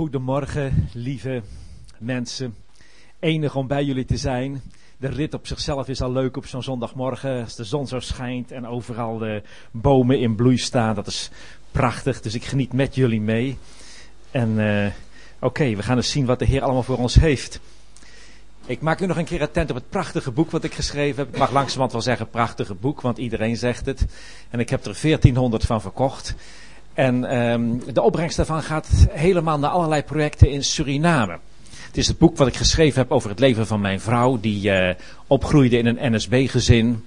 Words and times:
Goedemorgen, 0.00 0.88
lieve 0.92 1.42
mensen. 1.98 2.54
Enig 3.18 3.56
om 3.56 3.66
bij 3.66 3.84
jullie 3.84 4.04
te 4.04 4.16
zijn. 4.16 4.62
De 4.96 5.08
rit 5.08 5.34
op 5.34 5.46
zichzelf 5.46 5.88
is 5.88 6.02
al 6.02 6.12
leuk 6.12 6.36
op 6.36 6.46
zo'n 6.46 6.62
zondagmorgen. 6.62 7.42
Als 7.42 7.56
de 7.56 7.64
zon 7.64 7.86
zo 7.86 7.98
schijnt 7.98 8.52
en 8.52 8.66
overal 8.66 9.18
de 9.18 9.42
bomen 9.70 10.20
in 10.20 10.34
bloei 10.34 10.58
staan. 10.58 10.94
Dat 10.94 11.06
is 11.06 11.30
prachtig. 11.70 12.20
Dus 12.20 12.34
ik 12.34 12.44
geniet 12.44 12.72
met 12.72 12.94
jullie 12.94 13.20
mee. 13.20 13.58
En 14.30 14.58
uh, 14.58 14.86
oké, 15.38 15.76
we 15.76 15.82
gaan 15.82 15.96
eens 15.96 16.10
zien 16.10 16.26
wat 16.26 16.38
de 16.38 16.44
Heer 16.44 16.62
allemaal 16.62 16.82
voor 16.82 16.98
ons 16.98 17.14
heeft. 17.14 17.60
Ik 18.66 18.80
maak 18.80 19.00
u 19.00 19.06
nog 19.06 19.16
een 19.16 19.24
keer 19.24 19.42
attent 19.42 19.70
op 19.70 19.76
het 19.76 19.88
prachtige 19.88 20.30
boek 20.30 20.50
wat 20.50 20.64
ik 20.64 20.74
geschreven 20.74 21.24
heb. 21.24 21.32
Ik 21.32 21.38
mag 21.38 21.52
langzamerhand 21.52 21.92
wel 21.92 22.02
zeggen 22.02 22.30
prachtige 22.30 22.74
boek, 22.74 23.00
want 23.00 23.18
iedereen 23.18 23.56
zegt 23.56 23.86
het. 23.86 24.06
En 24.50 24.60
ik 24.60 24.70
heb 24.70 24.84
er 24.84 24.98
1400 25.00 25.64
van 25.64 25.80
verkocht. 25.80 26.34
En 26.94 27.36
um, 27.36 27.82
de 27.92 28.02
opbrengst 28.02 28.36
daarvan 28.36 28.62
gaat 28.62 28.88
helemaal 29.10 29.58
naar 29.58 29.70
allerlei 29.70 30.02
projecten 30.02 30.50
in 30.50 30.64
Suriname. 30.64 31.38
Het 31.86 31.96
is 31.96 32.06
het 32.08 32.18
boek 32.18 32.36
wat 32.36 32.46
ik 32.46 32.56
geschreven 32.56 33.00
heb 33.00 33.10
over 33.10 33.30
het 33.30 33.38
leven 33.38 33.66
van 33.66 33.80
mijn 33.80 34.00
vrouw, 34.00 34.40
die 34.40 34.70
uh, 34.70 34.90
opgroeide 35.26 35.78
in 35.78 35.86
een 35.86 36.14
NSB-gezin. 36.14 37.04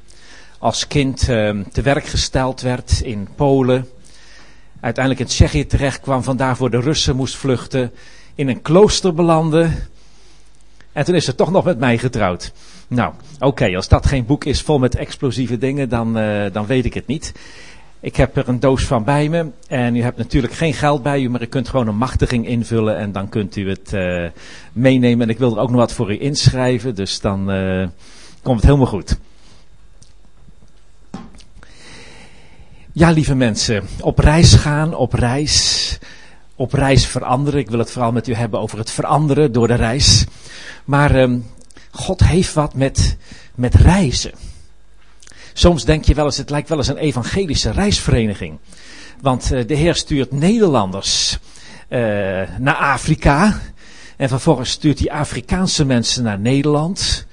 Als 0.60 0.88
kind 0.88 1.30
uh, 1.30 1.60
te 1.72 1.82
werk 1.82 2.05
gesteld 2.05 2.62
werd 2.62 3.02
in 3.02 3.27
Polen. 3.36 3.88
Uiteindelijk 4.80 5.24
in 5.24 5.30
Tsjechië 5.30 5.66
terecht 5.66 6.00
kwam, 6.00 6.24
vandaar 6.24 6.55
voor 6.58 6.70
de 6.70 6.80
Russen 6.80 7.16
moest 7.16 7.36
vluchten. 7.36 7.91
In 8.36 8.48
een 8.48 8.62
klooster 8.62 9.13
belandde. 9.13 9.70
En 10.91 11.05
toen 11.05 11.16
is 11.16 11.26
ze 11.26 11.36
toch 11.36 11.52
nog 11.52 11.66
met 11.66 11.80
mij 11.80 11.98
getrouwd. 11.98 12.52
Nou, 12.88 13.13
oké, 13.40 13.76
als 13.76 13.88
dat 13.88 14.05
geen 14.05 14.26
boek 14.26 14.46
is 14.46 14.62
vol 14.62 14.80
met 14.80 14.96
explosieve 14.96 15.58
dingen, 15.58 15.90
dan, 15.90 16.18
uh, 16.18 16.46
dan 16.52 16.66
weet 16.66 16.86
ik 16.86 16.94
het 16.94 17.08
niet. 17.08 17.34
Ik 18.03 18.16
heb 18.16 18.38
er 18.38 18.48
een 18.48 18.59
doos 18.59 18.85
van 18.85 19.03
bij 19.03 19.30
me. 19.30 19.52
En 19.67 19.95
u 19.95 20.02
hebt 20.02 20.17
natuurlijk 20.17 20.53
geen 20.53 20.73
geld 20.73 21.03
bij 21.03 21.21
u, 21.21 21.30
maar 21.30 21.41
u 21.41 21.45
kunt 21.45 21.70
gewoon 21.70 21.88
een 21.88 21.98
machtiging 21.98 22.48
invullen. 22.48 22.98
En 22.98 23.12
dan 23.12 23.29
kunt 23.29 23.55
u 23.55 23.70
het 23.70 23.91
uh, 23.93 24.29
meenemen. 24.73 25.21
En 25.21 25.29
ik 25.29 25.38
wil 25.38 25.52
er 25.52 25.62
ook 25.62 25.70
nog 25.70 25.79
wat 25.79 25.93
voor 25.93 26.12
u 26.12 26.21
inschrijven. 26.21 26.95
Dus 26.95 27.20
dan 27.20 27.55
uh, 27.55 27.87
komt 28.41 28.55
het 28.55 28.65
helemaal 28.65 28.87
goed. 28.87 29.18
Ja, 32.91 33.10
lieve 33.10 33.35
mensen. 33.35 33.84
Op 34.01 34.20
reis 34.20 34.54
gaan, 34.54 34.95
op 34.95 35.13
reis. 35.13 35.99
Op 36.55 36.73
reis 36.73 37.05
veranderen. 37.05 37.60
Ik 37.60 37.70
wil 37.70 37.79
het 37.79 37.91
vooral 37.91 38.12
met 38.12 38.27
u 38.27 38.34
hebben 38.34 38.60
over 38.60 38.77
het 38.77 38.91
veranderen 38.91 39.51
door 39.51 39.67
de 39.67 39.76
reis. 39.76 40.26
Maar 40.85 41.15
um, 41.15 41.45
God 41.91 42.23
heeft 42.23 42.54
wat 42.54 42.73
met, 42.73 43.17
met 43.55 43.76
reizen. 43.76 44.32
Soms 45.54 45.85
denk 45.85 46.05
je 46.05 46.13
wel 46.13 46.26
eens, 46.26 46.37
het 46.37 46.49
lijkt 46.49 46.70
wel 46.70 46.77
eens 46.77 46.87
een 46.87 46.98
evangelische 46.98 47.71
reisvereniging. 47.71 48.59
Want 49.21 49.51
uh, 49.51 49.68
de 49.68 49.76
Heer 49.76 49.95
stuurt 49.95 50.32
Nederlanders 50.32 51.37
uh, 51.90 51.99
naar 52.57 52.76
Afrika. 52.76 53.60
En 54.18 54.29
vervolgens 54.29 54.70
stuurt 54.70 54.99
hij 54.99 55.12
Afrikaanse 55.12 55.85
mensen 55.85 56.23
naar 56.23 56.40
Nederland. 56.40 57.26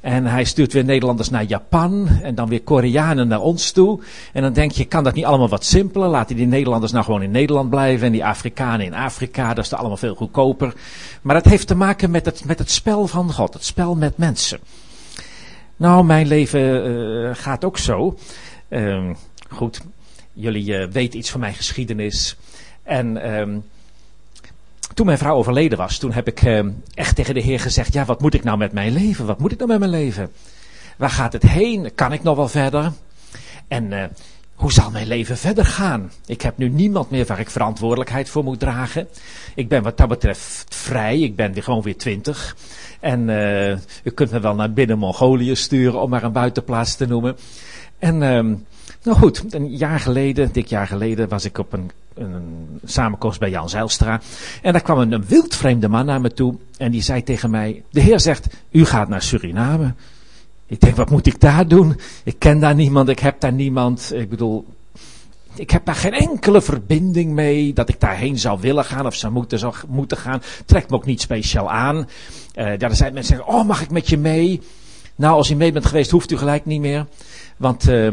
En 0.00 0.26
hij 0.26 0.44
stuurt 0.44 0.72
weer 0.72 0.84
Nederlanders 0.84 1.30
naar 1.30 1.44
Japan. 1.44 2.08
En 2.22 2.34
dan 2.34 2.48
weer 2.48 2.62
Koreanen 2.62 3.28
naar 3.28 3.40
ons 3.40 3.70
toe. 3.70 4.00
En 4.32 4.42
dan 4.42 4.52
denk 4.52 4.72
je, 4.72 4.84
kan 4.84 5.04
dat 5.04 5.14
niet 5.14 5.24
allemaal 5.24 5.48
wat 5.48 5.64
simpeler? 5.64 6.08
Laten 6.08 6.36
die 6.36 6.46
Nederlanders 6.46 6.92
nou 6.92 7.04
gewoon 7.04 7.22
in 7.22 7.30
Nederland 7.30 7.70
blijven. 7.70 8.06
En 8.06 8.12
die 8.12 8.24
Afrikanen 8.24 8.86
in 8.86 8.94
Afrika. 8.94 9.54
Dat 9.54 9.64
is 9.64 9.72
allemaal 9.72 9.96
veel 9.96 10.14
goedkoper. 10.14 10.74
Maar 11.22 11.34
dat 11.34 11.44
heeft 11.44 11.66
te 11.66 11.74
maken 11.74 12.10
met 12.10 12.24
het, 12.24 12.44
met 12.44 12.58
het 12.58 12.70
spel 12.70 13.06
van 13.06 13.32
God. 13.32 13.54
Het 13.54 13.64
spel 13.64 13.94
met 13.94 14.16
mensen. 14.16 14.60
Nou, 15.82 16.04
mijn 16.04 16.26
leven 16.26 16.90
uh, 16.90 17.30
gaat 17.32 17.64
ook 17.64 17.78
zo. 17.78 18.18
Uh, 18.68 19.10
goed, 19.48 19.80
jullie 20.32 20.66
uh, 20.66 20.86
weten 20.88 21.18
iets 21.18 21.30
van 21.30 21.40
mijn 21.40 21.54
geschiedenis. 21.54 22.36
En 22.82 23.22
ehm, 23.22 23.58
toen 24.94 25.06
mijn 25.06 25.18
vrouw 25.18 25.36
overleden 25.36 25.78
was, 25.78 25.98
toen 25.98 26.12
heb 26.12 26.26
ik 26.26 26.42
ehm, 26.42 26.70
echt 26.94 27.16
tegen 27.16 27.34
de 27.34 27.40
Heer 27.40 27.60
gezegd: 27.60 27.92
Ja, 27.92 28.04
wat 28.04 28.20
moet 28.20 28.34
ik 28.34 28.44
nou 28.44 28.58
met 28.58 28.72
mijn 28.72 28.92
leven? 28.92 29.26
Wat 29.26 29.38
moet 29.38 29.52
ik 29.52 29.58
nou 29.58 29.70
met 29.70 29.78
mijn 29.78 29.90
leven? 29.90 30.30
Waar 30.96 31.10
gaat 31.10 31.32
het 31.32 31.42
heen? 31.42 31.94
Kan 31.94 32.12
ik 32.12 32.22
nog 32.22 32.36
wel 32.36 32.48
verder? 32.48 32.92
En 33.68 33.92
eh, 33.92 34.04
hoe 34.62 34.72
zal 34.72 34.90
mijn 34.90 35.06
leven 35.06 35.36
verder 35.36 35.64
gaan? 35.64 36.10
Ik 36.26 36.42
heb 36.42 36.58
nu 36.58 36.68
niemand 36.68 37.10
meer 37.10 37.26
waar 37.26 37.40
ik 37.40 37.50
verantwoordelijkheid 37.50 38.28
voor 38.28 38.44
moet 38.44 38.60
dragen. 38.60 39.08
Ik 39.54 39.68
ben 39.68 39.82
wat 39.82 39.96
dat 39.96 40.08
betreft 40.08 40.74
vrij. 40.74 41.20
Ik 41.20 41.36
ben 41.36 41.52
weer 41.52 41.62
gewoon 41.62 41.82
weer 41.82 41.96
twintig. 41.96 42.56
En 43.00 43.28
uh, 43.28 43.70
u 44.02 44.10
kunt 44.14 44.30
me 44.30 44.40
wel 44.40 44.54
naar 44.54 44.72
binnen 44.72 44.98
Mongolië 44.98 45.56
sturen 45.56 46.00
om 46.00 46.10
maar 46.10 46.22
een 46.22 46.32
buitenplaats 46.32 46.94
te 46.94 47.06
noemen. 47.06 47.36
En 47.98 48.14
uh, 48.14 48.56
nou 49.02 49.18
goed, 49.18 49.54
een 49.54 49.76
jaar 49.76 50.00
geleden, 50.00 50.52
dik 50.52 50.66
jaar 50.66 50.86
geleden, 50.86 51.28
was 51.28 51.44
ik 51.44 51.58
op 51.58 51.72
een, 51.72 51.90
een 52.14 52.80
samenkomst 52.84 53.38
bij 53.38 53.50
Jan 53.50 53.68
Zijlstra. 53.68 54.20
En 54.62 54.72
daar 54.72 54.82
kwam 54.82 54.98
een 54.98 55.26
wildvreemde 55.26 55.88
man 55.88 56.06
naar 56.06 56.20
me 56.20 56.32
toe. 56.32 56.54
En 56.76 56.90
die 56.90 57.02
zei 57.02 57.22
tegen 57.22 57.50
mij, 57.50 57.82
de 57.90 58.00
heer 58.00 58.20
zegt, 58.20 58.46
u 58.70 58.84
gaat 58.84 59.08
naar 59.08 59.22
Suriname. 59.22 59.94
Ik 60.72 60.80
denk, 60.80 60.96
wat 60.96 61.10
moet 61.10 61.26
ik 61.26 61.40
daar 61.40 61.68
doen? 61.68 62.00
Ik 62.24 62.38
ken 62.38 62.60
daar 62.60 62.74
niemand, 62.74 63.08
ik 63.08 63.18
heb 63.18 63.40
daar 63.40 63.52
niemand. 63.52 64.12
Ik 64.14 64.28
bedoel, 64.28 64.66
ik 65.54 65.70
heb 65.70 65.84
daar 65.84 65.94
geen 65.94 66.12
enkele 66.12 66.62
verbinding 66.62 67.32
mee 67.32 67.72
dat 67.72 67.88
ik 67.88 68.00
daarheen 68.00 68.38
zou 68.38 68.60
willen 68.60 68.84
gaan 68.84 69.06
of 69.06 69.14
zou 69.14 69.32
moeten, 69.32 69.72
moeten 69.88 70.16
gaan. 70.16 70.42
Trekt 70.64 70.90
me 70.90 70.96
ook 70.96 71.04
niet 71.04 71.20
speciaal 71.20 71.70
aan. 71.70 71.96
Uh, 72.54 72.82
er 72.82 72.96
zijn 72.96 73.14
mensen 73.14 73.14
die 73.14 73.22
zeggen, 73.22 73.46
oh 73.46 73.66
mag 73.66 73.82
ik 73.82 73.90
met 73.90 74.08
je 74.08 74.18
mee? 74.18 74.60
Nou, 75.16 75.34
als 75.34 75.50
u 75.50 75.54
mee 75.54 75.72
bent 75.72 75.86
geweest 75.86 76.10
hoeft 76.10 76.30
u 76.30 76.36
gelijk 76.36 76.66
niet 76.66 76.80
meer. 76.80 77.06
Want 77.56 77.88
uh, 77.88 78.12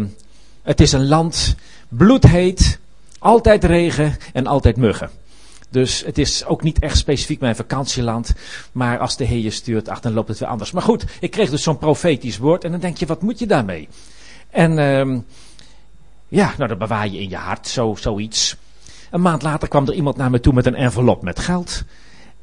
het 0.63 0.81
is 0.81 0.91
een 0.91 1.07
land 1.07 1.55
bloedheet, 1.89 2.79
altijd 3.19 3.63
regen 3.63 4.17
en 4.33 4.47
altijd 4.47 4.77
muggen. 4.77 5.09
Dus 5.69 6.03
het 6.05 6.17
is 6.17 6.45
ook 6.45 6.63
niet 6.63 6.79
echt 6.79 6.97
specifiek 6.97 7.39
mijn 7.39 7.55
vakantieland. 7.55 8.33
Maar 8.71 8.97
als 8.97 9.17
de 9.17 9.23
Heer 9.23 9.39
je 9.39 9.49
stuurt, 9.49 9.89
ach, 9.89 9.99
dan 9.99 10.13
loopt 10.13 10.27
het 10.27 10.39
weer 10.39 10.49
anders. 10.49 10.71
Maar 10.71 10.83
goed, 10.83 11.05
ik 11.19 11.31
kreeg 11.31 11.49
dus 11.49 11.63
zo'n 11.63 11.77
profetisch 11.77 12.37
woord. 12.37 12.63
En 12.63 12.71
dan 12.71 12.79
denk 12.79 12.97
je, 12.97 13.05
wat 13.05 13.21
moet 13.21 13.39
je 13.39 13.47
daarmee? 13.47 13.87
En 14.49 14.71
uh, 14.77 15.19
ja, 16.27 16.53
nou 16.57 16.69
dat 16.69 16.77
bewaar 16.77 17.07
je 17.07 17.19
in 17.19 17.29
je 17.29 17.35
hart, 17.35 17.67
zo, 17.67 17.95
zoiets. 17.99 18.55
Een 19.11 19.21
maand 19.21 19.41
later 19.41 19.67
kwam 19.67 19.87
er 19.87 19.93
iemand 19.93 20.17
naar 20.17 20.29
me 20.29 20.39
toe 20.39 20.53
met 20.53 20.65
een 20.65 20.75
envelop 20.75 21.21
met 21.21 21.39
geld. 21.39 21.83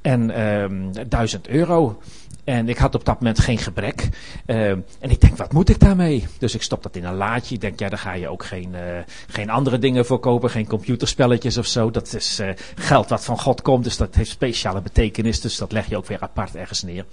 En 0.06 0.40
um, 0.40 0.90
duizend 1.08 1.48
euro. 1.48 2.00
En 2.44 2.68
ik 2.68 2.78
had 2.78 2.94
op 2.94 3.04
dat 3.04 3.20
moment 3.20 3.38
geen 3.38 3.58
gebrek. 3.58 4.08
Uh, 4.46 4.70
en 4.70 4.84
ik 5.00 5.20
denk, 5.20 5.36
wat 5.36 5.52
moet 5.52 5.68
ik 5.68 5.80
daarmee? 5.80 6.26
Dus 6.38 6.54
ik 6.54 6.62
stop 6.62 6.82
dat 6.82 6.96
in 6.96 7.04
een 7.04 7.14
laadje. 7.14 7.54
Ik 7.54 7.60
denk, 7.60 7.78
ja, 7.78 7.88
daar 7.88 7.98
ga 7.98 8.12
je 8.12 8.28
ook 8.28 8.44
geen, 8.44 8.72
uh, 8.72 8.80
geen 9.26 9.50
andere 9.50 9.78
dingen 9.78 10.06
voor 10.06 10.18
kopen. 10.18 10.50
Geen 10.50 10.66
computerspelletjes 10.66 11.56
of 11.56 11.66
zo. 11.66 11.90
Dat 11.90 12.14
is 12.14 12.40
uh, 12.40 12.50
geld 12.74 13.08
wat 13.08 13.24
van 13.24 13.38
God 13.38 13.62
komt. 13.62 13.84
Dus 13.84 13.96
dat 13.96 14.14
heeft 14.14 14.30
speciale 14.30 14.80
betekenis. 14.80 15.40
Dus 15.40 15.56
dat 15.56 15.72
leg 15.72 15.88
je 15.88 15.96
ook 15.96 16.06
weer 16.06 16.20
apart 16.20 16.54
ergens 16.54 16.82
neer. 16.82 17.04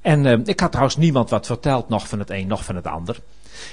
En 0.00 0.24
uh, 0.24 0.38
ik 0.44 0.60
had 0.60 0.70
trouwens 0.70 0.96
niemand 0.96 1.30
wat 1.30 1.46
verteld, 1.46 1.88
nog 1.88 2.08
van 2.08 2.18
het 2.18 2.30
een, 2.30 2.46
nog 2.46 2.64
van 2.64 2.76
het 2.76 2.86
ander. 2.86 3.16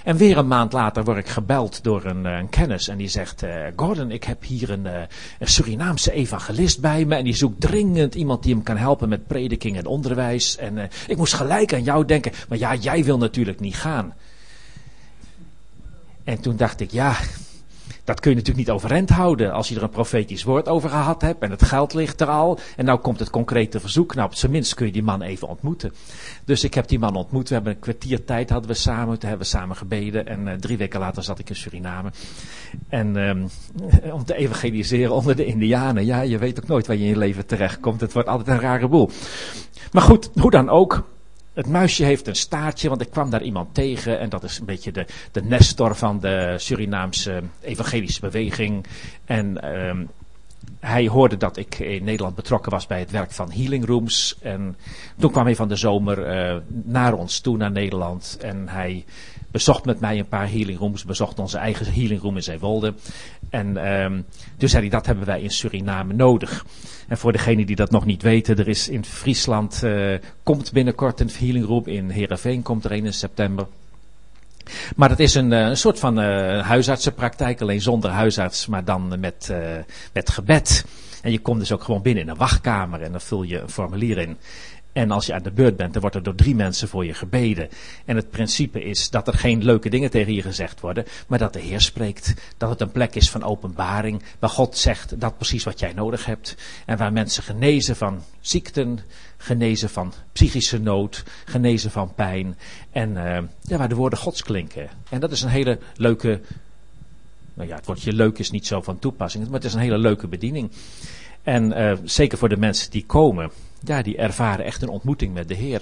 En 0.03 0.17
weer 0.17 0.37
een 0.37 0.47
maand 0.47 0.73
later 0.73 1.03
word 1.03 1.17
ik 1.17 1.27
gebeld 1.27 1.83
door 1.83 2.05
een, 2.05 2.25
een 2.25 2.49
kennis. 2.49 2.87
En 2.87 2.97
die 2.97 3.07
zegt: 3.07 3.43
uh, 3.43 3.65
Gordon, 3.75 4.11
ik 4.11 4.23
heb 4.23 4.43
hier 4.43 4.69
een, 4.69 4.85
uh, 4.85 4.93
een, 5.39 5.47
Surinaamse 5.47 6.11
evangelist 6.11 6.79
bij 6.79 7.05
me. 7.05 7.15
En 7.15 7.23
die 7.23 7.35
zoekt 7.35 7.61
dringend 7.61 8.15
iemand 8.15 8.43
die 8.43 8.53
hem 8.53 8.63
kan 8.63 8.77
helpen 8.77 9.09
met 9.09 9.27
prediking 9.27 9.77
en 9.77 9.85
onderwijs. 9.85 10.57
En 10.57 10.89
ik 11.07 11.17
moest 11.17 11.33
gelijk 11.33 11.73
aan 11.73 11.83
jou 11.83 12.05
denken. 12.05 12.31
Maar 12.49 12.57
ja, 12.57 12.75
jij 12.75 13.03
wil 13.03 13.17
natuurlijk 13.17 13.59
niet 13.59 13.75
gaan. 13.75 14.13
En 16.23 16.41
toen 16.41 16.55
dacht 16.55 16.79
ik: 16.79 16.91
Ja, 16.91 17.15
dat 18.07 18.19
kun 18.19 18.31
je 18.31 18.37
natuurlijk 18.37 18.67
niet 18.67 18.75
overeind 18.75 19.09
houden 19.09 19.51
als 19.51 19.69
je 19.69 19.75
er 19.75 19.83
een 19.83 19.89
profetisch 19.89 20.43
woord 20.43 20.67
over 20.67 20.89
gehad 20.89 21.21
hebt 21.21 21.41
en 21.41 21.51
het 21.51 21.63
geld 21.63 21.93
ligt 21.93 22.21
er 22.21 22.27
al. 22.27 22.59
En 22.75 22.85
nou 22.85 22.99
komt 22.99 23.19
het 23.19 23.29
concrete 23.29 23.79
verzoek. 23.79 24.15
Nou, 24.15 24.27
op 24.27 24.35
zijn 24.35 24.51
minst 24.51 24.73
kun 24.73 24.85
je 24.85 24.91
die 24.91 25.03
man 25.03 25.21
even 25.21 25.47
ontmoeten. 25.47 25.93
Dus 26.45 26.63
ik 26.63 26.73
heb 26.73 26.87
die 26.87 26.99
man 26.99 27.15
ontmoet. 27.15 27.47
We 27.47 27.53
hebben 27.53 27.73
een 27.73 27.79
kwartier 27.79 28.23
tijd 28.23 28.49
hadden 28.49 28.69
we 28.69 28.75
samen. 28.75 29.19
Toen 29.19 29.29
hebben 29.29 29.47
we 29.47 29.53
samen 29.53 29.75
gebeden. 29.75 30.27
En 30.27 30.47
uh, 30.47 30.53
drie 30.53 30.77
weken 30.77 30.99
later 30.99 31.23
zat 31.23 31.39
ik 31.39 31.49
in 31.49 31.55
Suriname. 31.55 32.11
En 32.89 33.15
um, 33.15 33.49
om 34.17 34.25
te 34.25 34.35
evangeliseren 34.35 35.11
onder 35.11 35.35
de 35.35 35.45
Indianen. 35.45 36.05
Ja, 36.05 36.21
je 36.21 36.37
weet 36.37 36.59
ook 36.59 36.67
nooit 36.67 36.87
waar 36.87 36.95
je 36.95 37.03
in 37.03 37.09
je 37.09 37.17
leven 37.17 37.45
terechtkomt. 37.45 38.01
Het 38.01 38.13
wordt 38.13 38.29
altijd 38.29 38.47
een 38.47 38.63
rare 38.63 38.87
boel. 38.87 39.09
Maar 39.91 40.03
goed, 40.03 40.29
hoe 40.33 40.51
dan 40.51 40.69
ook. 40.69 41.03
Het 41.57 41.67
muisje 41.67 42.03
heeft 42.03 42.27
een 42.27 42.35
staartje, 42.35 42.89
want 42.89 43.01
ik 43.01 43.09
kwam 43.09 43.29
daar 43.29 43.41
iemand 43.41 43.73
tegen. 43.73 44.19
En 44.19 44.29
dat 44.29 44.43
is 44.43 44.59
een 44.59 44.65
beetje 44.65 44.91
de, 44.91 45.05
de 45.31 45.43
nestor 45.43 45.95
van 45.95 46.19
de 46.19 46.55
Surinaamse 46.57 47.41
evangelische 47.61 48.19
beweging. 48.19 48.85
En 49.25 49.77
um, 49.87 50.09
hij 50.79 51.07
hoorde 51.07 51.37
dat 51.37 51.57
ik 51.57 51.79
in 51.79 52.03
Nederland 52.03 52.35
betrokken 52.35 52.71
was 52.71 52.87
bij 52.87 52.99
het 52.99 53.11
werk 53.11 53.31
van 53.31 53.51
Healing 53.51 53.85
Rooms. 53.85 54.37
En 54.41 54.77
toen 55.19 55.31
kwam 55.31 55.45
hij 55.45 55.55
van 55.55 55.67
de 55.67 55.75
zomer 55.75 56.47
uh, 56.49 56.57
naar 56.69 57.13
ons 57.13 57.39
toe, 57.39 57.57
naar 57.57 57.71
Nederland. 57.71 58.37
En 58.41 58.67
hij 58.67 59.05
bezocht 59.51 59.85
met 59.85 59.99
mij 59.99 60.19
een 60.19 60.27
paar 60.27 60.49
healing 60.49 60.79
rooms, 60.79 61.05
bezocht 61.05 61.39
onze 61.39 61.57
eigen 61.57 61.93
healing 61.93 62.21
room 62.21 62.35
in 62.35 62.43
Zeewolde. 62.43 62.93
En 63.49 63.91
um, 63.91 64.25
toen 64.57 64.69
zei 64.69 64.81
hij, 64.81 64.91
dat 64.91 65.05
hebben 65.05 65.25
wij 65.25 65.41
in 65.41 65.51
Suriname 65.51 66.13
nodig. 66.13 66.65
En 67.07 67.17
voor 67.17 67.31
degenen 67.31 67.65
die 67.65 67.75
dat 67.75 67.91
nog 67.91 68.05
niet 68.05 68.21
weten, 68.21 68.57
er 68.57 68.67
is 68.67 68.89
in 68.89 69.05
Friesland, 69.05 69.81
uh, 69.83 70.17
komt 70.43 70.71
binnenkort 70.71 71.19
een 71.19 71.29
healing 71.37 71.65
room, 71.65 71.85
in 71.85 72.09
Heerenveen 72.09 72.61
komt 72.61 72.85
er 72.85 72.91
een 72.91 73.05
in 73.05 73.13
september. 73.13 73.67
Maar 74.95 75.09
het 75.09 75.19
is 75.19 75.35
een, 75.35 75.53
eh, 75.53 75.59
een 75.59 75.77
soort 75.77 75.99
van 75.99 76.19
uh, 76.19 76.61
huisartsenpraktijk, 76.61 77.61
alleen 77.61 77.81
zonder 77.81 78.11
huisarts, 78.11 78.67
maar 78.67 78.83
dan 78.83 79.19
met, 79.19 79.53
met 80.13 80.29
gebed. 80.29 80.85
En 81.21 81.31
je 81.31 81.39
komt 81.39 81.59
dus 81.59 81.71
ook 81.71 81.83
gewoon 81.83 82.01
binnen 82.01 82.23
in 82.23 82.29
een 82.29 82.37
wachtkamer 82.37 83.01
en 83.01 83.11
dan 83.11 83.21
vul 83.21 83.43
je 83.43 83.59
een 83.59 83.69
formulier 83.69 84.17
in. 84.17 84.37
En 84.97 85.11
als 85.11 85.25
je 85.25 85.33
aan 85.33 85.43
de 85.43 85.51
beurt 85.51 85.75
bent, 85.75 85.91
dan 85.93 86.01
wordt 86.01 86.15
er 86.15 86.23
door 86.23 86.35
drie 86.35 86.55
mensen 86.55 86.87
voor 86.87 87.05
je 87.05 87.13
gebeden. 87.13 87.69
En 88.05 88.15
het 88.15 88.29
principe 88.29 88.83
is 88.83 89.09
dat 89.09 89.27
er 89.27 89.33
geen 89.33 89.63
leuke 89.63 89.89
dingen 89.89 90.09
tegen 90.09 90.33
je 90.33 90.41
gezegd 90.41 90.79
worden, 90.79 91.05
maar 91.27 91.39
dat 91.39 91.53
de 91.53 91.59
Heer 91.59 91.81
spreekt. 91.81 92.33
Dat 92.57 92.69
het 92.69 92.81
een 92.81 92.91
plek 92.91 93.15
is 93.15 93.29
van 93.29 93.43
openbaring, 93.43 94.23
waar 94.39 94.49
God 94.49 94.77
zegt 94.77 95.19
dat 95.19 95.37
precies 95.37 95.63
wat 95.63 95.79
jij 95.79 95.93
nodig 95.93 96.25
hebt. 96.25 96.55
En 96.85 96.97
waar 96.97 97.13
mensen 97.13 97.43
genezen 97.43 97.95
van 97.95 98.23
ziekten, 98.41 98.99
genezen 99.37 99.89
van 99.89 100.13
psychische 100.31 100.79
nood, 100.79 101.23
genezen 101.45 101.91
van 101.91 102.13
pijn. 102.13 102.57
En 102.91 103.09
uh, 103.09 103.37
ja, 103.61 103.77
waar 103.77 103.89
de 103.89 103.95
woorden 103.95 104.19
Gods 104.19 104.43
klinken. 104.43 104.89
En 105.09 105.19
dat 105.19 105.31
is 105.31 105.41
een 105.41 105.49
hele 105.49 105.79
leuke. 105.95 106.41
Nou 107.53 107.69
ja, 107.69 107.75
het 107.75 107.85
woordje 107.85 108.13
leuk 108.13 108.39
is 108.39 108.51
niet 108.51 108.67
zo 108.67 108.81
van 108.81 108.99
toepassing, 108.99 109.43
maar 109.43 109.53
het 109.53 109.65
is 109.65 109.73
een 109.73 109.79
hele 109.79 109.97
leuke 109.97 110.27
bediening. 110.27 110.71
En 111.43 111.71
uh, 111.71 111.93
zeker 112.03 112.37
voor 112.37 112.49
de 112.49 112.57
mensen 112.57 112.91
die 112.91 113.05
komen 113.05 113.51
ja, 113.83 114.01
die 114.01 114.17
ervaren 114.17 114.65
echt 114.65 114.81
een 114.81 114.89
ontmoeting 114.89 115.33
met 115.33 115.47
de 115.47 115.53
Heer. 115.53 115.81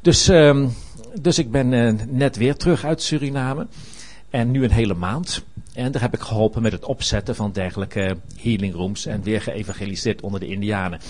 Dus, 0.00 0.28
uh, 0.28 0.66
dus 1.20 1.38
ik 1.38 1.50
ben 1.50 1.72
uh, 1.72 1.92
net 2.08 2.36
weer 2.36 2.56
terug 2.56 2.84
uit 2.84 3.02
Suriname. 3.02 3.66
En 4.30 4.50
nu 4.50 4.64
een 4.64 4.70
hele 4.70 4.94
maand. 4.94 5.44
En 5.74 5.92
daar 5.92 6.02
heb 6.02 6.14
ik 6.14 6.20
geholpen 6.20 6.62
met 6.62 6.72
het 6.72 6.84
opzetten 6.84 7.34
van 7.34 7.52
dergelijke 7.52 8.16
healing 8.36 8.74
rooms. 8.74 9.06
En 9.06 9.22
weer 9.22 9.42
geëvangeliseerd 9.42 10.20
onder 10.20 10.40
de 10.40 10.46
Indianen. 10.46 11.00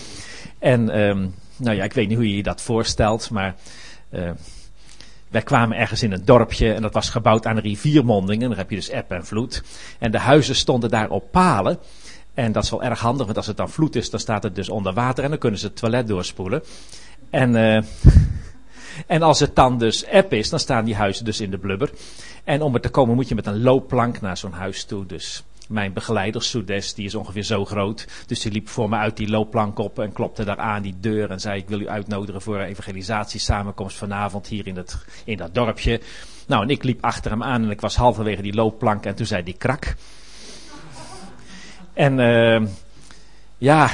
En 0.59 1.01
um, 1.01 1.35
nou 1.57 1.77
ja, 1.77 1.85
ik 1.85 1.93
weet 1.93 2.09
niet 2.09 2.17
hoe 2.17 2.29
je 2.29 2.37
je 2.37 2.43
dat 2.43 2.63
voorstelt. 2.63 3.31
Maar 3.31 3.55
uh, 4.11 4.31
wij 5.29 5.43
kwamen 5.43 5.77
ergens 5.77 6.03
in 6.03 6.13
een 6.13 6.25
dorpje. 6.25 6.73
En 6.73 6.83
dat 6.83 6.95
was 6.95 7.11
gebouwd 7.11 7.47
aan 7.47 7.57
een 7.57 7.63
riviermonding. 7.63 8.43
En 8.43 8.49
dan 8.49 8.59
heb 8.59 8.71
je 8.71 8.77
dus 8.77 8.89
eb 8.89 9.11
en 9.11 9.27
vloed. 9.27 9.63
En 9.99 10.11
de 10.11 10.19
huizen 10.19 10.55
stonden 10.55 10.91
daar 10.91 11.11
op 11.11 11.31
palen. 11.31 11.79
En 12.35 12.53
dat 12.53 12.65
is 12.65 12.71
wel 12.71 12.83
erg 12.83 13.01
handig, 13.01 13.25
want 13.25 13.37
als 13.37 13.47
het 13.47 13.57
dan 13.57 13.71
vloed 13.71 13.97
is, 13.97 14.11
dan 14.11 14.21
staat 14.21 14.43
het 14.43 14.55
dus 14.55 14.69
onder 14.69 14.93
water 14.93 15.25
en 15.25 15.31
dan 15.31 15.39
kunnen 15.39 15.59
ze 15.59 15.67
het 15.67 15.77
toilet 15.77 16.09
doorspoelen. 16.09 16.63
En, 17.31 17.55
uh, 17.55 17.77
en 19.17 19.23
als 19.23 19.41
het 19.41 19.57
dan 19.57 19.79
dus 19.79 20.07
app 20.07 20.33
is, 20.33 20.51
dan 20.51 20.59
staan 20.59 20.85
die 20.85 20.95
huizen 20.95 21.25
dus 21.25 21.41
in 21.41 21.51
de 21.51 21.59
blubber. 21.59 21.91
En 22.45 22.63
om 22.63 22.75
er 22.75 22.81
te 22.81 22.89
komen 22.89 23.15
moet 23.15 23.29
je 23.29 23.35
met 23.35 23.47
een 23.47 23.63
loopplank 23.63 24.21
naar 24.21 24.37
zo'n 24.37 24.53
huis 24.53 24.85
toe. 24.85 25.07
Dus 25.07 25.45
mijn 25.69 25.93
begeleider, 25.93 26.43
Soudes, 26.43 26.95
die 26.95 27.05
is 27.05 27.15
ongeveer 27.15 27.43
zo 27.43 27.65
groot. 27.65 28.07
Dus 28.27 28.41
die 28.41 28.53
liep 28.53 28.69
voor 28.69 28.89
me 28.89 28.97
uit 28.97 29.17
die 29.17 29.29
loopplank 29.29 29.79
op 29.79 29.99
en 29.99 30.13
klopte 30.13 30.45
daar 30.45 30.59
aan 30.59 30.83
die 30.83 30.95
deur 31.01 31.31
en 31.31 31.41
zei: 31.41 31.61
Ik 31.61 31.69
wil 31.69 31.81
u 31.81 31.89
uitnodigen 31.89 32.43
voor 32.43 32.59
een 32.59 32.67
evangelisatiesamenkomst 32.67 33.97
vanavond 33.97 34.47
hier 34.47 34.67
in, 34.67 34.77
het, 34.77 35.05
in 35.25 35.37
dat 35.37 35.55
dorpje. 35.55 36.01
Nou, 36.47 36.63
en 36.63 36.71
ik 36.71 36.83
liep 36.83 37.05
achter 37.05 37.31
hem 37.31 37.43
aan 37.43 37.63
en 37.63 37.71
ik 37.71 37.81
was 37.81 37.97
halverwege 37.97 38.43
die 38.43 38.55
loopplank 38.55 39.05
en 39.05 39.15
toen 39.15 39.27
zei 39.27 39.43
die 39.43 39.57
krak. 39.59 39.95
En 41.93 42.19
uh, 42.19 42.69
ja, 43.59 43.91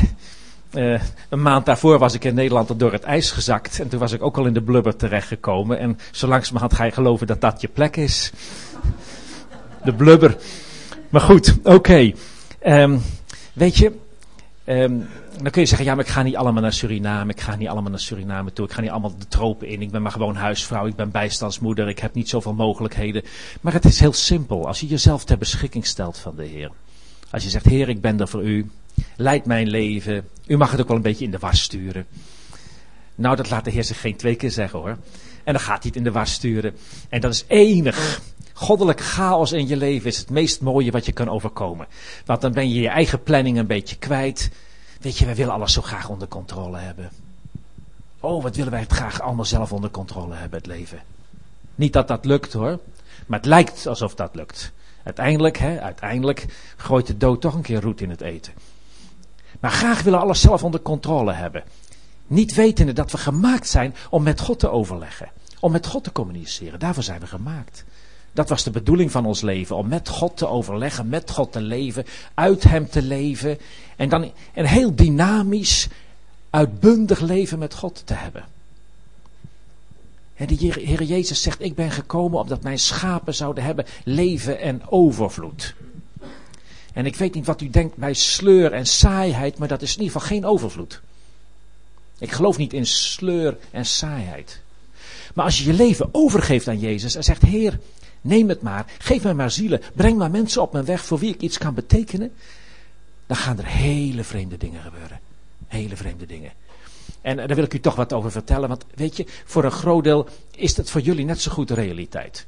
uh, 0.74 1.00
een 1.28 1.42
maand 1.42 1.66
daarvoor 1.66 1.98
was 1.98 2.14
ik 2.14 2.24
in 2.24 2.34
Nederland 2.34 2.78
door 2.78 2.92
het 2.92 3.02
ijs 3.02 3.30
gezakt. 3.30 3.80
En 3.80 3.88
toen 3.88 3.98
was 4.00 4.12
ik 4.12 4.22
ook 4.22 4.36
al 4.36 4.46
in 4.46 4.52
de 4.52 4.62
blubber 4.62 4.96
terechtgekomen. 4.96 5.78
En 5.78 5.98
zo 6.10 6.26
langzamerhand 6.28 6.74
ga 6.74 6.84
je 6.84 6.90
geloven 6.90 7.26
dat 7.26 7.40
dat 7.40 7.60
je 7.60 7.68
plek 7.68 7.96
is. 7.96 8.32
De 9.84 9.92
blubber. 9.92 10.36
Maar 11.08 11.20
goed, 11.20 11.58
oké. 11.62 12.12
Um, 12.66 13.02
weet 13.52 13.76
je, 13.76 13.92
um, 14.64 15.08
dan 15.42 15.50
kun 15.50 15.62
je 15.62 15.68
zeggen, 15.68 15.86
ja, 15.86 15.94
maar 15.94 16.04
ik 16.04 16.10
ga 16.10 16.22
niet 16.22 16.36
allemaal 16.36 16.62
naar 16.62 16.72
Suriname. 16.72 17.32
Ik 17.32 17.40
ga 17.40 17.56
niet 17.56 17.68
allemaal 17.68 17.90
naar 17.90 18.00
Suriname 18.00 18.52
toe. 18.52 18.66
Ik 18.66 18.72
ga 18.72 18.80
niet 18.80 18.90
allemaal 18.90 19.18
de 19.18 19.28
tropen 19.28 19.68
in. 19.68 19.82
Ik 19.82 19.90
ben 19.90 20.02
maar 20.02 20.12
gewoon 20.12 20.36
huisvrouw. 20.36 20.86
Ik 20.86 20.96
ben 20.96 21.10
bijstandsmoeder. 21.10 21.88
Ik 21.88 21.98
heb 21.98 22.14
niet 22.14 22.28
zoveel 22.28 22.54
mogelijkheden. 22.54 23.22
Maar 23.60 23.72
het 23.72 23.84
is 23.84 24.00
heel 24.00 24.12
simpel. 24.12 24.66
Als 24.66 24.80
je 24.80 24.86
jezelf 24.86 25.24
ter 25.24 25.38
beschikking 25.38 25.86
stelt 25.86 26.18
van 26.18 26.36
de 26.36 26.44
Heer. 26.44 26.70
Als 27.30 27.42
je 27.42 27.50
zegt, 27.50 27.64
Heer, 27.64 27.88
ik 27.88 28.00
ben 28.00 28.20
er 28.20 28.28
voor 28.28 28.44
u. 28.44 28.70
Leid 29.16 29.44
mijn 29.44 29.68
leven. 29.68 30.28
U 30.46 30.56
mag 30.56 30.70
het 30.70 30.80
ook 30.80 30.88
wel 30.88 30.96
een 30.96 31.02
beetje 31.02 31.24
in 31.24 31.30
de 31.30 31.38
was 31.38 31.62
sturen. 31.62 32.06
Nou, 33.14 33.36
dat 33.36 33.50
laat 33.50 33.64
de 33.64 33.70
Heer 33.70 33.84
zich 33.84 34.00
geen 34.00 34.16
twee 34.16 34.34
keer 34.34 34.50
zeggen 34.50 34.78
hoor. 34.78 34.96
En 35.44 35.52
dan 35.52 35.62
gaat 35.62 35.82
hij 35.82 35.86
het 35.86 35.96
in 35.96 36.04
de 36.04 36.12
was 36.12 36.32
sturen. 36.32 36.76
En 37.08 37.20
dat 37.20 37.32
is 37.32 37.44
enig. 37.46 38.20
Goddelijk 38.52 39.00
chaos 39.00 39.52
in 39.52 39.68
je 39.68 39.76
leven 39.76 40.06
is 40.06 40.18
het 40.18 40.30
meest 40.30 40.60
mooie 40.60 40.90
wat 40.90 41.06
je 41.06 41.12
kan 41.12 41.28
overkomen. 41.28 41.86
Want 42.24 42.40
dan 42.40 42.52
ben 42.52 42.68
je 42.68 42.80
je 42.80 42.88
eigen 42.88 43.22
planning 43.22 43.58
een 43.58 43.66
beetje 43.66 43.96
kwijt. 43.96 44.50
Weet 45.00 45.18
je, 45.18 45.24
wij 45.24 45.34
willen 45.34 45.52
alles 45.52 45.72
zo 45.72 45.82
graag 45.82 46.08
onder 46.08 46.28
controle 46.28 46.78
hebben. 46.78 47.10
Oh, 48.20 48.42
wat 48.42 48.56
willen 48.56 48.72
wij 48.72 48.80
het 48.80 48.92
graag 48.92 49.20
allemaal 49.20 49.44
zelf 49.44 49.72
onder 49.72 49.90
controle 49.90 50.34
hebben, 50.34 50.58
het 50.58 50.66
leven. 50.66 51.02
Niet 51.74 51.92
dat 51.92 52.08
dat 52.08 52.24
lukt 52.24 52.52
hoor. 52.52 52.78
Maar 53.26 53.38
het 53.38 53.48
lijkt 53.48 53.86
alsof 53.86 54.14
dat 54.14 54.34
lukt. 54.34 54.72
Uiteindelijk, 55.08 55.58
hè, 55.58 55.80
uiteindelijk 55.80 56.46
gooit 56.76 57.06
de 57.06 57.16
dood 57.16 57.40
toch 57.40 57.54
een 57.54 57.62
keer 57.62 57.80
roet 57.80 58.00
in 58.00 58.10
het 58.10 58.20
eten. 58.20 58.52
Maar 59.60 59.70
graag 59.70 60.02
willen 60.02 60.20
alles 60.20 60.40
zelf 60.40 60.64
onder 60.64 60.80
controle 60.80 61.32
hebben. 61.32 61.64
Niet 62.26 62.54
wetende 62.54 62.92
dat 62.92 63.10
we 63.10 63.18
gemaakt 63.18 63.68
zijn 63.68 63.94
om 64.10 64.22
met 64.22 64.40
God 64.40 64.58
te 64.58 64.70
overleggen. 64.70 65.28
Om 65.60 65.72
met 65.72 65.86
God 65.86 66.04
te 66.04 66.12
communiceren. 66.12 66.78
Daarvoor 66.78 67.02
zijn 67.02 67.20
we 67.20 67.26
gemaakt. 67.26 67.84
Dat 68.32 68.48
was 68.48 68.64
de 68.64 68.70
bedoeling 68.70 69.10
van 69.10 69.26
ons 69.26 69.40
leven. 69.40 69.76
Om 69.76 69.88
met 69.88 70.08
God 70.08 70.36
te 70.36 70.46
overleggen, 70.46 71.08
met 71.08 71.30
God 71.30 71.52
te 71.52 71.60
leven, 71.60 72.04
uit 72.34 72.62
Hem 72.62 72.88
te 72.88 73.02
leven. 73.02 73.58
En 73.96 74.08
dan 74.08 74.32
een 74.54 74.66
heel 74.66 74.94
dynamisch, 74.94 75.88
uitbundig 76.50 77.20
leven 77.20 77.58
met 77.58 77.74
God 77.74 78.02
te 78.04 78.14
hebben. 78.14 78.44
En 80.38 80.46
de 80.46 80.54
Heer 80.54 81.02
Jezus 81.02 81.42
zegt, 81.42 81.62
ik 81.62 81.74
ben 81.74 81.90
gekomen 81.90 82.38
opdat 82.38 82.62
mijn 82.62 82.78
schapen 82.78 83.34
zouden 83.34 83.64
hebben 83.64 83.84
leven 84.04 84.60
en 84.60 84.82
overvloed. 84.88 85.74
En 86.92 87.06
ik 87.06 87.16
weet 87.16 87.34
niet 87.34 87.46
wat 87.46 87.60
u 87.60 87.70
denkt 87.70 87.96
bij 87.96 88.14
sleur 88.14 88.72
en 88.72 88.86
saaiheid, 88.86 89.58
maar 89.58 89.68
dat 89.68 89.82
is 89.82 89.96
in 89.96 90.02
ieder 90.02 90.20
geval 90.20 90.28
geen 90.36 90.44
overvloed. 90.44 91.00
Ik 92.18 92.32
geloof 92.32 92.56
niet 92.56 92.72
in 92.72 92.86
sleur 92.86 93.58
en 93.70 93.86
saaiheid. 93.86 94.60
Maar 95.34 95.44
als 95.44 95.58
je 95.58 95.64
je 95.64 95.72
leven 95.72 96.08
overgeeft 96.12 96.68
aan 96.68 96.78
Jezus 96.78 97.14
en 97.14 97.24
zegt, 97.24 97.42
Heer, 97.42 97.78
neem 98.20 98.48
het 98.48 98.62
maar, 98.62 98.86
geef 98.98 99.22
mij 99.22 99.34
maar 99.34 99.50
zielen, 99.50 99.80
breng 99.94 100.18
maar 100.18 100.30
mensen 100.30 100.62
op 100.62 100.72
mijn 100.72 100.84
weg 100.84 101.04
voor 101.04 101.18
wie 101.18 101.34
ik 101.34 101.40
iets 101.40 101.58
kan 101.58 101.74
betekenen, 101.74 102.32
dan 103.26 103.36
gaan 103.36 103.58
er 103.58 103.66
hele 103.66 104.24
vreemde 104.24 104.56
dingen 104.56 104.82
gebeuren. 104.82 105.20
Hele 105.66 105.96
vreemde 105.96 106.26
dingen. 106.26 106.52
En 107.28 107.36
daar 107.36 107.54
wil 107.54 107.64
ik 107.64 107.74
u 107.74 107.80
toch 107.80 107.94
wat 107.94 108.12
over 108.12 108.30
vertellen, 108.30 108.68
want 108.68 108.84
weet 108.94 109.16
je, 109.16 109.26
voor 109.44 109.64
een 109.64 109.70
groot 109.70 110.04
deel 110.04 110.28
is 110.50 110.76
het 110.76 110.90
voor 110.90 111.00
jullie 111.00 111.24
net 111.24 111.40
zo 111.40 111.50
goed 111.50 111.68
de 111.68 111.74
realiteit. 111.74 112.46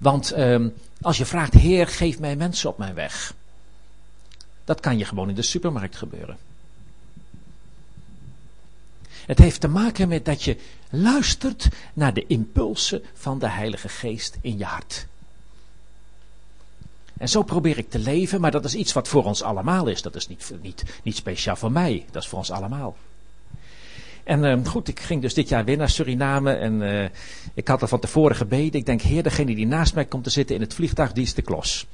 Want 0.00 0.36
um, 0.36 0.74
als 1.00 1.16
je 1.18 1.24
vraagt, 1.24 1.52
Heer, 1.52 1.88
geef 1.88 2.18
mij 2.18 2.36
mensen 2.36 2.70
op 2.70 2.78
mijn 2.78 2.94
weg. 2.94 3.34
Dat 4.64 4.80
kan 4.80 4.98
je 4.98 5.04
gewoon 5.04 5.28
in 5.28 5.34
de 5.34 5.42
supermarkt 5.42 5.96
gebeuren. 5.96 6.38
Het 9.08 9.38
heeft 9.38 9.60
te 9.60 9.68
maken 9.68 10.08
met 10.08 10.24
dat 10.24 10.42
je 10.42 10.56
luistert 10.90 11.68
naar 11.92 12.14
de 12.14 12.26
impulsen 12.26 13.02
van 13.14 13.38
de 13.38 13.48
Heilige 13.48 13.88
Geest 13.88 14.38
in 14.40 14.58
je 14.58 14.64
hart. 14.64 15.06
En 17.18 17.28
zo 17.28 17.42
probeer 17.42 17.78
ik 17.78 17.90
te 17.90 17.98
leven, 17.98 18.40
maar 18.40 18.50
dat 18.50 18.64
is 18.64 18.74
iets 18.74 18.92
wat 18.92 19.08
voor 19.08 19.24
ons 19.24 19.42
allemaal 19.42 19.86
is. 19.86 20.02
Dat 20.02 20.14
is 20.14 20.28
niet, 20.28 20.52
niet, 20.62 20.84
niet 21.02 21.16
speciaal 21.16 21.56
voor 21.56 21.72
mij, 21.72 22.06
dat 22.10 22.22
is 22.22 22.28
voor 22.28 22.38
ons 22.38 22.50
allemaal. 22.50 22.96
En 24.24 24.44
uh, 24.44 24.66
goed, 24.66 24.88
ik 24.88 25.00
ging 25.00 25.22
dus 25.22 25.34
dit 25.34 25.48
jaar 25.48 25.64
weer 25.64 25.76
naar 25.76 25.88
Suriname 25.88 26.52
en 26.52 26.80
uh, 26.80 27.04
ik 27.54 27.68
had 27.68 27.82
er 27.82 27.88
van 27.88 28.00
tevoren 28.00 28.36
gebeden. 28.36 28.80
Ik 28.80 28.86
denk, 28.86 29.00
heer, 29.00 29.22
degene 29.22 29.54
die 29.54 29.66
naast 29.66 29.94
mij 29.94 30.04
komt 30.04 30.24
te 30.24 30.30
zitten 30.30 30.54
in 30.54 30.60
het 30.60 30.74
vliegtuig, 30.74 31.12
die 31.12 31.24
is 31.24 31.34
de 31.34 31.42
klos. 31.42 31.86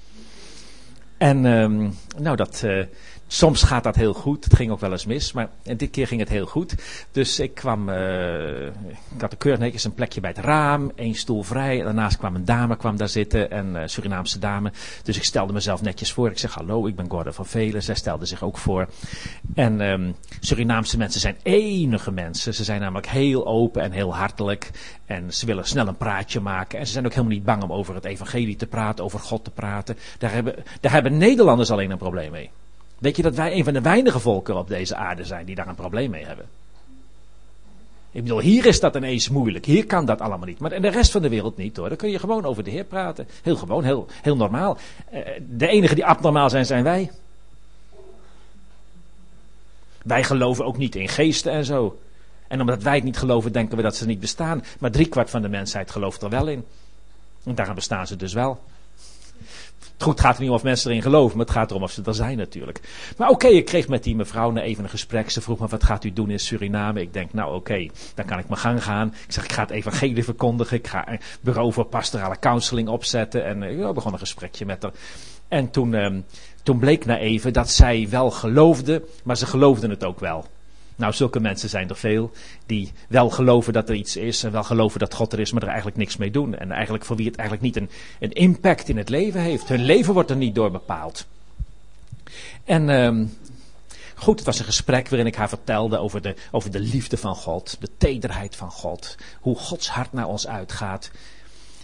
En 1.18 1.44
um, 1.44 1.94
nou, 2.18 2.36
dat, 2.36 2.62
uh, 2.64 2.84
Soms 3.28 3.62
gaat 3.62 3.84
dat 3.84 3.96
heel 3.96 4.12
goed. 4.12 4.44
Het 4.44 4.54
ging 4.54 4.70
ook 4.70 4.80
wel 4.80 4.92
eens 4.92 5.06
mis. 5.06 5.32
Maar 5.32 5.48
en 5.62 5.76
dit 5.76 5.90
keer 5.90 6.06
ging 6.06 6.20
het 6.20 6.28
heel 6.28 6.46
goed. 6.46 6.74
Dus 7.10 7.38
ik 7.38 7.54
kwam. 7.54 7.88
Uh, 7.88 8.66
ik 8.66 9.20
had 9.20 9.30
de 9.30 9.36
keurig 9.36 9.60
netjes 9.60 9.84
een 9.84 9.94
plekje 9.94 10.20
bij 10.20 10.30
het 10.30 10.44
raam. 10.44 10.92
één 10.94 11.14
stoel 11.14 11.42
vrij. 11.42 11.82
Daarnaast 11.82 12.16
kwam 12.16 12.34
een 12.34 12.44
dame 12.44 12.76
kwam 12.76 12.96
daar 12.96 13.08
zitten. 13.08 13.56
Een 13.56 13.74
uh, 13.74 13.82
Surinaamse 13.86 14.38
dame. 14.38 14.72
Dus 15.02 15.16
ik 15.16 15.24
stelde 15.24 15.52
mezelf 15.52 15.82
netjes 15.82 16.12
voor. 16.12 16.30
Ik 16.30 16.38
zeg: 16.38 16.54
Hallo, 16.54 16.86
ik 16.86 16.96
ben 16.96 17.10
Gordon 17.10 17.32
van 17.32 17.46
Velen. 17.46 17.82
Zij 17.82 17.94
stelde 17.94 18.26
zich 18.26 18.42
ook 18.42 18.58
voor. 18.58 18.88
En 19.54 19.80
um, 19.80 20.14
Surinaamse 20.40 20.96
mensen 20.96 21.20
zijn 21.20 21.36
enige 21.42 22.10
mensen. 22.10 22.54
Ze 22.54 22.64
zijn 22.64 22.80
namelijk 22.80 23.08
heel 23.08 23.46
open 23.46 23.82
en 23.82 23.92
heel 23.92 24.14
hartelijk. 24.14 24.70
En 25.06 25.32
ze 25.32 25.46
willen 25.46 25.64
snel 25.64 25.86
een 25.86 25.96
praatje 25.96 26.40
maken. 26.40 26.78
En 26.78 26.86
ze 26.86 26.92
zijn 26.92 27.04
ook 27.04 27.12
helemaal 27.12 27.32
niet 27.32 27.44
bang 27.44 27.62
om 27.62 27.72
over 27.72 27.94
het 27.94 28.04
evangelie 28.04 28.56
te 28.56 28.66
praten. 28.66 29.04
Over 29.04 29.18
God 29.18 29.44
te 29.44 29.50
praten. 29.50 29.96
Daar 30.18 30.32
hebben, 30.32 30.54
daar 30.80 30.92
hebben 30.92 31.16
Nederlanders 31.16 31.70
alleen 31.70 31.90
een 31.90 31.98
probleem 31.98 32.30
mee. 32.30 32.50
Weet 32.98 33.16
je 33.16 33.22
dat 33.22 33.34
wij 33.34 33.52
een 33.52 33.64
van 33.64 33.72
de 33.72 33.80
weinige 33.80 34.18
volken 34.18 34.56
op 34.56 34.68
deze 34.68 34.96
aarde 34.96 35.24
zijn 35.24 35.46
die 35.46 35.54
daar 35.54 35.68
een 35.68 35.74
probleem 35.74 36.10
mee 36.10 36.26
hebben? 36.26 36.46
Ik 38.16 38.22
bedoel, 38.22 38.40
hier 38.40 38.66
is 38.66 38.80
dat 38.80 38.96
ineens 38.96 39.28
moeilijk. 39.28 39.64
Hier 39.64 39.86
kan 39.86 40.04
dat 40.04 40.20
allemaal 40.20 40.46
niet. 40.46 40.58
Maar 40.58 40.72
in 40.72 40.82
de 40.82 40.88
rest 40.88 41.10
van 41.10 41.22
de 41.22 41.28
wereld 41.28 41.56
niet 41.56 41.76
hoor. 41.76 41.88
Dan 41.88 41.96
kun 41.96 42.10
je 42.10 42.18
gewoon 42.18 42.44
over 42.44 42.64
de 42.64 42.70
Heer 42.70 42.84
praten. 42.84 43.28
Heel 43.42 43.56
gewoon, 43.56 43.84
heel, 43.84 44.06
heel 44.22 44.36
normaal. 44.36 44.78
Eh, 45.10 45.20
de 45.48 45.66
enige 45.66 45.94
die 45.94 46.06
abnormaal 46.06 46.50
zijn, 46.50 46.66
zijn 46.66 46.84
wij. 46.84 47.10
Wij 50.02 50.24
geloven 50.24 50.64
ook 50.64 50.76
niet 50.76 50.94
in 50.94 51.08
geesten 51.08 51.52
en 51.52 51.64
zo. 51.64 51.98
En 52.48 52.60
omdat 52.60 52.82
wij 52.82 52.94
het 52.94 53.04
niet 53.04 53.18
geloven, 53.18 53.52
denken 53.52 53.76
we 53.76 53.82
dat 53.82 53.96
ze 53.96 54.06
niet 54.06 54.20
bestaan. 54.20 54.64
Maar 54.78 54.90
driekwart 54.90 55.30
van 55.30 55.42
de 55.42 55.48
mensheid 55.48 55.90
gelooft 55.90 56.22
er 56.22 56.28
wel 56.28 56.48
in. 56.48 56.64
En 57.44 57.54
daarom 57.54 57.74
bestaan 57.74 58.06
ze 58.06 58.16
dus 58.16 58.32
wel. 58.32 58.60
Goed, 59.98 60.12
het 60.12 60.20
gaat 60.20 60.34
er 60.34 60.40
niet 60.40 60.50
om 60.50 60.56
of 60.56 60.62
mensen 60.62 60.90
erin 60.90 61.02
geloven, 61.02 61.36
maar 61.36 61.46
het 61.46 61.54
gaat 61.54 61.70
erom 61.70 61.82
of 61.82 61.90
ze 61.90 62.02
er 62.04 62.14
zijn 62.14 62.36
natuurlijk. 62.36 62.80
Maar 63.16 63.28
oké, 63.28 63.46
ik 63.46 63.64
kreeg 63.64 63.88
met 63.88 64.02
die 64.02 64.16
mevrouw 64.16 64.50
na 64.50 64.60
even 64.60 64.84
een 64.84 64.90
gesprek. 64.90 65.30
Ze 65.30 65.40
vroeg 65.40 65.58
me, 65.58 65.66
wat 65.66 65.84
gaat 65.84 66.04
u 66.04 66.12
doen 66.12 66.30
in 66.30 66.40
Suriname? 66.40 67.00
Ik 67.00 67.12
denk, 67.12 67.32
nou 67.32 67.54
oké, 67.54 67.88
dan 68.14 68.24
kan 68.24 68.38
ik 68.38 68.48
mijn 68.48 68.60
gang 68.60 68.84
gaan. 68.84 69.14
Ik 69.26 69.32
zeg, 69.32 69.44
ik 69.44 69.52
ga 69.52 69.62
het 69.62 69.70
evangelie 69.70 70.24
verkondigen. 70.24 70.76
Ik 70.76 70.86
ga 70.86 71.08
een 71.08 71.20
bureau 71.40 71.72
voor 71.72 71.84
pastorale 71.84 72.38
counseling 72.38 72.88
opzetten. 72.88 73.44
En 73.44 73.62
uh, 73.62 73.78
ja, 73.78 73.92
begon 73.92 74.12
een 74.12 74.18
gesprekje 74.18 74.66
met 74.66 74.82
haar. 74.82 74.92
En 75.48 75.70
toen, 75.70 75.94
um, 75.94 76.24
toen 76.62 76.78
bleek 76.78 77.04
na 77.04 77.18
even 77.18 77.52
dat 77.52 77.70
zij 77.70 78.06
wel 78.10 78.30
geloofde, 78.30 79.02
maar 79.24 79.36
ze 79.36 79.46
geloofden 79.46 79.90
het 79.90 80.04
ook 80.04 80.20
wel. 80.20 80.46
Nou, 80.96 81.12
zulke 81.12 81.40
mensen 81.40 81.68
zijn 81.68 81.88
er 81.88 81.96
veel 81.96 82.30
die 82.66 82.92
wel 83.08 83.30
geloven 83.30 83.72
dat 83.72 83.88
er 83.88 83.94
iets 83.94 84.16
is 84.16 84.42
en 84.42 84.52
wel 84.52 84.64
geloven 84.64 85.00
dat 85.00 85.14
God 85.14 85.32
er 85.32 85.40
is, 85.40 85.52
maar 85.52 85.62
er 85.62 85.68
eigenlijk 85.68 85.96
niks 85.96 86.16
mee 86.16 86.30
doen. 86.30 86.54
En 86.54 86.70
eigenlijk 86.70 87.04
voor 87.04 87.16
wie 87.16 87.26
het 87.26 87.36
eigenlijk 87.36 87.66
niet 87.66 87.76
een, 87.76 87.90
een 88.18 88.32
impact 88.32 88.88
in 88.88 88.96
het 88.96 89.08
leven 89.08 89.40
heeft. 89.40 89.68
Hun 89.68 89.84
leven 89.84 90.14
wordt 90.14 90.30
er 90.30 90.36
niet 90.36 90.54
door 90.54 90.70
bepaald. 90.70 91.26
En 92.64 92.88
um, 92.88 93.36
goed, 94.14 94.36
het 94.36 94.46
was 94.46 94.58
een 94.58 94.64
gesprek 94.64 95.08
waarin 95.08 95.26
ik 95.28 95.34
haar 95.34 95.48
vertelde 95.48 95.98
over 95.98 96.22
de, 96.22 96.34
over 96.50 96.70
de 96.70 96.80
liefde 96.80 97.16
van 97.16 97.34
God, 97.34 97.76
de 97.80 97.90
tederheid 97.98 98.56
van 98.56 98.70
God, 98.70 99.16
hoe 99.40 99.56
Gods 99.56 99.88
hart 99.88 100.12
naar 100.12 100.26
ons 100.26 100.46
uitgaat. 100.46 101.10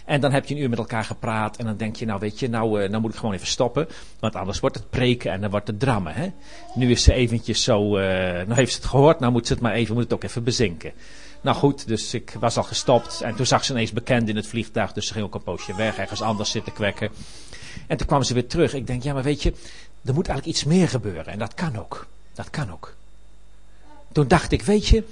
En 0.05 0.21
dan 0.21 0.31
heb 0.31 0.45
je 0.45 0.55
een 0.55 0.61
uur 0.61 0.69
met 0.69 0.77
elkaar 0.77 1.03
gepraat 1.03 1.57
en 1.57 1.65
dan 1.65 1.77
denk 1.77 1.95
je, 1.95 2.05
nou 2.05 2.19
weet 2.19 2.39
je, 2.39 2.49
nou, 2.49 2.89
nou 2.89 3.01
moet 3.01 3.13
ik 3.13 3.19
gewoon 3.19 3.35
even 3.35 3.47
stoppen. 3.47 3.87
Want 4.19 4.35
anders 4.35 4.59
wordt 4.59 4.75
het 4.75 4.89
preken 4.89 5.31
en 5.31 5.41
dan 5.41 5.49
wordt 5.49 5.67
het 5.67 5.79
drammen. 5.79 6.13
Hè? 6.13 6.31
Nu 6.75 6.91
is 6.91 7.03
ze 7.03 7.13
eventjes 7.13 7.63
zo, 7.63 7.97
uh, 7.97 8.03
nou 8.31 8.53
heeft 8.53 8.71
ze 8.71 8.77
het 8.77 8.87
gehoord, 8.87 9.19
nou 9.19 9.31
moet 9.31 9.47
ze 9.47 9.53
het 9.53 9.61
maar 9.61 9.73
even, 9.73 9.93
moet 9.93 10.03
het 10.03 10.13
ook 10.13 10.23
even 10.23 10.43
bezinken. 10.43 10.91
Nou 11.41 11.57
goed, 11.57 11.87
dus 11.87 12.13
ik 12.13 12.35
was 12.39 12.57
al 12.57 12.63
gestopt 12.63 13.21
en 13.21 13.35
toen 13.35 13.45
zag 13.45 13.65
ze 13.65 13.71
ineens 13.71 13.91
bekend 13.91 14.29
in 14.29 14.35
het 14.35 14.47
vliegtuig, 14.47 14.93
dus 14.93 15.07
ze 15.07 15.13
ging 15.13 15.25
ook 15.25 15.35
een 15.35 15.43
poosje 15.43 15.75
weg, 15.75 15.97
ergens 15.97 16.21
anders 16.21 16.51
zitten 16.51 16.73
kwekken. 16.73 17.09
En 17.87 17.97
toen 17.97 18.07
kwam 18.07 18.23
ze 18.23 18.33
weer 18.33 18.47
terug. 18.47 18.73
Ik 18.73 18.87
denk, 18.87 19.03
ja 19.03 19.13
maar 19.13 19.23
weet 19.23 19.41
je, 19.41 19.53
er 20.05 20.13
moet 20.13 20.27
eigenlijk 20.27 20.57
iets 20.57 20.63
meer 20.63 20.89
gebeuren 20.89 21.27
en 21.27 21.39
dat 21.39 21.53
kan 21.53 21.79
ook. 21.79 22.07
Dat 22.33 22.49
kan 22.49 22.71
ook. 22.71 22.95
Toen 24.11 24.27
dacht 24.27 24.51
ik, 24.51 24.61
weet 24.61 24.87
je, 24.87 25.03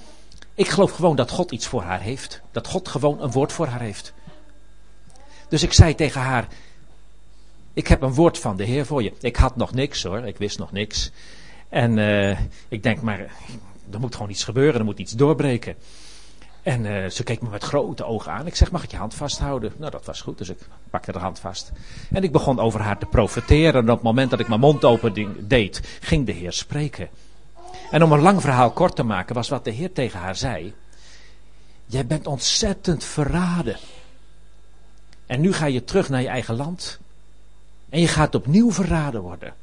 ik 0.54 0.68
geloof 0.68 0.90
gewoon 0.90 1.16
dat 1.16 1.30
God 1.30 1.50
iets 1.50 1.66
voor 1.66 1.82
haar 1.82 2.00
heeft. 2.00 2.40
Dat 2.50 2.66
God 2.66 2.88
gewoon 2.88 3.22
een 3.22 3.30
woord 3.30 3.52
voor 3.52 3.66
haar 3.66 3.80
heeft. 3.80 4.12
Dus 5.52 5.62
ik 5.62 5.72
zei 5.72 5.94
tegen 5.94 6.20
haar: 6.20 6.48
Ik 7.72 7.86
heb 7.86 8.02
een 8.02 8.14
woord 8.14 8.38
van 8.38 8.56
de 8.56 8.64
Heer 8.64 8.86
voor 8.86 9.02
je. 9.02 9.12
Ik 9.20 9.36
had 9.36 9.56
nog 9.56 9.74
niks 9.74 10.02
hoor, 10.02 10.26
ik 10.26 10.38
wist 10.38 10.58
nog 10.58 10.72
niks. 10.72 11.10
En 11.68 11.96
uh, 11.96 12.38
ik 12.68 12.82
denk, 12.82 13.00
maar 13.00 13.18
er 13.90 14.00
moet 14.00 14.14
gewoon 14.14 14.30
iets 14.30 14.44
gebeuren, 14.44 14.80
er 14.80 14.84
moet 14.84 14.98
iets 14.98 15.12
doorbreken. 15.12 15.76
En 16.62 16.84
uh, 16.84 17.08
ze 17.08 17.22
keek 17.22 17.42
me 17.42 17.48
met 17.48 17.62
grote 17.62 18.04
ogen 18.04 18.32
aan. 18.32 18.46
Ik 18.46 18.54
zeg, 18.56 18.70
mag 18.70 18.82
ik 18.82 18.90
je 18.90 18.96
hand 18.96 19.14
vasthouden? 19.14 19.72
Nou, 19.76 19.90
dat 19.90 20.04
was 20.04 20.20
goed, 20.20 20.38
dus 20.38 20.48
ik 20.48 20.58
pakte 20.90 21.12
de 21.12 21.18
hand 21.18 21.38
vast. 21.38 21.72
En 22.12 22.22
ik 22.22 22.32
begon 22.32 22.60
over 22.60 22.80
haar 22.80 22.98
te 22.98 23.06
profiteren. 23.06 23.82
En 23.82 23.90
op 23.90 23.96
het 23.96 24.02
moment 24.02 24.30
dat 24.30 24.40
ik 24.40 24.48
mijn 24.48 24.60
mond 24.60 24.84
open 24.84 25.36
deed, 25.48 25.98
ging 26.00 26.26
de 26.26 26.32
Heer 26.32 26.52
spreken. 26.52 27.08
En 27.90 28.02
om 28.02 28.12
een 28.12 28.20
lang 28.20 28.40
verhaal 28.40 28.70
kort 28.70 28.96
te 28.96 29.02
maken, 29.02 29.34
was 29.34 29.48
wat 29.48 29.64
de 29.64 29.70
Heer 29.70 29.92
tegen 29.92 30.18
haar 30.18 30.36
zei. 30.36 30.74
Jij 31.86 32.06
bent 32.06 32.26
ontzettend 32.26 33.04
verraden. 33.04 33.76
En 35.32 35.40
nu 35.40 35.52
ga 35.52 35.66
je 35.66 35.84
terug 35.84 36.08
naar 36.08 36.20
je 36.20 36.28
eigen 36.28 36.56
land. 36.56 36.98
En 37.88 38.00
je 38.00 38.08
gaat 38.08 38.34
opnieuw 38.34 38.72
verraden 38.72 39.20
worden. 39.20 39.54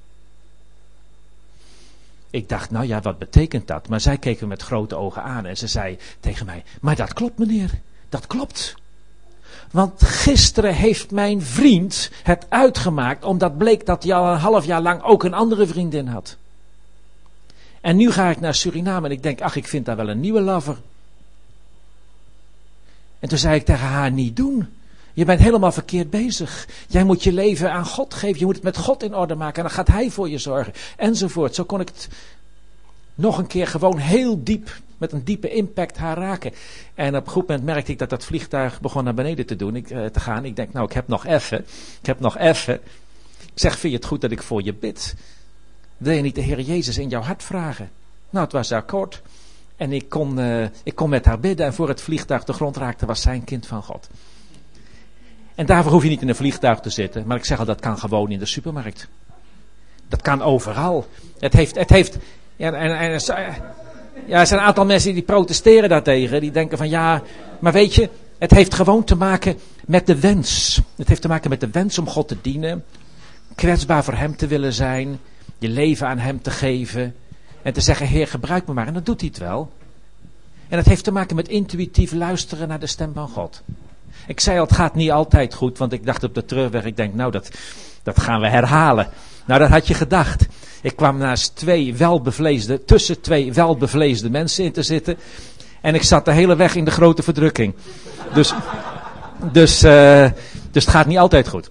Ik 2.30 2.50
dacht, 2.50 2.72
nou 2.72 2.86
ja, 2.86 3.02
wat 3.02 3.18
betekent 3.18 3.68
dat? 3.68 3.88
Maar 3.88 4.02
zij 4.02 4.18
keek 4.18 4.42
me 4.42 4.48
met 4.48 4.62
grote 4.62 4.96
ogen 4.96 5.24
aan 5.24 5.46
en 5.46 5.58
ze 5.58 5.68
zei 5.68 5.98
tegen 6.20 6.46
mij: 6.46 6.64
Maar 6.82 6.96
dat 6.96 7.14
klopt, 7.14 7.38
meneer. 7.38 7.70
Dat 8.10 8.28
klopt. 8.28 8.76
Want 9.72 10.04
gisteren 10.04 10.74
heeft 10.74 11.12
mijn 11.12 11.42
vriend 11.42 12.12
het 12.24 12.46
uitgemaakt, 12.50 13.24
omdat 13.24 13.58
bleek 13.58 13.86
dat 13.86 14.04
hij 14.04 14.14
al 14.14 14.34
een 14.34 14.40
half 14.40 14.66
jaar 14.66 14.82
lang 14.82 15.04
ook 15.04 15.24
een 15.24 15.34
andere 15.34 15.68
vriendin 15.68 16.08
had. 16.08 16.38
En 17.82 17.96
nu 17.96 18.12
ga 18.12 18.30
ik 18.30 18.40
naar 18.40 18.56
Suriname 18.56 19.06
en 19.06 19.14
ik 19.14 19.24
denk, 19.24 19.42
ach, 19.42 19.56
ik 19.56 19.68
vind 19.68 19.86
daar 19.86 19.96
wel 19.96 20.10
een 20.10 20.20
nieuwe 20.20 20.42
lover. 20.42 20.78
En 23.20 23.30
toen 23.30 23.38
zei 23.38 23.56
ik 23.56 23.66
tegen 23.66 23.88
haar, 23.88 24.12
niet 24.12 24.36
doen. 24.36 24.68
Je 25.20 25.26
bent 25.26 25.40
helemaal 25.40 25.72
verkeerd 25.72 26.10
bezig. 26.10 26.68
Jij 26.88 27.04
moet 27.04 27.24
je 27.24 27.34
leven 27.34 27.72
aan 27.72 27.86
God 27.86 28.14
geven. 28.14 28.40
Je 28.40 28.46
moet 28.46 28.56
het 28.56 28.64
met 28.64 28.78
God 28.78 29.04
in 29.04 29.16
orde 29.16 29.36
maken. 29.36 29.56
En 29.56 29.64
dan 29.64 29.72
gaat 29.72 29.88
Hij 29.88 30.10
voor 30.10 30.30
je 30.30 30.38
zorgen. 30.38 30.74
Enzovoort. 30.98 31.56
Zo 31.56 31.64
kon 31.64 31.80
ik 31.80 31.88
het 31.88 32.10
nog 33.16 33.38
een 33.38 33.48
keer 33.48 33.68
gewoon 33.68 33.98
heel 33.98 34.44
diep, 34.44 34.70
met 34.98 35.12
een 35.12 35.24
diepe 35.24 35.50
impact 35.50 35.98
haar 35.98 36.18
raken. 36.18 36.52
En 36.96 37.16
op 37.16 37.26
een 37.26 37.32
goed 37.32 37.48
moment 37.48 37.66
merkte 37.66 37.92
ik 37.92 38.00
dat 38.00 38.10
dat 38.10 38.26
vliegtuig 38.26 38.82
begon 38.82 39.04
naar 39.04 39.14
beneden 39.14 39.46
te 39.46 39.56
doen, 39.56 39.76
eh, 39.76 40.06
te 40.06 40.20
gaan. 40.20 40.46
Ik 40.46 40.56
denk, 40.56 40.74
nou, 40.74 40.86
ik 40.86 40.94
heb 40.94 41.08
nog 41.08 41.26
even. 41.26 41.60
Ik 42.00 42.06
heb 42.06 42.20
nog 42.20 42.38
even. 42.38 42.74
Ik 43.42 43.52
zeg, 43.56 43.78
vind 43.78 43.94
je 43.94 44.00
het 44.00 44.08
goed 44.08 44.22
dat 44.22 44.32
ik 44.32 44.44
voor 44.44 44.64
je 44.64 44.74
bid? 44.74 45.16
Wil 45.98 46.14
je 46.14 46.22
niet 46.22 46.36
de 46.36 46.42
Heer 46.42 46.62
Jezus 46.62 46.98
in 46.98 47.10
jouw 47.10 47.22
hart 47.22 47.44
vragen? 47.44 47.90
Nou, 48.30 48.44
het 48.44 48.54
was 48.54 48.72
akkoord. 48.72 49.22
En 49.76 49.92
ik 49.94 50.10
kon, 50.10 50.40
uh, 50.40 50.66
ik 50.84 50.96
kon 50.96 51.10
met 51.10 51.26
haar 51.26 51.40
bidden. 51.40 51.66
En 51.66 51.74
voor 51.74 51.88
het 51.88 52.02
vliegtuig 52.02 52.44
de 52.44 52.54
grond 52.54 52.78
raakte, 52.78 53.06
was 53.06 53.22
zij 53.22 53.36
een 53.36 53.44
kind 53.44 53.68
van 53.68 53.84
God. 53.84 54.10
En 55.60 55.66
daarvoor 55.66 55.92
hoef 55.92 56.04
je 56.04 56.10
niet 56.10 56.22
in 56.22 56.30
een 56.30 56.36
vliegtuig 56.36 56.80
te 56.80 56.90
zitten. 56.90 57.24
Maar 57.28 57.38
ik 57.38 57.46
zeg 57.46 57.60
al, 57.60 57.66
dat 57.66 57.80
kan 57.80 57.98
gewoon 57.98 58.32
in 58.32 58.40
de 58.40 58.46
supermarkt. 58.46 59.08
Dat 60.08 60.22
kan 60.22 60.42
overal. 60.42 61.08
Het 61.40 61.54
heeft, 61.54 61.76
het 61.76 61.90
heeft, 61.90 62.18
ja, 62.56 62.72
en, 62.72 62.98
en, 62.98 63.12
ja, 64.28 64.40
er 64.40 64.48
zijn 64.48 64.60
een 64.60 64.66
aantal 64.66 64.86
mensen 64.86 65.14
die 65.14 65.24
protesteren 65.24 65.90
daartegen. 65.90 66.42
Die 66.42 66.52
denken 66.52 66.78
van 66.78 66.90
ja, 66.90 67.22
maar 67.60 67.74
weet 67.74 67.96
je, 67.96 68.10
het 68.38 68.52
heeft 68.52 68.74
gewoon 68.74 69.04
te 69.04 69.16
maken 69.16 69.60
met 69.86 70.08
de 70.08 70.20
wens. 70.20 70.82
Het 70.96 71.08
heeft 71.08 71.22
te 71.22 71.28
maken 71.28 71.50
met 71.50 71.60
de 71.60 71.70
wens 71.70 71.98
om 71.98 72.08
God 72.08 72.28
te 72.28 72.38
dienen. 72.42 72.86
Kwetsbaar 73.56 74.04
voor 74.04 74.16
Hem 74.16 74.36
te 74.36 74.48
willen 74.48 74.74
zijn. 74.74 75.20
Je 75.58 75.70
leven 75.70 76.08
aan 76.08 76.20
Hem 76.20 76.42
te 76.42 76.52
geven. 76.52 77.16
En 77.62 77.74
te 77.74 77.82
zeggen, 77.82 78.08
Heer, 78.08 78.28
gebruik 78.28 78.68
me 78.68 78.74
maar. 78.74 78.88
En 78.88 78.94
dan 78.94 79.04
doet 79.04 79.20
hij 79.20 79.30
het 79.30 79.40
wel. 79.40 79.72
En 80.68 80.78
het 80.78 80.88
heeft 80.88 81.04
te 81.04 81.12
maken 81.12 81.36
met 81.36 81.48
intuïtief 81.48 82.12
luisteren 82.12 82.68
naar 82.68 82.80
de 82.80 82.88
stem 82.88 83.14
van 83.14 83.28
God. 83.28 83.64
Ik 84.30 84.40
zei 84.40 84.58
al, 84.58 84.66
het 84.66 84.76
gaat 84.76 84.96
niet 84.96 85.12
altijd 85.12 85.54
goed, 85.54 85.78
want 85.78 85.94
ik 85.94 86.06
dacht 86.06 86.24
op 86.24 86.34
de 86.34 86.46
terugweg, 86.46 86.84
ik 86.84 86.98
denk, 86.98 87.14
nou, 87.14 87.32
dat, 87.32 87.50
dat 88.04 88.20
gaan 88.20 88.42
we 88.42 88.50
herhalen. 88.50 89.10
Nou, 89.46 89.60
dat 89.60 89.70
had 89.70 89.88
je 89.88 89.94
gedacht. 89.94 90.48
Ik 90.82 90.96
kwam 90.96 91.18
naast 91.18 91.56
twee 91.56 91.96
welbevleesde, 91.96 92.86
tussen 92.86 93.22
twee 93.22 93.54
welbevleesde 93.54 94.30
mensen 94.30 94.64
in 94.64 94.72
te 94.72 94.84
zitten. 94.84 95.18
En 95.82 95.96
ik 95.96 96.04
zat 96.04 96.26
de 96.26 96.32
hele 96.32 96.56
weg 96.56 96.76
in 96.76 96.86
de 96.86 96.92
grote 96.92 97.24
verdrukking. 97.24 97.76
Dus, 98.34 98.54
dus, 99.52 99.84
uh, 99.84 100.30
dus 100.72 100.86
het 100.86 100.94
gaat 100.94 101.06
niet 101.06 101.18
altijd 101.18 101.48
goed. 101.48 101.70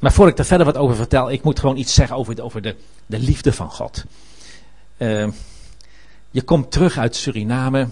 Maar 0.00 0.12
voor 0.12 0.28
ik 0.28 0.38
er 0.38 0.44
verder 0.44 0.66
wat 0.66 0.76
over 0.76 0.96
vertel, 0.96 1.30
ik 1.30 1.42
moet 1.42 1.60
gewoon 1.60 1.76
iets 1.76 1.94
zeggen 1.94 2.16
over 2.16 2.34
de, 2.34 2.42
over 2.42 2.62
de, 2.62 2.76
de 3.06 3.18
liefde 3.18 3.52
van 3.52 3.70
God. 3.70 4.04
Uh, 4.98 5.28
je 6.30 6.42
komt 6.42 6.70
terug 6.70 6.98
uit 6.98 7.16
Suriname. 7.16 7.88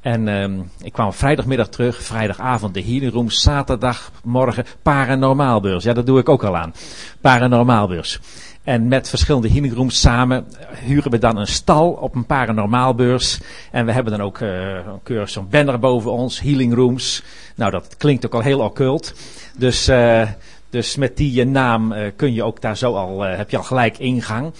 En 0.00 0.28
um, 0.28 0.70
ik 0.82 0.92
kwam 0.92 1.12
vrijdagmiddag 1.12 1.68
terug, 1.68 2.02
vrijdagavond 2.02 2.74
de 2.74 2.82
healing 2.82 3.12
room, 3.12 3.30
zaterdagmorgen 3.30 4.64
paranormaalbeurs. 4.82 5.84
Ja, 5.84 5.92
dat 5.92 6.06
doe 6.06 6.18
ik 6.18 6.28
ook 6.28 6.44
al 6.44 6.56
aan. 6.56 6.74
Paranormaalbeurs. 7.20 8.20
En 8.64 8.88
met 8.88 9.08
verschillende 9.08 9.50
healing 9.50 9.74
rooms 9.74 10.00
samen 10.00 10.46
huren 10.84 11.10
we 11.10 11.18
dan 11.18 11.36
een 11.36 11.46
stal 11.46 11.90
op 11.90 12.14
een 12.14 12.26
paranormaalbeurs. 12.26 13.40
En 13.70 13.86
we 13.86 13.92
hebben 13.92 14.12
dan 14.12 14.22
ook 14.22 14.38
uh, 14.38 14.78
keurig 15.02 15.30
zo'n 15.30 15.48
banner 15.50 15.78
boven 15.78 16.12
ons, 16.12 16.40
healing 16.40 16.74
rooms. 16.74 17.22
Nou, 17.54 17.70
dat 17.70 17.96
klinkt 17.96 18.26
ook 18.26 18.34
al 18.34 18.40
heel 18.40 18.60
occult. 18.60 19.14
Dus, 19.56 19.88
uh, 19.88 20.22
dus 20.70 20.96
met 20.96 21.16
die 21.16 21.44
naam 21.44 21.92
uh, 21.92 22.10
kun 22.16 22.34
je 22.34 22.42
ook 22.42 22.60
daar 22.60 22.76
zo 22.76 22.94
al, 22.94 23.20
heb 23.20 23.50
je 23.50 23.56
al 23.56 23.62
gelijk 23.62 23.98
ingang. 23.98 24.52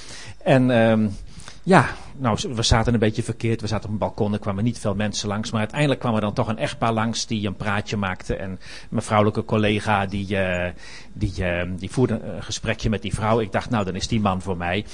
En 0.42 0.70
um, 0.70 1.16
ja, 1.62 1.87
nou, 2.21 2.39
we 2.55 2.62
zaten 2.62 2.93
een 2.95 2.99
beetje 2.99 3.23
verkeerd. 3.23 3.61
We 3.61 3.67
zaten 3.67 3.85
op 3.85 3.93
een 3.93 3.99
balkon, 3.99 4.33
er 4.33 4.39
kwamen 4.39 4.65
niet 4.65 4.79
veel 4.79 4.95
mensen 4.95 5.29
langs. 5.29 5.50
Maar 5.50 5.61
uiteindelijk 5.61 6.00
kwam 6.00 6.15
er 6.15 6.21
dan 6.21 6.33
toch 6.33 6.49
een 6.49 6.59
echtpaar 6.59 6.93
langs 6.93 7.27
die 7.27 7.47
een 7.47 7.57
praatje 7.57 7.97
maakte. 7.97 8.37
En 8.37 8.59
mijn 8.89 9.03
vrouwelijke 9.03 9.45
collega 9.45 10.07
die, 10.07 10.37
uh, 10.37 10.69
die, 11.12 11.33
uh, 11.39 11.62
die 11.77 11.91
voerde 11.91 12.21
een 12.21 12.43
gesprekje 12.43 12.91
met 12.91 13.03
die 13.03 13.15
vrouw. 13.15 13.41
Ik 13.41 13.53
dacht, 13.53 13.71
nou, 13.71 13.85
dan 13.85 13.95
is 13.95 14.09
die 14.09 14.21
man 14.21 14.43
voor 14.43 14.57
mij. 14.57 14.85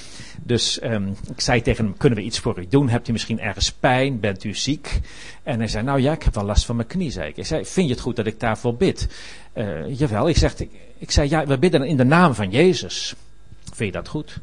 Dus 0.43 0.83
um, 0.83 1.15
ik 1.33 1.41
zei 1.41 1.61
tegen 1.61 1.85
hem, 1.85 1.97
kunnen 1.97 2.19
we 2.19 2.25
iets 2.25 2.39
voor 2.39 2.59
u 2.59 2.67
doen? 2.69 2.89
Hebt 2.89 3.07
u 3.07 3.11
misschien 3.11 3.39
ergens 3.39 3.71
pijn? 3.71 4.19
Bent 4.19 4.43
u 4.43 4.53
ziek? 4.53 5.01
En 5.43 5.59
hij 5.59 5.67
zei, 5.67 5.83
nou 5.83 6.01
ja, 6.01 6.11
ik 6.11 6.23
heb 6.23 6.35
wel 6.35 6.45
last 6.45 6.65
van 6.65 6.75
mijn 6.75 6.87
knie, 6.87 7.11
zei 7.11 7.31
ik. 7.35 7.45
Zei, 7.45 7.65
vind 7.65 7.87
je 7.87 7.93
het 7.93 8.03
goed 8.03 8.15
dat 8.15 8.25
ik 8.25 8.39
daarvoor 8.39 8.75
bid? 8.75 9.07
Uh, 9.53 9.97
jawel, 9.97 10.29
ik, 10.29 10.37
zeg, 10.37 10.59
ik, 10.59 10.71
ik 10.97 11.11
zei, 11.11 11.29
ja, 11.29 11.45
we 11.45 11.57
bidden 11.57 11.83
in 11.83 11.97
de 11.97 12.05
naam 12.05 12.33
van 12.33 12.49
Jezus. 12.49 13.15
Vind 13.63 13.93
je 13.93 13.99
dat 13.99 14.07
goed? 14.07 14.39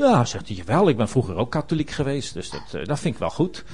Ja, 0.00 0.24
zegt 0.24 0.48
hij, 0.48 0.62
wel, 0.66 0.88
ik 0.88 0.96
ben 0.96 1.08
vroeger 1.08 1.36
ook 1.36 1.50
katholiek 1.50 1.90
geweest, 1.90 2.34
dus 2.34 2.50
dat, 2.50 2.74
uh, 2.74 2.84
dat 2.84 3.00
vind 3.00 3.14
ik 3.14 3.20
wel 3.20 3.30
goed. 3.30 3.64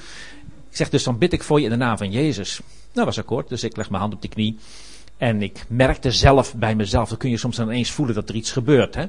Ik 0.69 0.75
zeg, 0.75 0.89
dus 0.89 1.03
dan 1.03 1.17
bid 1.17 1.33
ik 1.33 1.43
voor 1.43 1.59
je 1.59 1.65
in 1.65 1.71
de 1.71 1.77
naam 1.77 1.97
van 1.97 2.11
Jezus. 2.11 2.59
Nou, 2.93 3.05
was 3.05 3.19
akkoord, 3.19 3.49
dus 3.49 3.63
ik 3.63 3.77
leg 3.77 3.89
mijn 3.89 4.01
hand 4.01 4.13
op 4.13 4.21
die 4.21 4.29
knie. 4.29 4.57
En 5.17 5.41
ik 5.41 5.65
merkte 5.67 6.11
zelf 6.11 6.55
bij 6.55 6.75
mezelf, 6.75 7.09
dan 7.09 7.17
kun 7.17 7.29
je 7.29 7.37
soms 7.37 7.55
dan 7.55 7.67
ineens 7.67 7.91
voelen 7.91 8.15
dat 8.15 8.29
er 8.29 8.35
iets 8.35 8.51
gebeurt. 8.51 8.95
Hè? 8.95 9.05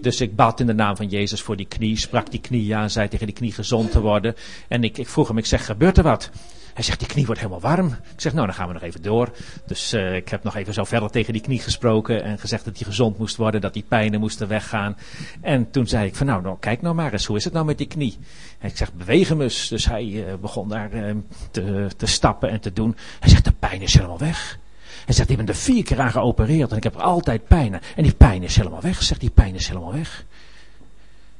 Dus 0.00 0.20
ik 0.20 0.36
bad 0.36 0.60
in 0.60 0.66
de 0.66 0.74
naam 0.74 0.96
van 0.96 1.08
Jezus 1.08 1.42
voor 1.42 1.56
die 1.56 1.66
knie, 1.66 1.96
sprak 1.96 2.30
die 2.30 2.40
knie 2.40 2.76
aan, 2.76 2.90
zei 2.90 3.08
tegen 3.08 3.26
die 3.26 3.34
knie 3.34 3.52
gezond 3.52 3.90
te 3.90 4.00
worden. 4.00 4.34
En 4.68 4.84
ik, 4.84 4.98
ik 4.98 5.08
vroeg 5.08 5.28
hem, 5.28 5.38
ik 5.38 5.46
zeg, 5.46 5.64
gebeurt 5.64 5.98
er 5.98 6.04
wat? 6.04 6.30
Hij 6.78 6.86
zegt, 6.86 6.98
die 6.98 7.08
knie 7.08 7.26
wordt 7.26 7.40
helemaal 7.40 7.60
warm. 7.60 7.86
Ik 7.86 8.20
zeg, 8.20 8.32
nou, 8.32 8.46
dan 8.46 8.54
gaan 8.54 8.66
we 8.66 8.72
nog 8.72 8.82
even 8.82 9.02
door. 9.02 9.30
Dus 9.66 9.94
uh, 9.94 10.14
ik 10.14 10.28
heb 10.28 10.42
nog 10.42 10.56
even 10.56 10.74
zo 10.74 10.84
verder 10.84 11.10
tegen 11.10 11.32
die 11.32 11.42
knie 11.42 11.60
gesproken 11.60 12.22
en 12.22 12.38
gezegd 12.38 12.64
dat 12.64 12.76
hij 12.78 12.86
gezond 12.86 13.18
moest 13.18 13.36
worden, 13.36 13.60
dat 13.60 13.72
die 13.72 13.84
pijnen 13.88 14.20
moesten 14.20 14.48
weggaan. 14.48 14.96
En 15.40 15.70
toen 15.70 15.86
zei 15.86 16.06
ik 16.06 16.14
van, 16.14 16.26
nou, 16.26 16.42
nou 16.42 16.56
kijk 16.60 16.82
nou 16.82 16.94
maar 16.94 17.12
eens, 17.12 17.26
hoe 17.26 17.36
is 17.36 17.44
het 17.44 17.52
nou 17.52 17.66
met 17.66 17.78
die 17.78 17.86
knie? 17.86 18.18
En 18.58 18.68
ik 18.68 18.76
zeg, 18.76 18.92
beweeg 18.92 19.28
hem. 19.28 19.38
Dus 19.38 19.86
hij 19.86 20.04
uh, 20.04 20.34
begon 20.40 20.68
daar 20.68 20.94
uh, 20.94 21.14
te, 21.50 21.88
te 21.96 22.06
stappen 22.06 22.50
en 22.50 22.60
te 22.60 22.72
doen. 22.72 22.96
Hij 23.20 23.28
zegt, 23.28 23.44
de 23.44 23.52
pijn 23.52 23.82
is 23.82 23.94
helemaal 23.94 24.18
weg. 24.18 24.58
Hij 25.04 25.14
zegt, 25.14 25.30
ik 25.30 25.36
ben 25.36 25.48
er 25.48 25.54
vier 25.54 25.84
keer 25.84 26.00
aan 26.00 26.12
geopereerd 26.12 26.70
en 26.70 26.76
ik 26.76 26.82
heb 26.84 26.96
altijd 26.96 27.46
pijn. 27.46 27.80
En 27.96 28.02
die 28.02 28.14
pijn 28.14 28.42
is 28.42 28.56
helemaal 28.56 28.82
weg. 28.82 29.02
Zegt, 29.02 29.20
die 29.20 29.30
pijn 29.30 29.54
is 29.54 29.68
helemaal 29.68 29.92
weg. 29.92 30.24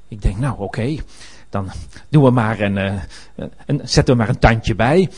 Ik 0.08 0.22
denk, 0.22 0.38
nou 0.38 0.58
oké, 0.58 0.96
dan 1.50 1.70
doen 2.08 2.24
we 2.24 2.30
maar 2.30 2.60
een, 2.60 2.76
uh, 2.76 2.92
een, 3.66 3.80
zetten 3.84 4.14
we 4.14 4.20
maar 4.20 4.28
een 4.28 4.38
tandje 4.38 4.74
bij. 4.74 5.08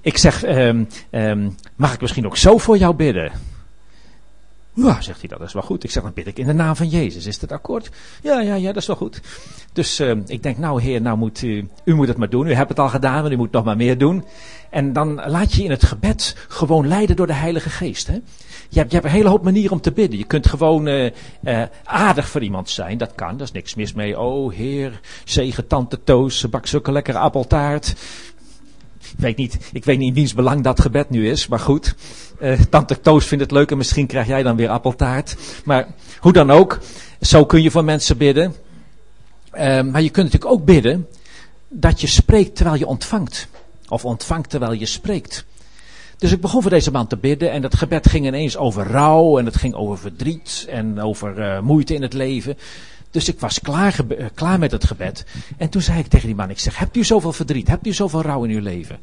Ik 0.00 0.18
zeg, 0.18 0.46
um, 0.46 0.88
um, 1.10 1.54
mag 1.76 1.94
ik 1.94 2.00
misschien 2.00 2.26
ook 2.26 2.36
zo 2.36 2.58
voor 2.58 2.76
jou 2.76 2.94
bidden? 2.94 3.32
Ja, 4.86 5.00
zegt 5.00 5.20
hij, 5.20 5.28
dat 5.28 5.40
is 5.40 5.52
wel 5.52 5.62
goed. 5.62 5.84
Ik 5.84 5.90
zeg, 5.90 6.02
dan 6.02 6.12
bid 6.14 6.26
ik 6.26 6.38
in 6.38 6.46
de 6.46 6.52
naam 6.52 6.76
van 6.76 6.88
Jezus. 6.88 7.26
Is 7.26 7.38
dat 7.38 7.52
akkoord? 7.52 7.90
Ja, 8.22 8.40
ja, 8.40 8.54
ja, 8.54 8.66
dat 8.66 8.76
is 8.76 8.86
wel 8.86 8.96
goed. 8.96 9.20
Dus 9.72 10.00
uh, 10.00 10.16
ik 10.26 10.42
denk, 10.42 10.58
nou 10.58 10.82
heer, 10.82 11.00
nou 11.00 11.18
moet 11.18 11.42
u, 11.42 11.68
u 11.84 11.94
moet 11.94 12.08
het 12.08 12.16
maar 12.16 12.28
doen. 12.28 12.46
U 12.46 12.52
hebt 12.52 12.68
het 12.68 12.78
al 12.78 12.88
gedaan, 12.88 13.22
maar 13.22 13.32
u 13.32 13.36
moet 13.36 13.52
nog 13.52 13.64
maar 13.64 13.76
meer 13.76 13.98
doen. 13.98 14.24
En 14.70 14.92
dan 14.92 15.14
laat 15.14 15.52
je 15.52 15.64
in 15.64 15.70
het 15.70 15.84
gebed 15.84 16.36
gewoon 16.48 16.88
leiden 16.88 17.16
door 17.16 17.26
de 17.26 17.32
Heilige 17.32 17.70
Geest. 17.70 18.06
Hè? 18.06 18.12
Je, 18.68 18.78
hebt, 18.78 18.90
je 18.90 18.96
hebt 18.96 19.04
een 19.04 19.16
hele 19.16 19.28
hoop 19.28 19.44
manieren 19.44 19.72
om 19.72 19.80
te 19.80 19.92
bidden. 19.92 20.18
Je 20.18 20.24
kunt 20.24 20.46
gewoon 20.46 20.86
uh, 20.86 21.10
uh, 21.44 21.62
aardig 21.84 22.28
voor 22.28 22.42
iemand 22.42 22.70
zijn. 22.70 22.98
Dat 22.98 23.14
kan, 23.14 23.36
daar 23.36 23.46
is 23.46 23.52
niks 23.52 23.74
mis 23.74 23.92
mee. 23.92 24.18
Oh 24.18 24.52
heer, 24.52 25.00
zegen 25.24 25.66
tante 25.66 26.02
Toos, 26.04 26.38
ze 26.38 26.48
bakt 26.48 26.68
zulke 26.68 26.92
lekkere 26.92 27.18
appeltaart. 27.18 27.94
Ik 29.18 29.24
weet 29.24 29.36
niet, 29.36 29.58
ik 29.72 29.84
weet 29.84 29.98
niet 29.98 30.08
in 30.08 30.14
wiens 30.14 30.34
belang 30.34 30.62
dat 30.62 30.80
gebed 30.80 31.10
nu 31.10 31.28
is, 31.28 31.46
maar 31.46 31.60
goed. 31.60 31.94
Uh, 32.40 32.60
Tante 32.70 33.00
Toos 33.00 33.26
vindt 33.26 33.44
het 33.44 33.52
leuk 33.52 33.70
en 33.70 33.76
misschien 33.76 34.06
krijg 34.06 34.26
jij 34.26 34.42
dan 34.42 34.56
weer 34.56 34.68
appeltaart. 34.68 35.36
Maar 35.64 35.86
hoe 36.20 36.32
dan 36.32 36.50
ook, 36.50 36.78
zo 37.20 37.46
kun 37.46 37.62
je 37.62 37.70
voor 37.70 37.84
mensen 37.84 38.16
bidden. 38.16 38.54
Uh, 39.54 39.82
maar 39.82 40.02
je 40.02 40.10
kunt 40.10 40.26
natuurlijk 40.32 40.52
ook 40.52 40.64
bidden 40.64 41.06
dat 41.68 42.00
je 42.00 42.06
spreekt 42.06 42.56
terwijl 42.56 42.78
je 42.78 42.86
ontvangt. 42.86 43.48
Of 43.88 44.04
ontvangt 44.04 44.50
terwijl 44.50 44.72
je 44.72 44.86
spreekt. 44.86 45.44
Dus 46.18 46.32
ik 46.32 46.40
begon 46.40 46.62
voor 46.62 46.70
deze 46.70 46.90
man 46.90 47.06
te 47.06 47.16
bidden 47.16 47.50
en 47.50 47.62
dat 47.62 47.76
gebed 47.76 48.08
ging 48.08 48.26
ineens 48.26 48.56
over 48.56 48.86
rouw 48.86 49.38
en 49.38 49.44
het 49.44 49.56
ging 49.56 49.74
over 49.74 49.98
verdriet 49.98 50.66
en 50.68 51.00
over 51.00 51.38
uh, 51.38 51.60
moeite 51.60 51.94
in 51.94 52.02
het 52.02 52.12
leven. 52.12 52.56
Dus 53.10 53.28
ik 53.28 53.40
was 53.40 53.60
klaar, 53.60 53.96
klaar 54.34 54.58
met 54.58 54.70
het 54.70 54.84
gebed. 54.84 55.24
En 55.56 55.68
toen 55.68 55.82
zei 55.82 55.98
ik 55.98 56.06
tegen 56.06 56.26
die 56.26 56.36
man, 56.36 56.50
ik 56.50 56.58
zeg, 56.58 56.78
hebt 56.78 56.96
u 56.96 57.04
zoveel 57.04 57.32
verdriet? 57.32 57.68
Hebt 57.68 57.86
u 57.86 57.92
zoveel 57.92 58.22
rouw 58.22 58.44
in 58.44 58.50
uw 58.50 58.60
leven? 58.60 58.98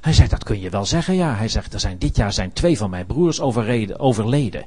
Hij 0.00 0.12
zei, 0.12 0.28
dat 0.28 0.44
kun 0.44 0.60
je 0.60 0.70
wel 0.70 0.84
zeggen, 0.84 1.14
ja. 1.14 1.34
Hij 1.34 1.48
zegt, 1.48 1.74
er 1.74 1.80
zijn, 1.80 1.98
dit 1.98 2.16
jaar 2.16 2.32
zijn 2.32 2.52
twee 2.52 2.76
van 2.76 2.90
mijn 2.90 3.06
broers 3.06 3.40
overleden. 3.98 4.64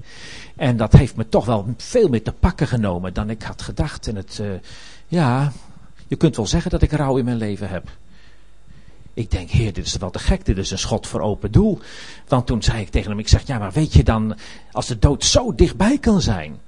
En 0.56 0.78
dat 0.78 0.94
heeft 0.94 1.16
me 1.16 1.30
toch 1.30 1.46
wel 1.46 1.74
veel 1.78 2.08
meer 2.08 2.24
te 2.24 2.32
pakken 2.32 2.68
genomen 2.68 3.14
dan 3.14 3.30
ik 3.30 3.42
had 3.42 3.62
gedacht. 3.62 4.08
En 4.08 4.16
het, 4.16 4.40
uh, 4.42 4.48
ja, 5.08 5.52
je 6.08 6.16
kunt 6.16 6.36
wel 6.36 6.48
zeggen 6.48 6.72
dat 6.72 6.82
ik 6.82 6.92
rouw 6.92 7.18
in 7.18 7.26
mijn 7.26 7.38
leven 7.38 7.70
heb. 7.70 7.90
Ik 9.14 9.32
denk, 9.32 9.50
heer, 9.50 9.74
dit 9.74 9.86
is 9.86 9.98
wel 9.98 10.10
te 10.10 10.20
gek, 10.20 10.46
dit 10.46 10.58
is 10.58 10.72
een 10.72 10.78
schot 10.78 11.08
voor 11.08 11.22
open 11.22 11.52
doel. 11.52 11.80
Want 12.28 12.46
toen 12.46 12.64
zei 12.64 12.82
ik 12.82 12.90
tegen 12.90 13.10
hem, 13.10 13.20
ik 13.20 13.28
zeg, 13.28 13.48
ja, 13.48 13.58
maar 13.58 13.72
weet 13.72 13.94
je 13.94 14.04
dan, 14.04 14.38
als 14.72 14.88
de 14.88 15.00
dood 15.00 15.26
zo 15.26 15.56
dichtbij 15.56 15.98
kan 15.98 16.22
zijn, 16.22 16.60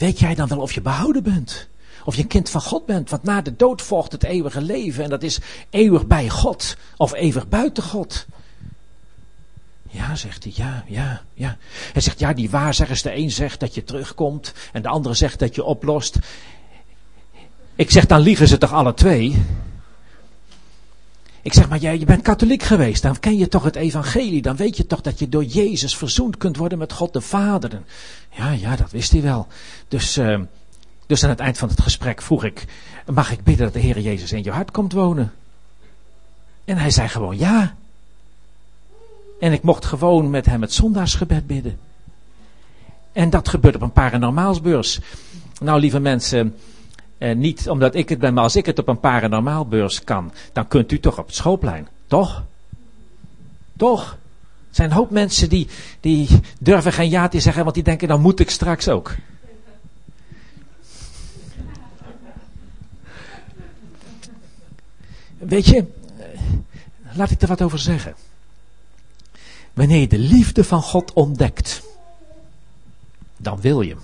weet 0.00 0.18
jij 0.18 0.34
dan 0.34 0.48
wel 0.48 0.60
of 0.60 0.72
je 0.72 0.80
behouden 0.80 1.22
bent? 1.22 1.68
Of 2.04 2.16
je 2.16 2.22
een 2.22 2.28
kind 2.28 2.50
van 2.50 2.60
God 2.60 2.86
bent, 2.86 3.10
want 3.10 3.22
na 3.22 3.42
de 3.42 3.56
dood 3.56 3.82
volgt 3.82 4.12
het 4.12 4.22
eeuwige 4.22 4.60
leven 4.60 5.04
en 5.04 5.10
dat 5.10 5.22
is 5.22 5.38
eeuwig 5.70 6.06
bij 6.06 6.28
God 6.28 6.76
of 6.96 7.14
eeuwig 7.14 7.48
buiten 7.48 7.82
God. 7.82 8.26
Ja, 9.90 10.14
zegt 10.14 10.44
hij, 10.44 10.52
ja, 10.56 10.84
ja, 10.86 11.22
ja. 11.34 11.56
Hij 11.92 12.02
zegt, 12.02 12.18
ja, 12.18 12.32
die 12.32 12.50
waarzeggers, 12.50 13.02
de 13.02 13.16
een 13.16 13.30
zegt 13.30 13.60
dat 13.60 13.74
je 13.74 13.84
terugkomt 13.84 14.52
en 14.72 14.82
de 14.82 14.88
andere 14.88 15.14
zegt 15.14 15.38
dat 15.38 15.54
je 15.54 15.64
oplost. 15.64 16.18
Ik 17.74 17.90
zeg, 17.90 18.06
dan 18.06 18.20
liegen 18.20 18.48
ze 18.48 18.58
toch 18.58 18.72
alle 18.72 18.94
twee? 18.94 19.42
Ik 21.42 21.52
zeg 21.52 21.68
maar, 21.68 21.78
jij, 21.78 21.98
je 21.98 22.04
bent 22.04 22.22
katholiek 22.22 22.62
geweest, 22.62 23.02
dan 23.02 23.18
ken 23.18 23.36
je 23.36 23.48
toch 23.48 23.64
het 23.64 23.76
evangelie, 23.76 24.42
dan 24.42 24.56
weet 24.56 24.76
je 24.76 24.86
toch 24.86 25.00
dat 25.00 25.18
je 25.18 25.28
door 25.28 25.44
Jezus 25.44 25.96
verzoend 25.96 26.36
kunt 26.36 26.56
worden 26.56 26.78
met 26.78 26.92
God 26.92 27.12
de 27.12 27.20
Vader. 27.20 27.82
Ja, 28.30 28.50
ja, 28.50 28.76
dat 28.76 28.90
wist 28.90 29.12
hij 29.12 29.22
wel. 29.22 29.46
Dus, 29.88 30.18
uh, 30.18 30.40
dus 31.06 31.24
aan 31.24 31.30
het 31.30 31.40
eind 31.40 31.58
van 31.58 31.68
het 31.68 31.80
gesprek 31.80 32.22
vroeg 32.22 32.44
ik, 32.44 32.64
mag 33.12 33.32
ik 33.32 33.44
bidden 33.44 33.64
dat 33.64 33.74
de 33.74 33.80
Heer 33.80 34.00
Jezus 34.00 34.32
in 34.32 34.44
je 34.44 34.50
hart 34.50 34.70
komt 34.70 34.92
wonen? 34.92 35.32
En 36.64 36.76
hij 36.76 36.90
zei 36.90 37.08
gewoon 37.08 37.38
ja. 37.38 37.74
En 39.40 39.52
ik 39.52 39.62
mocht 39.62 39.84
gewoon 39.84 40.30
met 40.30 40.46
hem 40.46 40.60
het 40.60 40.72
zondagsgebed 40.72 41.46
bidden. 41.46 41.78
En 43.12 43.30
dat 43.30 43.48
gebeurt 43.48 43.74
op 43.74 43.82
een 43.82 43.92
paranormaalsbeurs. 43.92 45.00
Nou, 45.60 45.80
lieve 45.80 45.98
mensen, 45.98 46.56
eh, 47.20 47.36
niet 47.36 47.68
omdat 47.68 47.94
ik 47.94 48.08
het 48.08 48.18
ben, 48.18 48.34
maar 48.34 48.42
als 48.42 48.56
ik 48.56 48.66
het 48.66 48.78
op 48.78 48.88
een 48.88 49.00
paranormaalbeurs 49.00 50.04
kan, 50.04 50.32
dan 50.52 50.68
kunt 50.68 50.92
u 50.92 51.00
toch 51.00 51.18
op 51.18 51.26
het 51.26 51.34
schoolplein. 51.34 51.88
Toch? 52.06 52.44
Toch? 53.76 54.12
Er 54.68 54.74
zijn 54.74 54.90
een 54.90 54.96
hoop 54.96 55.10
mensen 55.10 55.48
die, 55.48 55.68
die 56.00 56.28
durven 56.58 56.92
geen 56.92 57.10
ja 57.10 57.28
te 57.28 57.40
zeggen, 57.40 57.62
want 57.62 57.74
die 57.74 57.84
denken, 57.84 58.08
dan 58.08 58.20
moet 58.20 58.40
ik 58.40 58.50
straks 58.50 58.88
ook. 58.88 59.14
Weet 65.38 65.66
je, 65.66 65.84
laat 67.12 67.30
ik 67.30 67.42
er 67.42 67.48
wat 67.48 67.62
over 67.62 67.78
zeggen. 67.78 68.14
Wanneer 69.72 70.00
je 70.00 70.08
de 70.08 70.18
liefde 70.18 70.64
van 70.64 70.82
God 70.82 71.12
ontdekt, 71.12 71.82
dan 73.36 73.60
wil 73.60 73.80
je. 73.80 73.96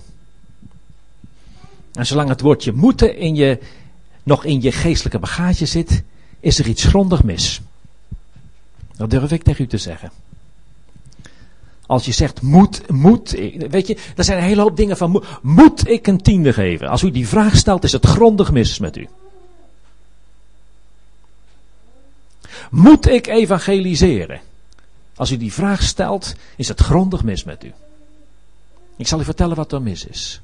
En 1.97 2.05
zolang 2.05 2.29
het 2.29 2.41
woordje 2.41 2.73
moeten 2.73 3.17
in 3.17 3.35
je, 3.35 3.59
nog 4.23 4.45
in 4.45 4.61
je 4.61 4.71
geestelijke 4.71 5.19
bagage 5.19 5.65
zit, 5.65 6.03
is 6.39 6.59
er 6.59 6.67
iets 6.67 6.83
grondig 6.83 7.23
mis. 7.23 7.61
Dat 8.95 9.09
durf 9.09 9.31
ik 9.31 9.43
tegen 9.43 9.63
u 9.63 9.67
te 9.67 9.77
zeggen. 9.77 10.11
Als 11.85 12.05
je 12.05 12.11
zegt, 12.11 12.41
moet, 12.41 12.89
moet, 12.91 13.31
weet 13.69 13.87
je, 13.87 13.97
er 14.15 14.23
zijn 14.23 14.37
een 14.37 14.43
hele 14.43 14.61
hoop 14.61 14.77
dingen 14.77 14.97
van, 14.97 15.23
moet 15.41 15.89
ik 15.89 16.07
een 16.07 16.21
tiende 16.21 16.53
geven? 16.53 16.87
Als 16.87 17.03
u 17.03 17.11
die 17.11 17.27
vraag 17.27 17.55
stelt, 17.55 17.83
is 17.83 17.91
het 17.91 18.05
grondig 18.05 18.51
mis 18.51 18.79
met 18.79 18.97
u. 18.97 19.07
Moet 22.69 23.07
ik 23.07 23.27
evangeliseren? 23.27 24.41
Als 25.15 25.31
u 25.31 25.37
die 25.37 25.53
vraag 25.53 25.83
stelt, 25.83 26.35
is 26.55 26.67
het 26.67 26.79
grondig 26.79 27.23
mis 27.23 27.43
met 27.43 27.63
u. 27.63 27.73
Ik 28.95 29.07
zal 29.07 29.19
u 29.19 29.23
vertellen 29.23 29.55
wat 29.55 29.71
er 29.71 29.81
mis 29.81 30.05
is. 30.05 30.41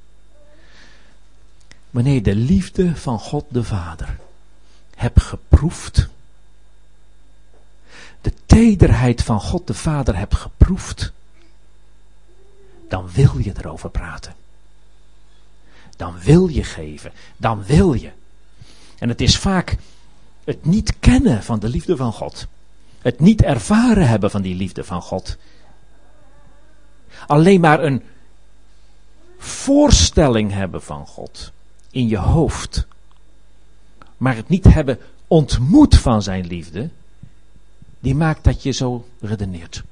Wanneer 1.93 2.23
de 2.23 2.35
liefde 2.35 2.95
van 2.95 3.19
God 3.19 3.45
de 3.49 3.63
Vader 3.63 4.19
hebt 4.95 5.21
geproefd, 5.21 6.09
de 8.21 8.33
tederheid 8.45 9.23
van 9.23 9.41
God 9.41 9.67
de 9.67 9.73
Vader 9.73 10.17
hebt 10.17 10.35
geproefd, 10.35 11.11
dan 12.87 13.09
wil 13.11 13.37
je 13.37 13.53
erover 13.57 13.89
praten. 13.89 14.35
Dan 15.97 16.19
wil 16.19 16.47
je 16.47 16.63
geven. 16.63 17.11
Dan 17.37 17.63
wil 17.63 17.93
je. 17.93 18.11
En 18.99 19.09
het 19.09 19.21
is 19.21 19.37
vaak 19.37 19.77
het 20.43 20.65
niet 20.65 20.99
kennen 20.99 21.43
van 21.43 21.59
de 21.59 21.69
liefde 21.69 21.95
van 21.95 22.13
God. 22.13 22.47
Het 23.01 23.19
niet 23.19 23.41
ervaren 23.41 24.07
hebben 24.07 24.31
van 24.31 24.41
die 24.41 24.55
liefde 24.55 24.83
van 24.83 25.01
God. 25.01 25.37
Alleen 27.27 27.61
maar 27.61 27.83
een 27.83 28.03
voorstelling 29.37 30.51
hebben 30.51 30.83
van 30.83 31.07
God 31.07 31.52
in 31.93 32.07
je 32.07 32.17
hoofd. 32.17 32.85
Maar 34.17 34.35
het 34.35 34.49
niet 34.49 34.63
hebben 34.63 34.99
ontmoet 35.27 35.95
van 35.95 36.21
zijn 36.21 36.47
liefde, 36.47 36.89
die 37.99 38.15
maakt 38.15 38.43
dat 38.43 38.63
je 38.63 38.71
zo 38.71 39.05
redeneert. 39.19 39.83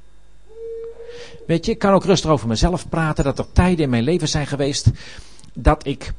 Weet 1.47 1.65
je, 1.65 1.71
ik 1.71 1.79
kan 1.79 1.93
ook 1.93 2.05
rustig 2.05 2.29
over 2.29 2.47
mezelf 2.47 2.89
praten, 2.89 3.23
dat 3.23 3.39
er 3.39 3.51
tijden 3.53 3.83
in 3.83 3.89
mijn 3.89 4.03
leven 4.03 4.27
zijn 4.27 4.47
geweest 4.47 4.89
dat 5.53 5.85
ik 5.85 6.13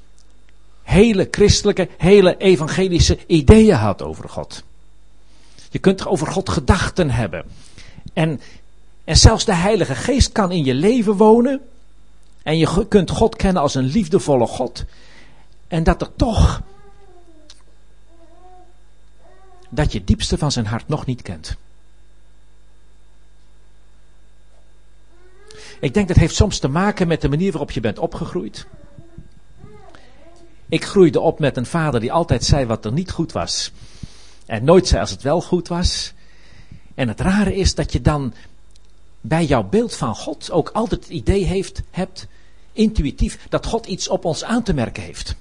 hele 0.82 1.28
christelijke, 1.30 1.88
hele 1.96 2.36
evangelische 2.36 3.18
ideeën 3.26 3.76
had 3.76 4.02
over 4.02 4.28
God. 4.28 4.62
Je 5.70 5.78
kunt 5.78 6.06
over 6.06 6.26
God 6.26 6.48
gedachten 6.48 7.10
hebben. 7.10 7.44
En, 8.12 8.40
en 9.04 9.16
zelfs 9.16 9.44
de 9.44 9.54
Heilige 9.54 9.94
Geest 9.94 10.32
kan 10.32 10.50
in 10.50 10.64
je 10.64 10.74
leven 10.74 11.16
wonen. 11.16 11.60
En 12.42 12.58
je 12.58 12.86
kunt 12.88 13.10
God 13.10 13.36
kennen 13.36 13.62
als 13.62 13.74
een 13.74 13.84
liefdevolle 13.84 14.46
God. 14.46 14.84
En 15.72 15.82
dat 15.82 16.00
er 16.00 16.14
toch. 16.16 16.62
dat 19.74 19.92
je 19.92 20.04
diepste 20.04 20.38
van 20.38 20.52
zijn 20.52 20.66
hart 20.66 20.88
nog 20.88 21.06
niet 21.06 21.22
kent. 21.22 21.56
Ik 25.80 25.94
denk 25.94 26.08
dat 26.08 26.16
heeft 26.16 26.35
soms 26.35 26.58
te 26.58 26.68
maken 26.68 27.08
met 27.08 27.20
de 27.20 27.28
manier 27.28 27.50
waarop 27.50 27.70
je 27.70 27.80
bent 27.80 27.98
opgegroeid. 27.98 28.66
Ik 30.68 30.85
groeide 30.85 31.20
op 31.20 31.38
met 31.38 31.56
een 31.56 31.66
vader 31.66 32.00
die 32.00 32.12
altijd 32.12 32.44
zei 32.44 32.66
wat 32.66 32.85
er 32.85 32.92
niet 32.92 33.11
goed 33.11 33.32
was. 33.32 33.72
En 34.46 34.64
nooit 34.64 34.88
zei 34.88 35.00
als 35.00 35.11
het 35.11 35.22
wel 35.22 35.40
goed 35.40 35.68
was. 35.68 36.12
En 36.94 37.08
het 37.08 37.20
rare 37.20 37.54
is 37.54 37.74
dat 37.74 37.92
je 37.92 38.00
dan 38.00 38.35
bij 39.20 39.44
jouw 39.44 39.62
beeld 39.68 39.96
van 39.96 40.14
God 40.14 40.50
ook 40.50 40.68
altijd 40.68 41.00
het 41.00 41.12
idee 41.12 41.44
heeft, 41.44 41.82
hebt, 41.90 42.26
intuïtief, 42.72 43.46
dat 43.48 43.66
God 43.66 43.87
iets 43.87 44.08
op 44.08 44.24
ons 44.24 44.44
aan 44.44 44.62
te 44.62 44.74
merken 44.74 45.02
heeft. 45.02 45.37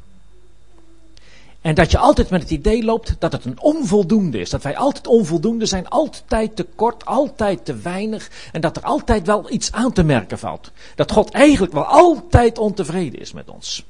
En 1.62 1.76
dat 1.76 1.92
je 1.92 1.98
altijd 1.98 2.30
met 2.30 2.42
het 2.42 2.52
idee 2.52 2.84
loopt 2.84 3.16
dat 3.20 3.32
het 3.32 3.46
een 3.46 3.62
onvoldoende 3.62 4.40
is. 4.40 4.50
Dat 4.50 4.64
wij 4.64 4.78
altijd 4.78 5.08
onvoldoende 5.08 5.66
zijn, 5.66 5.88
altijd 5.88 6.56
te 6.56 6.68
kort, 6.76 7.06
altijd 7.06 7.66
te 7.66 7.76
weinig. 7.76 8.30
En 8.52 8.62
dat 8.62 8.78
er 8.78 8.84
altijd 8.84 9.26
wel 9.26 9.52
iets 9.52 9.72
aan 9.72 9.94
te 9.94 10.04
merken 10.04 10.40
valt. 10.40 10.72
Dat 10.96 11.12
God 11.12 11.30
eigenlijk 11.30 11.74
wel 11.74 11.86
altijd 11.86 12.58
ontevreden 12.58 13.20
is 13.20 13.34
met 13.34 13.50
ons. 13.50 13.86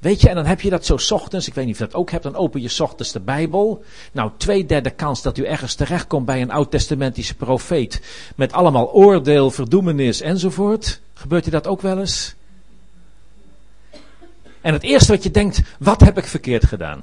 Weet 0.00 0.20
je, 0.20 0.28
en 0.28 0.34
dan 0.34 0.46
heb 0.46 0.60
je 0.60 0.70
dat 0.70 0.86
zo 0.86 1.14
ochtends, 1.14 1.46
ik 1.46 1.54
weet 1.54 1.64
niet 1.64 1.74
of 1.74 1.80
je 1.80 1.86
dat 1.86 1.94
ook 1.94 2.10
hebt, 2.10 2.22
dan 2.22 2.36
open 2.36 2.62
je 2.62 2.82
ochtends 2.82 3.12
de 3.12 3.20
Bijbel. 3.20 3.84
Nou, 4.12 4.30
twee 4.36 4.66
derde 4.66 4.90
kans 4.90 5.22
dat 5.22 5.38
u 5.38 5.44
ergens 5.44 5.74
terechtkomt 5.74 6.26
bij 6.26 6.42
een 6.42 6.50
oud-testamentische 6.50 7.34
profeet. 7.34 8.00
Met 8.36 8.52
allemaal 8.52 8.92
oordeel, 8.92 9.50
verdoemenis 9.50 10.20
enzovoort. 10.20 11.00
Gebeurt 11.14 11.46
u 11.46 11.50
dat 11.50 11.66
ook 11.66 11.80
wel 11.80 11.98
eens? 11.98 12.35
En 14.66 14.72
het 14.72 14.82
eerste 14.82 15.12
wat 15.12 15.22
je 15.22 15.30
denkt, 15.30 15.62
wat 15.78 16.00
heb 16.00 16.18
ik 16.18 16.24
verkeerd 16.24 16.66
gedaan? 16.66 17.02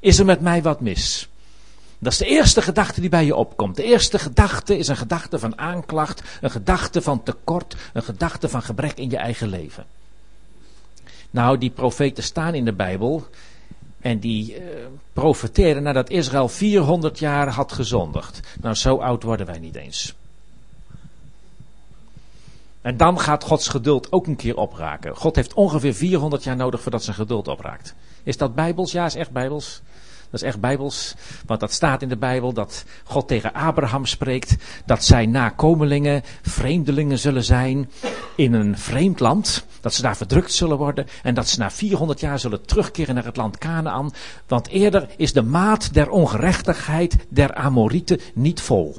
Is 0.00 0.18
er 0.18 0.24
met 0.24 0.40
mij 0.40 0.62
wat 0.62 0.80
mis? 0.80 1.28
Dat 1.98 2.12
is 2.12 2.18
de 2.18 2.26
eerste 2.26 2.62
gedachte 2.62 3.00
die 3.00 3.10
bij 3.10 3.24
je 3.24 3.34
opkomt. 3.34 3.76
De 3.76 3.82
eerste 3.82 4.18
gedachte 4.18 4.78
is 4.78 4.88
een 4.88 4.96
gedachte 4.96 5.38
van 5.38 5.58
aanklacht, 5.58 6.22
een 6.40 6.50
gedachte 6.50 7.02
van 7.02 7.22
tekort, 7.22 7.76
een 7.92 8.02
gedachte 8.02 8.48
van 8.48 8.62
gebrek 8.62 8.98
in 8.98 9.10
je 9.10 9.16
eigen 9.16 9.48
leven. 9.48 9.86
Nou, 11.30 11.58
die 11.58 11.70
profeten 11.70 12.22
staan 12.22 12.54
in 12.54 12.64
de 12.64 12.72
Bijbel 12.72 13.26
en 14.00 14.18
die 14.18 14.54
uh, 14.54 14.64
profeteren 15.12 15.82
nadat 15.82 16.10
Israël 16.10 16.48
400 16.48 17.18
jaar 17.18 17.48
had 17.48 17.72
gezondigd. 17.72 18.40
Nou, 18.60 18.74
zo 18.74 18.96
oud 18.96 19.22
worden 19.22 19.46
wij 19.46 19.58
niet 19.58 19.76
eens. 19.76 20.14
En 22.82 22.96
dan 22.96 23.20
gaat 23.20 23.44
Gods 23.44 23.68
geduld 23.68 24.12
ook 24.12 24.26
een 24.26 24.36
keer 24.36 24.56
opraken. 24.56 25.16
God 25.16 25.36
heeft 25.36 25.54
ongeveer 25.54 25.94
400 25.94 26.44
jaar 26.44 26.56
nodig 26.56 26.80
voordat 26.82 27.04
zijn 27.04 27.16
geduld 27.16 27.48
opraakt. 27.48 27.94
Is 28.22 28.36
dat 28.36 28.54
bijbels? 28.54 28.92
Ja, 28.92 29.04
is 29.04 29.14
echt 29.14 29.30
bijbels. 29.30 29.82
Dat 30.32 30.40
is 30.40 30.46
echt 30.46 30.60
bijbels, 30.60 31.14
want 31.46 31.60
dat 31.60 31.72
staat 31.72 32.02
in 32.02 32.08
de 32.08 32.16
Bijbel 32.16 32.52
dat 32.52 32.84
God 33.04 33.28
tegen 33.28 33.52
Abraham 33.52 34.06
spreekt 34.06 34.56
dat 34.86 35.04
zijn 35.04 35.30
nakomelingen 35.30 36.22
vreemdelingen 36.42 37.18
zullen 37.18 37.44
zijn 37.44 37.90
in 38.36 38.52
een 38.52 38.78
vreemd 38.78 39.20
land, 39.20 39.66
dat 39.80 39.94
ze 39.94 40.02
daar 40.02 40.16
verdrukt 40.16 40.52
zullen 40.52 40.76
worden 40.76 41.06
en 41.22 41.34
dat 41.34 41.48
ze 41.48 41.58
na 41.58 41.70
400 41.70 42.20
jaar 42.20 42.38
zullen 42.38 42.64
terugkeren 42.64 43.14
naar 43.14 43.24
het 43.24 43.36
land 43.36 43.58
Canaan, 43.58 44.12
want 44.46 44.68
eerder 44.68 45.08
is 45.16 45.32
de 45.32 45.42
maat 45.42 45.94
der 45.94 46.10
ongerechtigheid 46.10 47.16
der 47.28 47.54
Amorieten 47.54 48.20
niet 48.34 48.60
vol. 48.60 48.96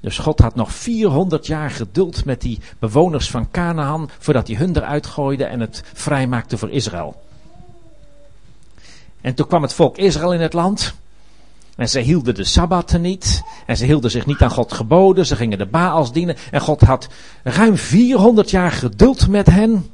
Dus 0.00 0.18
God 0.18 0.38
had 0.38 0.54
nog 0.54 0.72
400 0.72 1.46
jaar 1.46 1.70
geduld 1.70 2.24
met 2.24 2.40
die 2.40 2.58
bewoners 2.78 3.30
van 3.30 3.50
Canaan 3.50 4.10
voordat 4.18 4.46
hij 4.46 4.56
hun 4.56 4.76
eruit 4.76 5.06
gooide 5.06 5.44
en 5.44 5.60
het 5.60 5.82
vrijmaakte 5.92 6.58
voor 6.58 6.70
Israël. 6.70 7.22
En 9.20 9.34
toen 9.34 9.46
kwam 9.46 9.62
het 9.62 9.72
volk 9.72 9.98
Israël 9.98 10.32
in 10.32 10.40
het 10.40 10.52
land. 10.52 10.94
En 11.76 11.88
ze 11.88 12.00
hielden 12.00 12.34
de 12.34 12.44
Sabbatten 12.44 13.00
niet. 13.00 13.42
En 13.66 13.76
ze 13.76 13.84
hielden 13.84 14.10
zich 14.10 14.26
niet 14.26 14.40
aan 14.42 14.50
God 14.50 14.72
geboden. 14.72 15.26
Ze 15.26 15.36
gingen 15.36 15.58
de 15.58 15.66
Baals 15.66 16.12
dienen. 16.12 16.36
En 16.50 16.60
God 16.60 16.80
had 16.80 17.08
ruim 17.42 17.76
400 17.76 18.50
jaar 18.50 18.72
geduld 18.72 19.28
met 19.28 19.46
hen. 19.46 19.90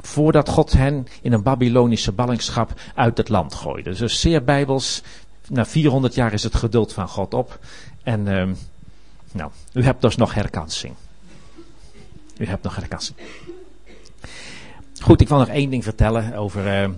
Voordat 0.00 0.48
God 0.48 0.72
hen 0.72 1.06
in 1.22 1.32
een 1.32 1.42
Babylonische 1.42 2.12
ballingschap 2.12 2.72
uit 2.94 3.16
het 3.16 3.28
land 3.28 3.54
gooide. 3.54 3.94
Dus 3.94 4.20
zeer 4.20 4.44
bijbels. 4.44 5.02
Na 5.48 5.66
400 5.66 6.14
jaar 6.14 6.32
is 6.32 6.42
het 6.42 6.54
geduld 6.54 6.92
van 6.92 7.08
God 7.08 7.34
op. 7.34 7.58
En 8.02 8.26
uh, 8.26 8.48
nou, 9.34 9.50
u 9.72 9.82
hebt 9.82 10.02
dus 10.02 10.16
nog 10.16 10.34
herkansing. 10.34 10.94
U 12.36 12.46
hebt 12.46 12.62
nog 12.62 12.76
herkansing. 12.76 13.18
Goed, 15.00 15.20
ik 15.20 15.28
wil 15.28 15.38
nog 15.38 15.48
één 15.48 15.70
ding 15.70 15.84
vertellen 15.84 16.34
over, 16.34 16.82
uh, 16.82 16.90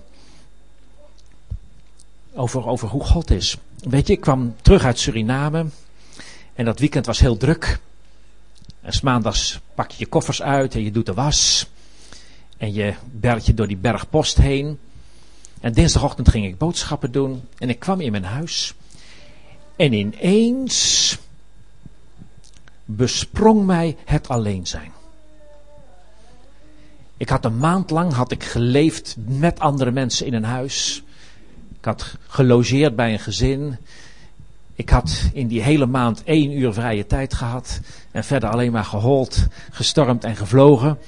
over, 2.35 2.67
over 2.67 2.89
hoe 2.89 3.05
God 3.05 3.31
is. 3.31 3.57
Weet 3.79 4.07
je, 4.07 4.13
ik 4.13 4.21
kwam 4.21 4.55
terug 4.63 4.85
uit 4.85 4.99
Suriname. 4.99 5.67
En 6.55 6.65
dat 6.65 6.79
weekend 6.79 7.07
was 7.07 7.19
heel 7.19 7.37
druk. 7.37 7.79
En 8.81 8.93
s 8.93 9.01
maandags 9.01 9.61
pak 9.75 9.91
je 9.91 9.97
je 9.99 10.07
koffers 10.07 10.43
uit 10.43 10.75
en 10.75 10.83
je 10.83 10.91
doet 10.91 11.07
de 11.07 11.15
was. 11.15 11.67
En 12.57 12.73
je 12.73 12.95
bergt 13.05 13.47
je 13.47 13.55
door 13.55 13.67
die 13.67 13.77
bergpost 13.77 14.37
heen. 14.37 14.79
En 15.61 15.73
dinsdagochtend 15.73 16.29
ging 16.29 16.47
ik 16.47 16.59
boodschappen 16.59 17.13
doen. 17.13 17.49
En 17.59 17.69
ik 17.69 17.79
kwam 17.79 18.01
in 18.01 18.11
mijn 18.11 18.25
huis. 18.25 18.75
En 19.77 19.93
ineens 19.93 21.19
besprong 22.87 23.67
mij 23.67 23.97
het 24.05 24.29
alleen 24.29 24.67
zijn. 24.67 24.93
Ik 27.17 27.29
had 27.29 27.45
een 27.45 27.59
maand 27.59 27.91
lang 27.91 28.13
had 28.13 28.31
ik 28.31 28.45
geleefd 28.45 29.17
met 29.19 29.61
andere 29.61 29.91
mensen 29.91 30.27
in 30.27 30.35
een 30.35 30.45
huis. 30.45 31.03
Ik 31.79 31.85
had 31.85 32.17
gelogeerd 32.27 32.97
bij 32.97 33.13
een 33.13 33.19
gezin. 33.19 33.77
Ik 34.75 34.91
had 34.91 35.31
in 35.33 35.47
die 35.47 35.63
hele 35.63 35.87
maand 35.87 36.25
één 36.25 36.51
uur 36.51 36.73
vrije 36.73 37.07
tijd 37.07 37.35
gehad. 37.35 37.81
En 38.11 38.25
verder 38.25 38.51
alleen 38.51 38.73
maar 38.73 38.85
gehold, 38.85 39.47
gestormd 39.71 40.25
en 40.25 40.37
gevlogen. 40.37 40.99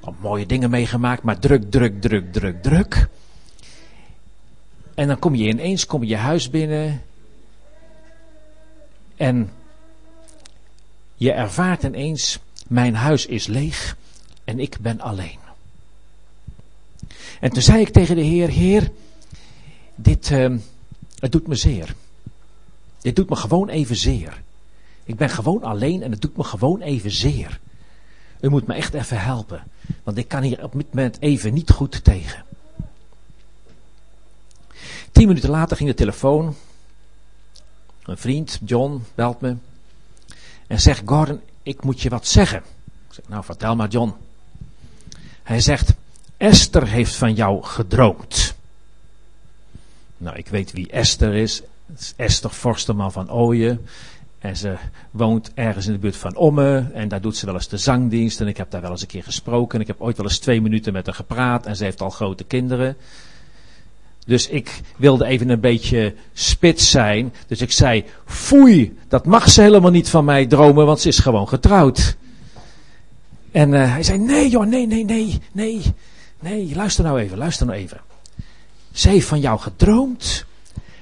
Al 0.00 0.14
mooie 0.20 0.46
dingen 0.46 0.70
meegemaakt, 0.70 1.22
maar 1.22 1.38
druk, 1.38 1.70
druk, 1.70 2.00
druk, 2.00 2.32
druk, 2.32 2.62
druk. 2.62 3.08
En 4.94 5.06
dan 5.06 5.18
kom 5.18 5.34
je 5.34 5.48
ineens, 5.48 5.86
kom 5.86 6.02
je 6.02 6.08
je 6.08 6.16
huis 6.16 6.50
binnen. 6.50 7.02
En 9.16 9.50
je 11.22 11.32
ervaart 11.32 11.82
ineens, 11.82 12.38
mijn 12.68 12.94
huis 12.94 13.26
is 13.26 13.46
leeg 13.46 13.96
en 14.44 14.58
ik 14.58 14.78
ben 14.80 15.00
alleen. 15.00 15.38
En 17.40 17.50
toen 17.50 17.62
zei 17.62 17.80
ik 17.80 17.88
tegen 17.88 18.16
de 18.16 18.22
Heer, 18.22 18.48
Heer, 18.48 18.90
dit, 19.94 20.30
uh, 20.30 20.56
het 21.18 21.32
doet 21.32 21.46
me 21.46 21.54
zeer. 21.54 21.94
Dit 23.00 23.16
doet 23.16 23.28
me 23.28 23.36
gewoon 23.36 23.68
even 23.68 23.96
zeer. 23.96 24.42
Ik 25.04 25.16
ben 25.16 25.30
gewoon 25.30 25.62
alleen 25.62 26.02
en 26.02 26.10
het 26.10 26.20
doet 26.20 26.36
me 26.36 26.44
gewoon 26.44 26.80
even 26.80 27.10
zeer. 27.10 27.60
U 28.40 28.48
moet 28.48 28.66
me 28.66 28.74
echt 28.74 28.94
even 28.94 29.20
helpen, 29.20 29.62
want 30.02 30.16
ik 30.16 30.28
kan 30.28 30.42
hier 30.42 30.64
op 30.64 30.72
dit 30.72 30.94
moment 30.94 31.20
even 31.20 31.54
niet 31.54 31.70
goed 31.70 32.04
tegen. 32.04 32.44
Tien 35.12 35.26
minuten 35.28 35.50
later 35.50 35.76
ging 35.76 35.88
de 35.88 35.94
telefoon. 35.94 36.54
Een 38.02 38.18
vriend, 38.18 38.60
John, 38.64 39.04
belt 39.14 39.40
me. 39.40 39.56
En 40.72 40.80
zegt, 40.80 41.02
Gordon, 41.04 41.40
ik 41.62 41.84
moet 41.84 42.00
je 42.00 42.08
wat 42.08 42.26
zeggen. 42.26 42.58
Ik 42.58 43.14
zeg, 43.14 43.28
nou 43.28 43.44
vertel 43.44 43.76
maar 43.76 43.88
John. 43.88 44.14
Hij 45.42 45.60
zegt, 45.60 45.94
Esther 46.36 46.86
heeft 46.86 47.14
van 47.14 47.34
jou 47.34 47.62
gedroomd. 47.62 48.54
Nou, 50.16 50.36
ik 50.36 50.48
weet 50.48 50.72
wie 50.72 50.90
Esther 50.90 51.34
is. 51.34 51.62
Esther 52.16 52.50
Forsterman 52.50 53.12
van 53.12 53.30
Ooyen. 53.30 53.86
En 54.38 54.56
ze 54.56 54.74
woont 55.10 55.50
ergens 55.54 55.86
in 55.86 55.92
de 55.92 55.98
buurt 55.98 56.16
van 56.16 56.36
Omme. 56.36 56.90
En 56.92 57.08
daar 57.08 57.20
doet 57.20 57.36
ze 57.36 57.46
wel 57.46 57.54
eens 57.54 57.68
de 57.68 57.78
zangdienst. 57.78 58.40
En 58.40 58.46
ik 58.46 58.56
heb 58.56 58.70
daar 58.70 58.80
wel 58.80 58.90
eens 58.90 59.02
een 59.02 59.06
keer 59.06 59.22
gesproken. 59.22 59.74
En 59.74 59.80
ik 59.80 59.86
heb 59.86 60.00
ooit 60.00 60.16
wel 60.16 60.26
eens 60.26 60.38
twee 60.38 60.60
minuten 60.60 60.92
met 60.92 61.06
haar 61.06 61.14
gepraat. 61.14 61.66
En 61.66 61.76
ze 61.76 61.84
heeft 61.84 62.00
al 62.00 62.10
grote 62.10 62.44
kinderen. 62.44 62.96
Dus 64.26 64.48
ik 64.48 64.80
wilde 64.96 65.24
even 65.24 65.48
een 65.48 65.60
beetje 65.60 66.14
spits 66.32 66.90
zijn. 66.90 67.32
Dus 67.46 67.60
ik 67.60 67.72
zei, 67.72 68.04
foei, 68.24 68.98
dat 69.08 69.26
mag 69.26 69.50
ze 69.50 69.62
helemaal 69.62 69.90
niet 69.90 70.08
van 70.08 70.24
mij 70.24 70.46
dromen, 70.46 70.86
want 70.86 71.00
ze 71.00 71.08
is 71.08 71.18
gewoon 71.18 71.48
getrouwd. 71.48 72.16
En 73.50 73.72
uh, 73.72 73.92
hij 73.92 74.02
zei, 74.02 74.18
nee 74.18 74.48
joh, 74.48 74.66
nee, 74.66 74.86
nee, 74.86 75.04
nee, 75.04 75.40
nee, 75.52 75.82
nee, 76.40 76.74
luister 76.74 77.04
nou 77.04 77.20
even, 77.20 77.38
luister 77.38 77.66
nou 77.66 77.78
even. 77.78 78.00
Ze 78.92 79.08
heeft 79.08 79.26
van 79.26 79.40
jou 79.40 79.58
gedroomd. 79.58 80.44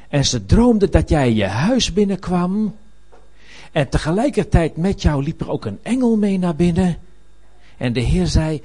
En 0.08 0.24
ze 0.24 0.46
droomde 0.46 0.88
dat 0.88 1.08
jij 1.08 1.32
je 1.32 1.46
huis 1.46 1.92
binnenkwam. 1.92 2.74
En 3.72 3.88
tegelijkertijd 3.88 4.76
met 4.76 5.02
jou 5.02 5.22
liep 5.22 5.40
er 5.40 5.50
ook 5.50 5.64
een 5.64 5.78
engel 5.82 6.16
mee 6.16 6.38
naar 6.38 6.56
binnen. 6.56 6.98
En 7.76 7.92
de 7.92 8.00
Heer 8.00 8.26
zei, 8.26 8.62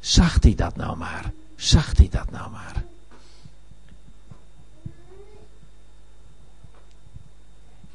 zag 0.00 0.36
hij 0.40 0.54
dat 0.54 0.76
nou 0.76 0.96
maar, 0.96 1.32
zag 1.56 1.96
hij 1.96 2.08
dat 2.10 2.30
nou 2.30 2.50
maar. 2.50 2.84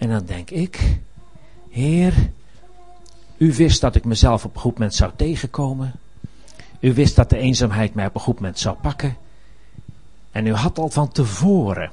En 0.05 0.11
dan 0.11 0.25
denk 0.25 0.49
ik, 0.49 0.97
Heer, 1.69 2.13
u 3.37 3.53
wist 3.53 3.81
dat 3.81 3.95
ik 3.95 4.05
mezelf 4.05 4.45
op 4.45 4.55
een 4.55 4.61
goed 4.61 4.73
moment 4.73 4.95
zou 4.95 5.11
tegenkomen. 5.15 5.93
U 6.79 6.93
wist 6.93 7.15
dat 7.15 7.29
de 7.29 7.37
eenzaamheid 7.37 7.93
mij 7.93 8.05
op 8.05 8.15
een 8.15 8.21
goed 8.21 8.35
moment 8.35 8.59
zou 8.59 8.75
pakken. 8.81 9.17
En 10.31 10.45
u 10.45 10.53
had 10.53 10.77
al 10.77 10.89
van 10.89 11.11
tevoren 11.11 11.91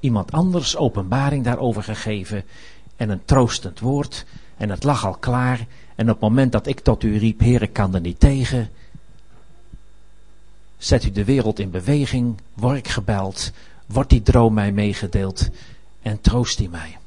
iemand 0.00 0.32
anders 0.32 0.76
openbaring 0.76 1.44
daarover 1.44 1.82
gegeven 1.82 2.44
en 2.96 3.10
een 3.10 3.24
troostend 3.24 3.80
woord. 3.80 4.24
En 4.56 4.70
het 4.70 4.84
lag 4.84 5.06
al 5.06 5.14
klaar. 5.14 5.66
En 5.94 6.04
op 6.04 6.20
het 6.20 6.20
moment 6.20 6.52
dat 6.52 6.66
ik 6.66 6.80
tot 6.80 7.02
u 7.02 7.18
riep, 7.18 7.40
Heer, 7.40 7.62
ik 7.62 7.72
kan 7.72 7.94
er 7.94 8.00
niet 8.00 8.20
tegen, 8.20 8.70
zet 10.78 11.04
u 11.04 11.10
de 11.10 11.24
wereld 11.24 11.58
in 11.58 11.70
beweging, 11.70 12.40
word 12.54 12.76
ik 12.76 12.88
gebeld, 12.88 13.52
wordt 13.86 14.10
die 14.10 14.22
droom 14.22 14.54
mij 14.54 14.72
meegedeeld 14.72 15.48
en 16.02 16.20
troost 16.20 16.58
hij 16.58 16.68
mij. 16.68 16.98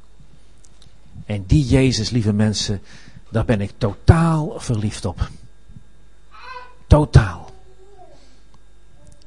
En 1.31 1.43
die 1.47 1.65
Jezus, 1.65 2.09
lieve 2.09 2.33
mensen, 2.33 2.81
daar 3.29 3.45
ben 3.45 3.61
ik 3.61 3.71
totaal 3.77 4.53
verliefd 4.59 5.05
op. 5.05 5.29
Totaal. 6.87 7.51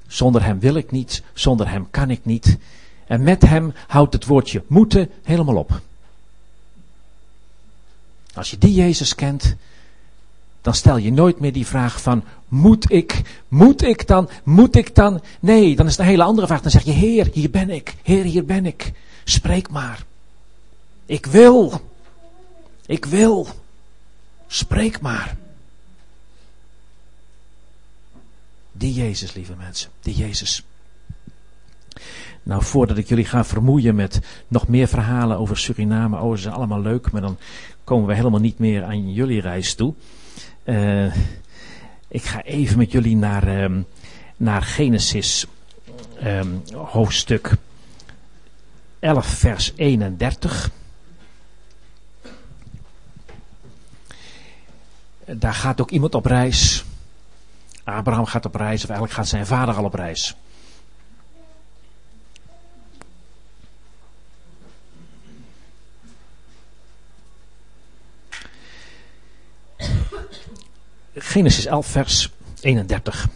Zonder 0.06 0.44
hem 0.44 0.58
wil 0.58 0.74
ik 0.74 0.90
niet, 0.90 1.22
zonder 1.32 1.70
hem 1.70 1.90
kan 1.90 2.10
ik 2.10 2.24
niet. 2.24 2.58
En 3.06 3.22
met 3.22 3.42
hem 3.42 3.72
houdt 3.86 4.12
het 4.12 4.24
woordje 4.24 4.64
moeten 4.66 5.10
helemaal 5.22 5.56
op. 5.56 5.80
Als 8.34 8.50
je 8.50 8.58
die 8.58 8.74
Jezus 8.74 9.14
kent, 9.14 9.56
dan 10.60 10.74
stel 10.74 10.96
je 10.96 11.12
nooit 11.12 11.40
meer 11.40 11.52
die 11.52 11.66
vraag 11.66 12.02
van, 12.02 12.24
moet 12.48 12.92
ik, 12.92 13.22
moet 13.48 13.82
ik 13.82 14.06
dan, 14.06 14.28
moet 14.42 14.76
ik 14.76 14.94
dan? 14.94 15.22
Nee, 15.40 15.76
dan 15.76 15.86
is 15.86 15.92
het 15.92 16.00
een 16.00 16.06
hele 16.06 16.22
andere 16.22 16.46
vraag. 16.46 16.62
Dan 16.62 16.70
zeg 16.70 16.82
je, 16.82 16.92
Heer, 16.92 17.28
hier 17.32 17.50
ben 17.50 17.70
ik, 17.70 17.94
Heer, 18.02 18.24
hier 18.24 18.44
ben 18.44 18.66
ik. 18.66 18.92
Spreek 19.24 19.70
maar. 19.70 20.04
Ik 21.06 21.26
wil. 21.26 21.92
Ik 22.86 23.04
wil. 23.04 23.48
Spreek 24.46 25.00
maar. 25.00 25.36
Die 28.72 28.94
Jezus, 28.94 29.34
lieve 29.34 29.54
mensen, 29.56 29.90
die 30.00 30.14
Jezus. 30.14 30.64
Nou, 32.42 32.62
voordat 32.62 32.96
ik 32.96 33.08
jullie 33.08 33.24
ga 33.24 33.44
vermoeien 33.44 33.94
met 33.94 34.20
nog 34.48 34.68
meer 34.68 34.88
verhalen 34.88 35.38
over 35.38 35.58
Suriname, 35.58 36.20
oh, 36.20 36.34
ze 36.34 36.42
zijn 36.42 36.54
allemaal 36.54 36.80
leuk, 36.80 37.10
maar 37.10 37.20
dan 37.20 37.38
komen 37.84 38.06
we 38.06 38.14
helemaal 38.14 38.40
niet 38.40 38.58
meer 38.58 38.84
aan 38.84 39.12
jullie 39.12 39.40
reis 39.40 39.74
toe. 39.74 39.94
Uh, 40.64 41.14
ik 42.08 42.22
ga 42.22 42.42
even 42.42 42.78
met 42.78 42.92
jullie 42.92 43.16
naar, 43.16 43.62
um, 43.62 43.86
naar 44.36 44.62
Genesis 44.62 45.46
um, 46.24 46.62
hoofdstuk 46.72 47.56
11, 48.98 49.26
vers 49.26 49.72
31. 49.76 50.70
Daar 55.26 55.54
gaat 55.54 55.80
ook 55.80 55.90
iemand 55.90 56.14
op 56.14 56.26
reis. 56.26 56.84
Abraham 57.84 58.24
gaat 58.24 58.44
op 58.44 58.54
reis, 58.54 58.82
of 58.82 58.88
eigenlijk 58.88 59.18
gaat 59.18 59.28
zijn 59.28 59.46
vader 59.46 59.74
al 59.74 59.84
op 59.84 59.94
reis. 59.94 60.36
Genesis 71.14 71.66
11, 71.66 71.86
vers 71.86 72.30
31. 72.60 73.28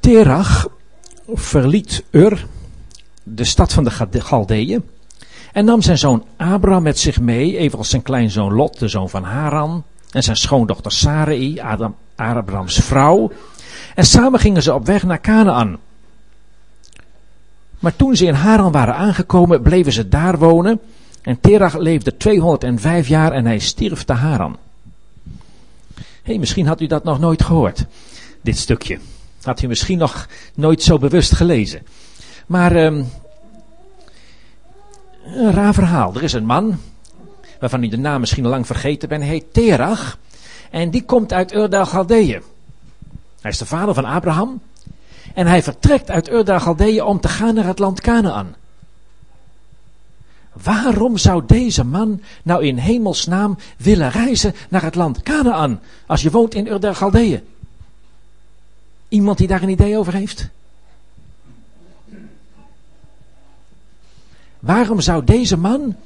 Terach 0.00 0.68
verliet 1.26 2.04
Ur, 2.10 2.46
de 3.22 3.44
stad 3.44 3.72
van 3.72 3.84
de 3.84 4.20
Galdeeën, 4.20 4.88
en 5.58 5.64
nam 5.64 5.82
zijn 5.82 5.98
zoon 5.98 6.24
Abraham 6.36 6.82
met 6.82 6.98
zich 6.98 7.20
mee, 7.20 7.56
evenals 7.56 7.90
zijn 7.90 8.02
kleinzoon 8.02 8.54
Lot, 8.54 8.78
de 8.78 8.88
zoon 8.88 9.08
van 9.10 9.22
Haran, 9.22 9.84
en 10.10 10.22
zijn 10.22 10.36
schoondochter 10.36 10.92
Sarai, 10.92 11.60
Adam, 11.60 11.94
Abrahams 12.16 12.76
vrouw. 12.76 13.32
En 13.94 14.04
samen 14.04 14.40
gingen 14.40 14.62
ze 14.62 14.74
op 14.74 14.86
weg 14.86 15.02
naar 15.02 15.20
Canaan. 15.20 15.78
Maar 17.78 17.96
toen 17.96 18.16
ze 18.16 18.26
in 18.26 18.34
Haran 18.34 18.72
waren 18.72 18.94
aangekomen, 18.94 19.62
bleven 19.62 19.92
ze 19.92 20.08
daar 20.08 20.38
wonen. 20.38 20.80
En 21.22 21.40
Terach 21.40 21.76
leefde 21.76 22.16
205 22.16 23.08
jaar 23.08 23.32
en 23.32 23.46
hij 23.46 23.58
stierf 23.58 24.04
te 24.04 24.12
Haran. 24.12 24.56
hey, 26.22 26.38
misschien 26.38 26.66
had 26.66 26.80
u 26.80 26.86
dat 26.86 27.04
nog 27.04 27.18
nooit 27.18 27.42
gehoord, 27.42 27.84
dit 28.42 28.58
stukje. 28.58 28.98
Had 29.42 29.62
u 29.62 29.66
misschien 29.66 29.98
nog 29.98 30.28
nooit 30.54 30.82
zo 30.82 30.98
bewust 30.98 31.32
gelezen. 31.32 31.82
Maar 32.46 32.76
um, 32.76 33.06
een 35.34 35.52
raar 35.52 35.74
verhaal. 35.74 36.14
Er 36.14 36.22
is 36.22 36.32
een 36.32 36.46
man, 36.46 36.78
waarvan 37.60 37.82
u 37.82 37.88
de 37.88 37.98
naam 37.98 38.20
misschien 38.20 38.46
lang 38.46 38.66
vergeten 38.66 39.08
bent, 39.08 39.22
heet 39.22 39.52
Terach. 39.52 40.18
En 40.70 40.90
die 40.90 41.04
komt 41.04 41.32
uit 41.32 41.54
Ur 41.54 41.86
Galdeeën. 41.86 42.42
Hij 43.40 43.50
is 43.50 43.58
de 43.58 43.66
vader 43.66 43.94
van 43.94 44.04
Abraham. 44.04 44.60
En 45.34 45.46
hij 45.46 45.62
vertrekt 45.62 46.10
uit 46.10 46.30
Ur 46.30 46.60
Galdeeën 46.60 47.04
om 47.04 47.20
te 47.20 47.28
gaan 47.28 47.54
naar 47.54 47.66
het 47.66 47.78
land 47.78 48.00
Canaan. 48.00 48.54
Waarom 50.62 51.16
zou 51.16 51.42
deze 51.46 51.84
man 51.84 52.22
nou 52.42 52.64
in 52.64 52.76
hemelsnaam 52.76 53.58
willen 53.76 54.10
reizen 54.10 54.54
naar 54.68 54.82
het 54.82 54.94
land 54.94 55.22
Canaan 55.22 55.80
als 56.06 56.22
je 56.22 56.30
woont 56.30 56.54
in 56.54 56.66
Ur 56.66 56.80
der 56.80 56.94
Galdeeën? 56.94 57.42
Iemand 59.08 59.38
die 59.38 59.46
daar 59.46 59.62
een 59.62 59.68
idee 59.68 59.98
over 59.98 60.12
heeft? 60.12 60.48
Waarom 64.60 65.00
zou 65.00 65.24
deze 65.24 65.58
man 65.58 65.96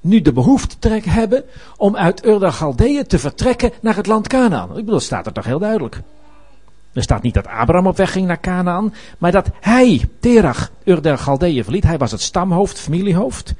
nu 0.00 0.22
de 0.22 0.32
behoefte 0.32 1.00
hebben 1.04 1.44
om 1.76 1.96
uit 1.96 2.26
Ur 2.26 2.52
Galdeeën 2.52 3.06
te 3.06 3.18
vertrekken 3.18 3.70
naar 3.80 3.96
het 3.96 4.06
land 4.06 4.28
Canaan? 4.28 4.78
Ik 4.78 4.84
bedoel, 4.84 5.00
staat 5.00 5.26
er 5.26 5.32
toch 5.32 5.44
heel 5.44 5.58
duidelijk. 5.58 6.00
Er 6.92 7.02
staat 7.02 7.22
niet 7.22 7.34
dat 7.34 7.46
Abraham 7.46 7.86
op 7.86 7.96
weg 7.96 8.12
ging 8.12 8.26
naar 8.26 8.40
Canaan, 8.40 8.94
maar 9.18 9.32
dat 9.32 9.50
hij, 9.60 10.08
Terach, 10.20 10.70
Ur 10.84 11.02
der 11.02 11.18
Galdeeën 11.18 11.64
verliet. 11.64 11.84
Hij 11.84 11.98
was 11.98 12.10
het 12.10 12.20
stamhoofd, 12.20 12.78
familiehoofd. 12.80 13.54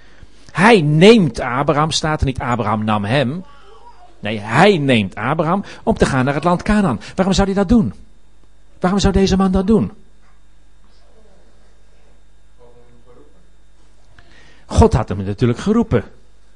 Hij 0.53 0.81
neemt 0.81 1.40
Abraham, 1.40 1.90
staat 1.90 2.21
er 2.21 2.27
niet 2.27 2.38
Abraham 2.38 2.85
nam 2.85 3.05
hem. 3.05 3.45
Nee, 4.21 4.38
hij 4.38 4.79
neemt 4.79 5.14
Abraham 5.14 5.64
om 5.83 5.95
te 5.95 6.07
gaan 6.07 6.25
naar 6.25 6.35
het 6.35 6.45
land 6.45 6.62
Canaan. 6.62 7.01
Waarom 7.14 7.35
zou 7.35 7.47
hij 7.47 7.57
dat 7.57 7.68
doen? 7.68 7.95
Waarom 8.81 9.01
zou 9.01 9.12
deze 9.12 9.37
man 9.37 9.53
dat 9.53 9.66
doen? 9.66 9.92
God 14.73 14.93
had 14.93 15.09
hem 15.09 15.25
natuurlijk 15.25 15.59
geroepen. 15.59 16.05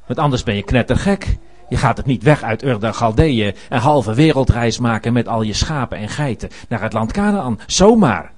Want 0.07 0.19
anders 0.19 0.43
ben 0.43 0.57
je 0.57 0.63
knettergek. 0.63 1.37
Je 1.69 1.77
gaat 1.77 1.97
het 1.97 2.07
niet 2.07 2.23
weg 2.23 2.43
uit 2.43 2.63
Ur 2.63 2.81
de 2.81 2.93
Galdeeën 2.93 3.55
en 3.69 3.81
halve 3.81 4.15
wereldreis 4.15 4.79
maken 4.79 5.13
met 5.13 5.29
al 5.29 5.43
je 5.43 5.53
schapen 5.53 5.99
en 5.99 6.09
geiten 6.09 6.49
naar 6.69 6.83
het 6.83 6.93
land 6.93 7.13
Canaan. 7.13 7.61
Zomaar. 7.67 8.33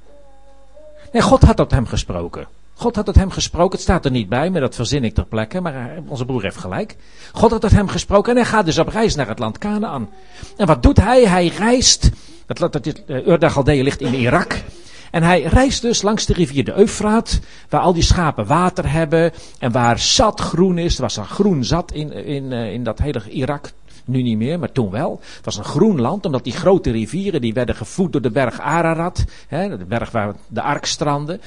Nee, 1.13 1.23
God 1.23 1.43
had 1.43 1.57
tot 1.57 1.71
hem 1.71 1.87
gesproken. 1.87 2.47
God 2.75 2.97
had 2.97 3.05
tot 3.05 3.15
hem 3.15 3.31
gesproken. 3.31 3.73
Het 3.73 3.81
staat 3.81 4.05
er 4.05 4.11
niet 4.11 4.29
bij, 4.29 4.51
maar 4.51 4.61
dat 4.61 4.75
verzin 4.75 5.05
ik 5.05 5.15
ter 5.15 5.25
plekke. 5.25 5.61
Maar 5.61 5.91
onze 6.07 6.25
broer 6.25 6.43
heeft 6.43 6.57
gelijk. 6.57 6.97
God 7.33 7.51
had 7.51 7.61
tot 7.61 7.71
hem 7.71 7.89
gesproken 7.89 8.33
en 8.33 8.39
hij 8.39 8.51
gaat 8.51 8.65
dus 8.65 8.79
op 8.79 8.89
reis 8.89 9.15
naar 9.15 9.29
het 9.29 9.39
land 9.39 9.59
Canaan. 9.59 10.09
En 10.57 10.67
wat 10.67 10.83
doet 10.83 11.01
hij? 11.01 11.27
Hij 11.27 11.47
reist. 11.47 12.11
Het, 12.47 12.59
dat, 12.59 12.87
Ur 13.07 13.39
de 13.39 13.51
Galdeeën 13.51 13.85
ligt 13.85 14.01
in 14.01 14.15
Irak. 14.15 14.63
En 15.11 15.23
hij 15.23 15.43
reist 15.43 15.83
dus 15.83 16.03
langs 16.03 16.27
de 16.27 16.33
rivier 16.33 16.65
de 16.65 16.79
Eufraat, 16.79 17.41
waar 17.69 17.81
al 17.81 17.93
die 17.93 18.03
schapen 18.03 18.47
water 18.47 18.91
hebben 18.91 19.33
en 19.59 19.73
waar 19.73 19.99
zat 19.99 20.41
groen 20.41 20.79
is. 20.79 20.97
Er 20.97 21.03
was 21.03 21.17
een 21.17 21.27
groen 21.27 21.65
zat 21.65 21.93
in, 21.93 22.13
in, 22.13 22.53
eh, 22.53 22.73
in 22.73 22.85
dat 22.85 22.99
hele 22.99 23.31
Irak. 23.31 23.73
Nu 24.05 24.23
niet 24.23 24.39
meer, 24.39 24.59
maar 24.59 24.73
toen 24.73 24.91
wel. 24.91 25.21
Het 25.37 25.45
was 25.45 25.57
een 25.57 25.65
groen 25.65 26.01
land, 26.01 26.27
omdat 26.27 26.45
die 26.45 26.53
grote 26.53 26.91
rivieren, 26.91 27.41
die 27.41 27.55
werden 27.55 27.75
gevoed 27.75 28.13
door 28.13 28.21
de 28.21 28.31
berg 28.31 28.61
Ararat. 28.61 29.25
Hè, 29.49 29.79
de 29.79 29.85
berg 29.85 30.11
waar 30.11 30.35
de 30.47 30.63
ark 30.63 30.85
strandde. 30.85 31.41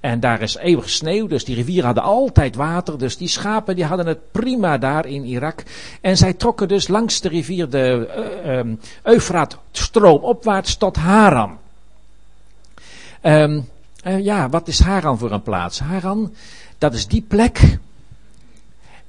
En 0.00 0.20
daar 0.20 0.40
is 0.40 0.56
eeuwig 0.56 0.90
sneeuw, 0.90 1.26
dus 1.26 1.44
die 1.44 1.54
rivieren 1.54 1.84
hadden 1.84 2.02
altijd 2.04 2.56
water. 2.56 2.98
Dus 2.98 3.16
die 3.16 3.28
schapen 3.28 3.76
die 3.76 3.84
hadden 3.84 4.06
het 4.06 4.32
prima 4.32 4.78
daar 4.78 5.06
in 5.06 5.24
Irak. 5.24 5.62
En 6.00 6.16
zij 6.16 6.32
trokken 6.32 6.68
dus 6.68 6.88
langs 6.88 7.20
de 7.20 7.28
rivier 7.28 7.68
de 7.68 8.08
uh, 8.46 9.12
Eufraat 9.12 9.58
stroomopwaarts 9.70 10.76
tot 10.76 10.96
Haran. 10.96 11.58
Um, 13.28 13.68
uh, 14.06 14.24
ja, 14.24 14.48
wat 14.48 14.68
is 14.68 14.80
Haran 14.80 15.18
voor 15.18 15.30
een 15.30 15.42
plaats? 15.42 15.78
Haran, 15.78 16.34
dat 16.78 16.94
is 16.94 17.06
die 17.06 17.24
plek 17.28 17.78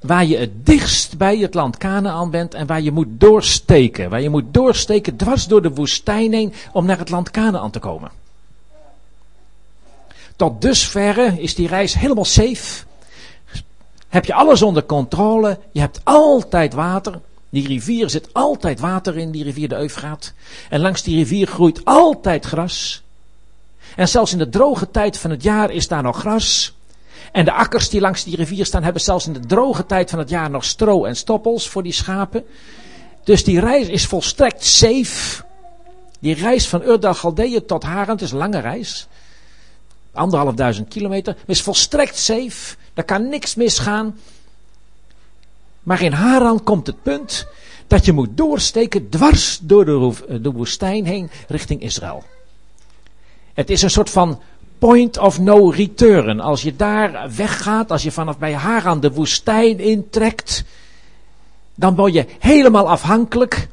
waar 0.00 0.24
je 0.24 0.36
het 0.36 0.66
dichtst 0.66 1.18
bij 1.18 1.38
het 1.38 1.54
land 1.54 1.76
Canaan 1.76 2.30
bent 2.30 2.54
en 2.54 2.66
waar 2.66 2.80
je 2.80 2.92
moet 2.92 3.08
doorsteken. 3.10 4.10
Waar 4.10 4.20
je 4.20 4.30
moet 4.30 4.54
doorsteken 4.54 5.16
dwars 5.16 5.46
door 5.46 5.62
de 5.62 5.70
woestijn 5.70 6.32
heen 6.32 6.52
om 6.72 6.86
naar 6.86 6.98
het 6.98 7.10
land 7.10 7.30
Canaan 7.30 7.70
te 7.70 7.78
komen. 7.78 8.10
Tot 10.36 10.62
dusverre 10.62 11.34
is 11.40 11.54
die 11.54 11.68
reis 11.68 11.94
helemaal 11.94 12.24
safe. 12.24 12.84
Heb 14.08 14.24
je 14.24 14.34
alles 14.34 14.62
onder 14.62 14.84
controle. 14.84 15.58
Je 15.72 15.80
hebt 15.80 16.00
altijd 16.04 16.74
water. 16.74 17.20
Die 17.48 17.66
rivier 17.66 18.10
zit 18.10 18.34
altijd 18.34 18.80
water 18.80 19.16
in, 19.16 19.30
die 19.30 19.44
rivier 19.44 19.68
de 19.68 19.76
Eufraat. 19.76 20.32
En 20.68 20.80
langs 20.80 21.02
die 21.02 21.16
rivier 21.16 21.46
groeit 21.46 21.84
altijd 21.84 22.44
gras. 22.44 23.02
En 23.96 24.08
zelfs 24.08 24.32
in 24.32 24.38
de 24.38 24.48
droge 24.48 24.90
tijd 24.90 25.18
van 25.18 25.30
het 25.30 25.42
jaar 25.42 25.70
is 25.70 25.88
daar 25.88 26.02
nog 26.02 26.18
gras. 26.18 26.74
En 27.32 27.44
de 27.44 27.52
akkers 27.52 27.88
die 27.88 28.00
langs 28.00 28.24
die 28.24 28.36
rivier 28.36 28.66
staan, 28.66 28.82
hebben 28.82 29.02
zelfs 29.02 29.26
in 29.26 29.32
de 29.32 29.46
droge 29.46 29.86
tijd 29.86 30.10
van 30.10 30.18
het 30.18 30.28
jaar 30.28 30.50
nog 30.50 30.64
stro 30.64 31.04
en 31.04 31.16
stoppels 31.16 31.68
voor 31.68 31.82
die 31.82 31.92
schapen. 31.92 32.44
Dus 33.24 33.44
die 33.44 33.60
reis 33.60 33.88
is 33.88 34.06
volstrekt 34.06 34.64
safe. 34.64 35.42
Die 36.18 36.34
reis 36.34 36.68
van 36.68 36.82
Urdal 36.82 37.34
tot 37.66 37.82
Harend 37.82 38.22
is 38.22 38.30
een 38.30 38.38
lange 38.38 38.58
reis. 38.58 39.08
Anderhalf 40.12 40.54
duizend 40.54 40.88
kilometer. 40.88 41.36
Is 41.46 41.62
volstrekt 41.62 42.18
safe. 42.18 42.76
Daar 42.94 43.04
kan 43.04 43.28
niks 43.28 43.54
misgaan. 43.54 44.16
Maar 45.82 46.02
in 46.02 46.12
Haran 46.12 46.62
komt 46.62 46.86
het 46.86 47.02
punt 47.02 47.46
dat 47.86 48.04
je 48.04 48.12
moet 48.12 48.36
doorsteken 48.36 49.08
dwars 49.08 49.58
door 49.62 49.84
de, 49.84 50.40
de 50.40 50.50
woestijn 50.50 51.04
heen 51.04 51.30
richting 51.48 51.82
Israël. 51.82 52.24
Het 53.54 53.70
is 53.70 53.82
een 53.82 53.90
soort 53.90 54.10
van 54.10 54.40
point 54.78 55.18
of 55.18 55.40
no 55.40 55.68
return. 55.68 56.40
Als 56.40 56.62
je 56.62 56.76
daar 56.76 57.30
weggaat, 57.36 57.90
als 57.90 58.02
je 58.02 58.12
vanaf 58.12 58.38
bij 58.38 58.54
Haran 58.54 59.00
de 59.00 59.12
woestijn 59.12 59.78
intrekt, 59.78 60.64
dan 61.74 61.94
word 61.94 62.12
je 62.12 62.26
helemaal 62.38 62.88
afhankelijk. 62.88 63.68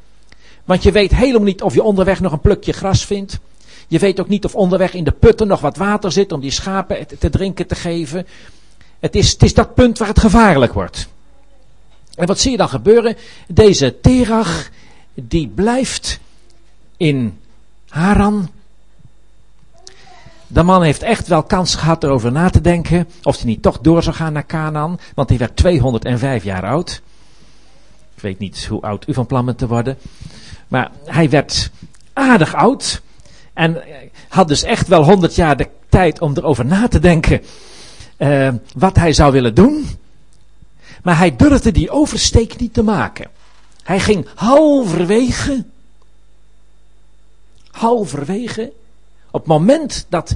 Want 0.66 0.84
je 0.84 0.92
weet 0.92 1.16
helemaal 1.16 1.48
niet 1.48 1.62
of 1.62 1.74
je 1.74 1.84
onderweg 1.84 2.20
nog 2.20 2.32
een 2.32 2.42
plukje 2.42 2.74
gras 2.74 3.06
vindt. 3.06 3.40
Je 3.88 4.00
weet 4.00 4.20
ook 4.20 4.28
niet 4.28 4.46
of 4.46 4.56
onderweg 4.56 4.94
in 4.94 5.04
de 5.04 5.12
putten 5.12 5.48
nog 5.48 5.60
wat 5.60 5.78
water 5.78 6.12
zit 6.12 6.32
om 6.32 6.40
die 6.40 6.52
schapen 6.52 7.08
te 7.20 7.30
drinken 7.30 7.68
te 7.68 7.76
geven. 7.76 8.28
Het 9.00 9.16
is, 9.16 9.32
het 9.32 9.44
is 9.44 9.54
dat 9.54 9.74
punt 9.74 9.98
waar 9.98 10.08
het 10.08 10.20
gevaarlijk 10.20 10.74
wordt. 10.74 11.08
En 12.16 12.28
wat 12.28 12.40
zie 12.40 12.52
je 12.52 12.58
dan 12.58 12.70
gebeuren? 12.70 13.18
Deze 13.48 14.00
Terach, 14.00 14.70
die 15.14 15.48
blijft 15.48 16.20
in 16.98 17.40
Haran. 17.88 18.50
De 20.48 20.64
man 20.64 20.84
heeft 20.84 21.02
echt 21.02 21.28
wel 21.28 21.44
kans 21.44 21.76
gehad 21.76 22.04
erover 22.04 22.32
na 22.32 22.50
te 22.50 22.62
denken 22.62 23.08
of 23.24 23.36
hij 23.36 23.46
niet 23.46 23.62
toch 23.62 23.80
door 23.80 24.04
zou 24.04 24.16
gaan 24.16 24.34
naar 24.34 24.46
Canaan, 24.46 25.00
want 25.16 25.30
hij 25.30 25.38
werd 25.38 25.56
205 25.56 26.44
jaar 26.44 26.66
oud. 26.66 27.02
Ik 28.16 28.22
weet 28.22 28.40
niet 28.40 28.66
hoe 28.66 28.82
oud 28.82 29.08
u 29.08 29.14
van 29.14 29.26
plan 29.26 29.46
bent 29.46 29.58
te 29.58 29.68
worden, 29.68 29.98
maar 30.68 30.92
hij 31.06 31.30
werd 31.30 31.72
aardig 32.14 32.56
oud 32.56 33.02
en 33.54 33.84
had 34.28 34.48
dus 34.48 34.64
echt 34.64 34.88
wel 34.88 35.04
100 35.04 35.36
jaar 35.36 35.58
de 35.58 35.68
tijd 35.90 36.22
om 36.22 36.34
erover 36.36 36.66
na 36.66 36.88
te 36.88 37.00
denken 37.00 37.42
uh, 38.18 38.50
wat 38.76 38.96
hij 38.96 39.14
zou 39.14 39.32
willen 39.32 39.56
doen. 39.56 39.88
Maar 41.04 41.18
hij 41.18 41.36
durfde 41.36 41.72
die 41.72 41.90
oversteek 41.90 42.60
niet 42.60 42.74
te 42.74 42.84
maken. 42.84 43.30
Hij 43.84 44.00
ging 44.00 44.28
halverwege, 44.36 45.66
halverwege, 47.72 48.72
op 49.38 49.44
het 49.44 49.58
moment 49.58 50.06
dat 50.10 50.36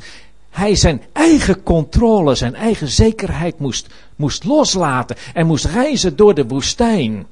hij 0.49 0.75
zijn 0.75 1.01
eigen 1.11 1.63
controle, 1.63 2.35
zijn 2.35 2.55
eigen 2.55 2.87
zekerheid 2.87 3.59
moest, 3.59 3.87
moest 4.15 4.43
loslaten 4.43 5.15
en 5.33 5.47
moest 5.47 5.65
reizen 5.65 6.15
door 6.15 6.33
de 6.33 6.47
woestijn. 6.47 7.27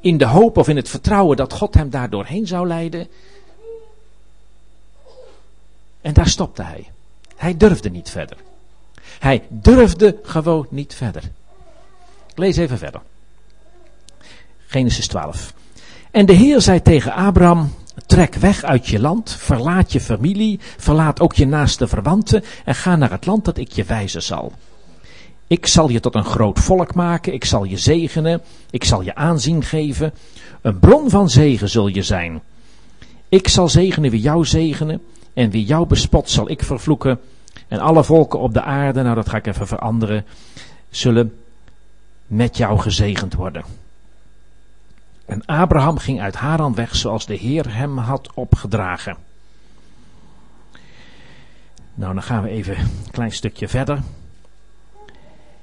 In 0.00 0.18
de 0.18 0.24
hoop 0.24 0.56
of 0.56 0.68
in 0.68 0.76
het 0.76 0.88
vertrouwen 0.88 1.36
dat 1.36 1.52
God 1.52 1.74
hem 1.74 1.90
daar 1.90 2.10
doorheen 2.10 2.46
zou 2.46 2.66
leiden. 2.66 3.08
En 6.00 6.12
daar 6.12 6.28
stopte 6.28 6.62
hij. 6.62 6.90
Hij 7.36 7.56
durfde 7.56 7.90
niet 7.90 8.10
verder. 8.10 8.36
Hij 9.18 9.42
durfde 9.48 10.18
gewoon 10.22 10.66
niet 10.70 10.94
verder. 10.94 11.22
Ik 12.30 12.38
lees 12.38 12.56
even 12.56 12.78
verder. 12.78 13.00
Genesis 14.66 15.06
12. 15.06 15.54
En 16.10 16.26
de 16.26 16.32
Heer 16.32 16.60
zei 16.60 16.82
tegen 16.82 17.12
Abraham: 17.12 17.74
Trek 18.08 18.34
weg 18.34 18.64
uit 18.64 18.86
je 18.86 19.00
land, 19.00 19.36
verlaat 19.38 19.92
je 19.92 20.00
familie, 20.00 20.60
verlaat 20.76 21.20
ook 21.20 21.34
je 21.34 21.46
naaste 21.46 21.88
verwanten 21.88 22.44
en 22.64 22.74
ga 22.74 22.96
naar 22.96 23.10
het 23.10 23.26
land 23.26 23.44
dat 23.44 23.58
ik 23.58 23.72
je 23.72 23.84
wijzen 23.84 24.22
zal. 24.22 24.52
Ik 25.46 25.66
zal 25.66 25.88
je 25.88 26.00
tot 26.00 26.14
een 26.14 26.24
groot 26.24 26.58
volk 26.58 26.94
maken, 26.94 27.32
ik 27.32 27.44
zal 27.44 27.64
je 27.64 27.76
zegenen, 27.76 28.42
ik 28.70 28.84
zal 28.84 29.02
je 29.02 29.14
aanzien 29.14 29.62
geven. 29.62 30.14
Een 30.60 30.78
bron 30.78 31.10
van 31.10 31.30
zegen 31.30 31.68
zul 31.68 31.86
je 31.86 32.02
zijn. 32.02 32.40
Ik 33.28 33.48
zal 33.48 33.68
zegenen 33.68 34.10
wie 34.10 34.20
jou 34.20 34.44
zegenen 34.44 35.02
en 35.34 35.50
wie 35.50 35.64
jou 35.64 35.86
bespot 35.86 36.30
zal 36.30 36.50
ik 36.50 36.62
vervloeken. 36.62 37.20
En 37.68 37.78
alle 37.78 38.04
volken 38.04 38.38
op 38.38 38.54
de 38.54 38.62
aarde, 38.62 39.02
nou 39.02 39.14
dat 39.14 39.28
ga 39.28 39.36
ik 39.36 39.46
even 39.46 39.66
veranderen, 39.66 40.24
zullen 40.90 41.34
met 42.26 42.56
jou 42.56 42.78
gezegend 42.78 43.34
worden. 43.34 43.64
En 45.28 45.44
Abraham 45.46 45.98
ging 45.98 46.20
uit 46.20 46.34
Haran 46.34 46.74
weg 46.74 46.96
zoals 46.96 47.26
de 47.26 47.34
Heer 47.34 47.74
hem 47.74 47.98
had 47.98 48.30
opgedragen. 48.34 49.16
Nou, 51.94 52.14
dan 52.14 52.22
gaan 52.22 52.42
we 52.42 52.48
even 52.48 52.78
een 52.78 53.10
klein 53.10 53.32
stukje 53.32 53.68
verder. 53.68 54.00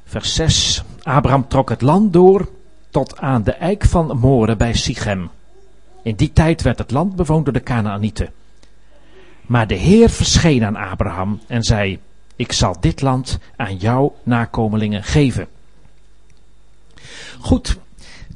Vers 0.03 0.35
6. 0.35 0.83
Abraham 1.03 1.47
trok 1.47 1.69
het 1.69 1.81
land 1.81 2.13
door 2.13 2.49
tot 2.89 3.17
aan 3.19 3.43
de 3.43 3.51
eik 3.51 3.85
van 3.85 4.17
Moren 4.17 4.57
bij 4.57 4.73
Sichem. 4.73 5.29
In 6.03 6.15
die 6.15 6.33
tijd 6.33 6.61
werd 6.61 6.77
het 6.77 6.91
land 6.91 7.15
bewoond 7.15 7.45
door 7.45 7.53
de 7.53 7.63
Canaanieten. 7.63 8.31
Maar 9.41 9.67
de 9.67 9.75
Heer 9.75 10.09
verscheen 10.09 10.65
aan 10.65 10.75
Abraham 10.75 11.41
en 11.47 11.63
zei: 11.63 11.99
Ik 12.35 12.51
zal 12.51 12.75
dit 12.79 13.01
land 13.01 13.39
aan 13.55 13.77
jouw 13.77 14.15
nakomelingen 14.23 15.03
geven. 15.03 15.47
Goed, 17.39 17.77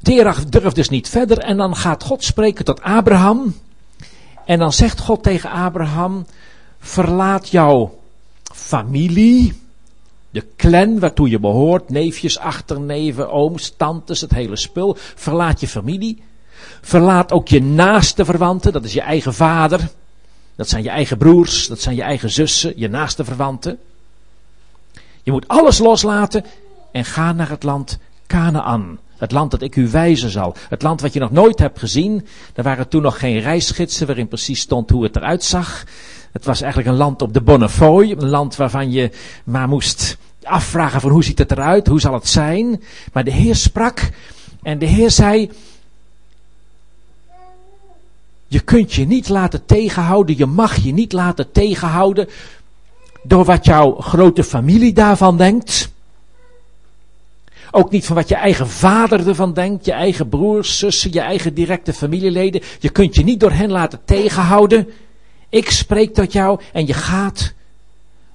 Terach 0.02 0.44
durft 0.44 0.74
dus 0.74 0.88
niet 0.88 1.08
verder 1.08 1.38
en 1.38 1.56
dan 1.56 1.76
gaat 1.76 2.04
God 2.04 2.24
spreken 2.24 2.64
tot 2.64 2.82
Abraham. 2.82 3.54
En 4.44 4.58
dan 4.58 4.72
zegt 4.72 5.00
God 5.00 5.22
tegen 5.22 5.50
Abraham: 5.50 6.26
Verlaat 6.78 7.48
jouw 7.48 7.98
familie, 8.54 9.60
de 10.30 10.46
clan 10.56 10.98
waartoe 10.98 11.28
je 11.28 11.38
behoort, 11.38 11.88
neefjes, 11.88 12.38
achterneven, 12.38 13.30
ooms, 13.30 13.74
tantes, 13.76 14.20
het 14.20 14.30
hele 14.30 14.56
spul. 14.56 14.96
Verlaat 15.14 15.60
je 15.60 15.68
familie. 15.68 16.22
Verlaat 16.80 17.32
ook 17.32 17.48
je 17.48 17.62
naaste 17.62 18.24
verwanten, 18.24 18.72
dat 18.72 18.84
is 18.84 18.92
je 18.92 19.00
eigen 19.00 19.34
vader. 19.34 19.90
Dat 20.56 20.68
zijn 20.68 20.82
je 20.82 20.88
eigen 20.88 21.18
broers, 21.18 21.66
dat 21.66 21.80
zijn 21.80 21.96
je 21.96 22.02
eigen 22.02 22.30
zussen, 22.30 22.72
je 22.76 22.88
naaste 22.88 23.24
verwanten. 23.24 23.78
Je 25.22 25.30
moet 25.30 25.48
alles 25.48 25.78
loslaten 25.78 26.44
en 26.92 27.04
ga 27.04 27.32
naar 27.32 27.48
het 27.48 27.62
land 27.62 27.98
Canaan. 28.26 28.98
Het 29.20 29.32
land 29.32 29.50
dat 29.50 29.62
ik 29.62 29.76
u 29.76 29.88
wijzen 29.88 30.30
zal. 30.30 30.54
Het 30.68 30.82
land 30.82 31.00
wat 31.00 31.12
je 31.12 31.20
nog 31.20 31.30
nooit 31.30 31.58
hebt 31.58 31.78
gezien. 31.78 32.26
Er 32.54 32.62
waren 32.62 32.88
toen 32.88 33.02
nog 33.02 33.18
geen 33.18 33.40
reisgidsen 33.40 34.06
waarin 34.06 34.28
precies 34.28 34.60
stond 34.60 34.90
hoe 34.90 35.02
het 35.02 35.16
eruit 35.16 35.44
zag. 35.44 35.84
Het 36.32 36.44
was 36.44 36.60
eigenlijk 36.60 36.92
een 36.92 36.98
land 36.98 37.22
op 37.22 37.34
de 37.34 37.40
Bonnefoy. 37.40 38.10
Een 38.10 38.28
land 38.28 38.56
waarvan 38.56 38.90
je 38.90 39.10
maar 39.44 39.68
moest 39.68 40.16
afvragen 40.42 41.00
van 41.00 41.10
hoe 41.10 41.24
ziet 41.24 41.38
het 41.38 41.50
eruit? 41.50 41.86
Hoe 41.86 42.00
zal 42.00 42.14
het 42.14 42.28
zijn? 42.28 42.82
Maar 43.12 43.24
de 43.24 43.30
Heer 43.30 43.56
sprak 43.56 44.10
en 44.62 44.78
de 44.78 44.86
Heer 44.86 45.10
zei... 45.10 45.50
Je 48.46 48.60
kunt 48.60 48.92
je 48.92 49.06
niet 49.06 49.28
laten 49.28 49.66
tegenhouden. 49.66 50.36
Je 50.36 50.46
mag 50.46 50.76
je 50.76 50.92
niet 50.92 51.12
laten 51.12 51.52
tegenhouden 51.52 52.28
door 53.22 53.44
wat 53.44 53.64
jouw 53.64 53.94
grote 53.94 54.44
familie 54.44 54.92
daarvan 54.92 55.36
denkt. 55.36 55.90
Ook 57.70 57.90
niet 57.90 58.06
van 58.06 58.16
wat 58.16 58.28
je 58.28 58.34
eigen 58.34 58.68
vader 58.68 59.28
ervan 59.28 59.52
denkt, 59.52 59.84
je 59.84 59.92
eigen 59.92 60.28
broers, 60.28 60.78
zussen, 60.78 61.12
je 61.12 61.20
eigen 61.20 61.54
directe 61.54 61.92
familieleden. 61.92 62.62
Je 62.78 62.88
kunt 62.88 63.14
je 63.14 63.24
niet 63.24 63.40
door 63.40 63.52
hen 63.52 63.70
laten 63.70 64.00
tegenhouden. 64.04 64.88
Ik 65.48 65.70
spreek 65.70 66.14
tot 66.14 66.32
jou 66.32 66.60
en 66.72 66.86
je 66.86 66.92
gaat. 66.94 67.52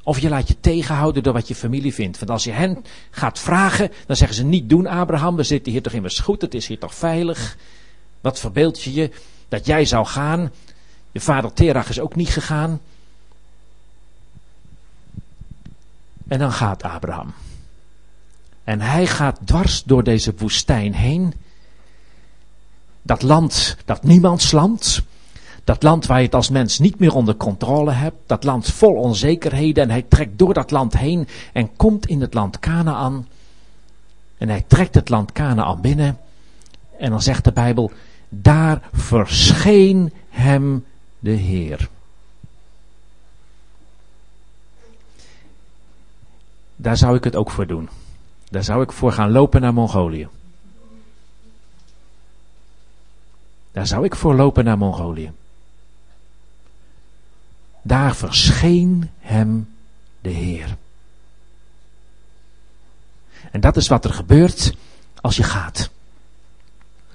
Of 0.03 0.19
je 0.19 0.29
laat 0.29 0.47
je 0.47 0.59
tegenhouden 0.59 1.23
door 1.23 1.33
wat 1.33 1.47
je 1.47 1.55
familie 1.55 1.93
vindt. 1.93 2.17
Want 2.19 2.31
als 2.31 2.43
je 2.43 2.51
hen 2.51 2.85
gaat 3.11 3.39
vragen, 3.39 3.91
dan 4.05 4.15
zeggen 4.15 4.37
ze 4.37 4.43
niet 4.43 4.69
doen 4.69 4.87
Abraham, 4.87 5.35
we 5.35 5.43
zitten 5.43 5.71
hier 5.71 5.81
toch 5.81 5.93
immers 5.93 6.19
goed, 6.19 6.41
het 6.41 6.53
is 6.53 6.67
hier 6.67 6.79
toch 6.79 6.95
veilig. 6.95 7.57
Wat 8.21 8.39
verbeeld 8.39 8.81
je 8.81 8.93
je 8.93 9.11
dat 9.47 9.65
jij 9.65 9.85
zou 9.85 10.05
gaan? 10.05 10.51
Je 11.11 11.19
vader 11.19 11.53
Terach 11.53 11.89
is 11.89 11.99
ook 11.99 12.15
niet 12.15 12.29
gegaan. 12.29 12.81
En 16.27 16.39
dan 16.39 16.51
gaat 16.51 16.83
Abraham. 16.83 17.33
En 18.65 18.81
hij 18.81 19.07
gaat 19.07 19.39
dwars 19.43 19.83
door 19.83 20.03
deze 20.03 20.33
woestijn 20.37 20.93
heen. 20.93 21.33
Dat 23.01 23.21
land, 23.21 23.77
dat 23.85 24.03
niemandsland. 24.03 25.03
Dat 25.63 25.83
land 25.83 26.05
waar 26.05 26.17
je 26.17 26.25
het 26.25 26.35
als 26.35 26.49
mens 26.49 26.79
niet 26.79 26.99
meer 26.99 27.13
onder 27.13 27.35
controle 27.35 27.91
hebt. 27.91 28.17
Dat 28.25 28.43
land 28.43 28.71
vol 28.71 28.93
onzekerheden. 28.93 29.83
En 29.83 29.89
hij 29.89 30.01
trekt 30.01 30.39
door 30.39 30.53
dat 30.53 30.71
land 30.71 30.97
heen 30.97 31.27
en 31.53 31.75
komt 31.75 32.05
in 32.05 32.21
het 32.21 32.33
land 32.33 32.59
Canaan. 32.59 33.27
En 34.37 34.49
hij 34.49 34.63
trekt 34.67 34.95
het 34.95 35.09
land 35.09 35.31
Canaan 35.31 35.81
binnen. 35.81 36.17
En 36.99 37.09
dan 37.09 37.21
zegt 37.21 37.43
de 37.43 37.51
Bijbel, 37.51 37.91
daar 38.29 38.81
verscheen 38.93 40.13
hem 40.29 40.85
de 41.19 41.31
Heer. 41.31 41.89
Daar 46.75 46.97
zou 46.97 47.15
ik 47.15 47.23
het 47.23 47.35
ook 47.35 47.51
voor 47.51 47.67
doen. 47.67 47.89
Daar 48.55 48.63
zou 48.63 48.81
ik 48.81 48.91
voor 48.91 49.11
gaan 49.11 49.31
lopen 49.31 49.61
naar 49.61 49.73
Mongolië. 49.73 50.27
Daar 53.71 53.87
zou 53.87 54.05
ik 54.05 54.15
voor 54.15 54.35
lopen 54.35 54.63
naar 54.63 54.77
Mongolië. 54.77 55.31
Daar 57.81 58.15
verscheen 58.15 59.09
hem 59.19 59.69
de 60.21 60.29
Heer. 60.29 60.77
En 63.51 63.59
dat 63.59 63.77
is 63.77 63.87
wat 63.87 64.05
er 64.05 64.13
gebeurt 64.13 64.73
als 65.21 65.35
je 65.35 65.43
gaat. 65.43 65.89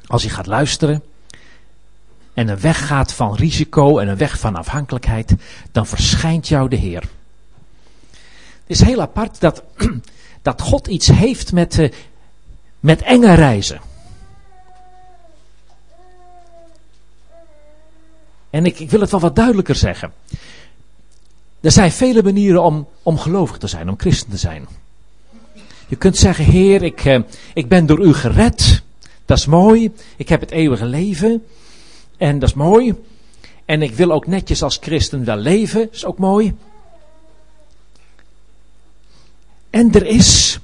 Als 0.06 0.22
je 0.22 0.30
gaat 0.30 0.46
luisteren 0.46 1.02
en 2.34 2.48
een 2.48 2.60
weg 2.60 2.86
gaat 2.86 3.12
van 3.12 3.34
risico 3.34 3.98
en 3.98 4.08
een 4.08 4.16
weg 4.16 4.38
van 4.38 4.56
afhankelijkheid, 4.56 5.34
dan 5.72 5.86
verschijnt 5.86 6.48
jou 6.48 6.68
de 6.68 6.76
Heer. 6.76 7.02
Het 8.10 8.20
is 8.66 8.80
heel 8.80 9.00
apart 9.00 9.40
dat 9.40 9.62
dat 10.42 10.60
God 10.60 10.86
iets 10.86 11.06
heeft 11.06 11.52
met, 11.52 11.78
uh, 11.78 11.90
met 12.80 13.02
enge 13.02 13.34
reizen. 13.34 13.80
En 18.50 18.66
ik, 18.66 18.78
ik 18.78 18.90
wil 18.90 19.00
het 19.00 19.10
wel 19.10 19.20
wat 19.20 19.36
duidelijker 19.36 19.74
zeggen. 19.74 20.12
Er 21.60 21.70
zijn 21.70 21.92
vele 21.92 22.22
manieren 22.22 22.62
om, 22.62 22.88
om 23.02 23.18
gelovig 23.18 23.58
te 23.58 23.66
zijn, 23.66 23.88
om 23.88 23.98
christen 23.98 24.30
te 24.30 24.36
zijn. 24.36 24.68
Je 25.88 25.96
kunt 25.96 26.16
zeggen, 26.16 26.44
Heer, 26.44 26.82
ik, 26.82 27.04
eh, 27.04 27.20
ik 27.54 27.68
ben 27.68 27.86
door 27.86 28.00
u 28.00 28.14
gered. 28.14 28.82
Dat 29.24 29.38
is 29.38 29.46
mooi. 29.46 29.92
Ik 30.16 30.28
heb 30.28 30.40
het 30.40 30.50
eeuwige 30.50 30.84
leven. 30.84 31.44
En 32.16 32.38
dat 32.38 32.48
is 32.48 32.54
mooi. 32.54 32.94
En 33.64 33.82
ik 33.82 33.94
wil 33.94 34.12
ook 34.12 34.26
netjes 34.26 34.62
als 34.62 34.78
christen 34.80 35.24
wel 35.24 35.36
leven. 35.36 35.80
Dat 35.80 35.94
is 35.94 36.04
ook 36.04 36.18
mooi. 36.18 36.54
En 39.70 39.92
er 39.92 40.06
is 40.06 40.58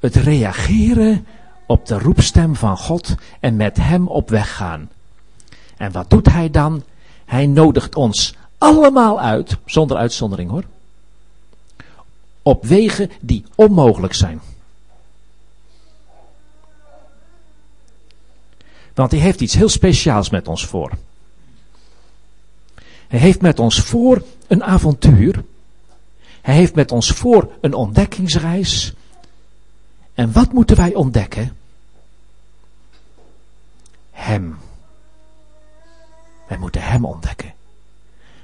het 0.00 0.14
reageren 0.14 1.26
op 1.66 1.86
de 1.86 1.98
roepstem 1.98 2.56
van 2.56 2.76
God 2.76 3.14
en 3.40 3.56
met 3.56 3.76
Hem 3.76 4.06
op 4.06 4.28
weg 4.28 4.54
gaan. 4.56 4.90
En 5.76 5.92
wat 5.92 6.10
doet 6.10 6.26
Hij 6.26 6.50
dan? 6.50 6.82
Hij 7.24 7.46
nodigt 7.46 7.94
ons 7.94 8.34
allemaal 8.58 9.20
uit, 9.20 9.56
zonder 9.64 9.96
uitzondering 9.96 10.50
hoor, 10.50 10.64
op 12.42 12.64
wegen 12.64 13.10
die 13.20 13.44
onmogelijk 13.54 14.14
zijn. 14.14 14.40
Want 18.94 19.10
hij 19.10 19.20
heeft 19.20 19.40
iets 19.40 19.54
heel 19.54 19.68
speciaals 19.68 20.30
met 20.30 20.48
ons 20.48 20.66
voor. 20.66 20.90
Hij 23.08 23.18
heeft 23.18 23.40
met 23.40 23.58
ons 23.58 23.80
voor 23.80 24.22
een 24.46 24.64
avontuur. 24.64 25.44
Hij 26.44 26.54
heeft 26.54 26.74
met 26.74 26.92
ons 26.92 27.10
voor 27.10 27.52
een 27.60 27.74
ontdekkingsreis. 27.74 28.92
En 30.14 30.32
wat 30.32 30.52
moeten 30.52 30.76
wij 30.76 30.94
ontdekken? 30.94 31.56
Hem. 34.10 34.56
Wij 36.48 36.58
moeten 36.58 36.82
Hem 36.82 37.04
ontdekken. 37.04 37.52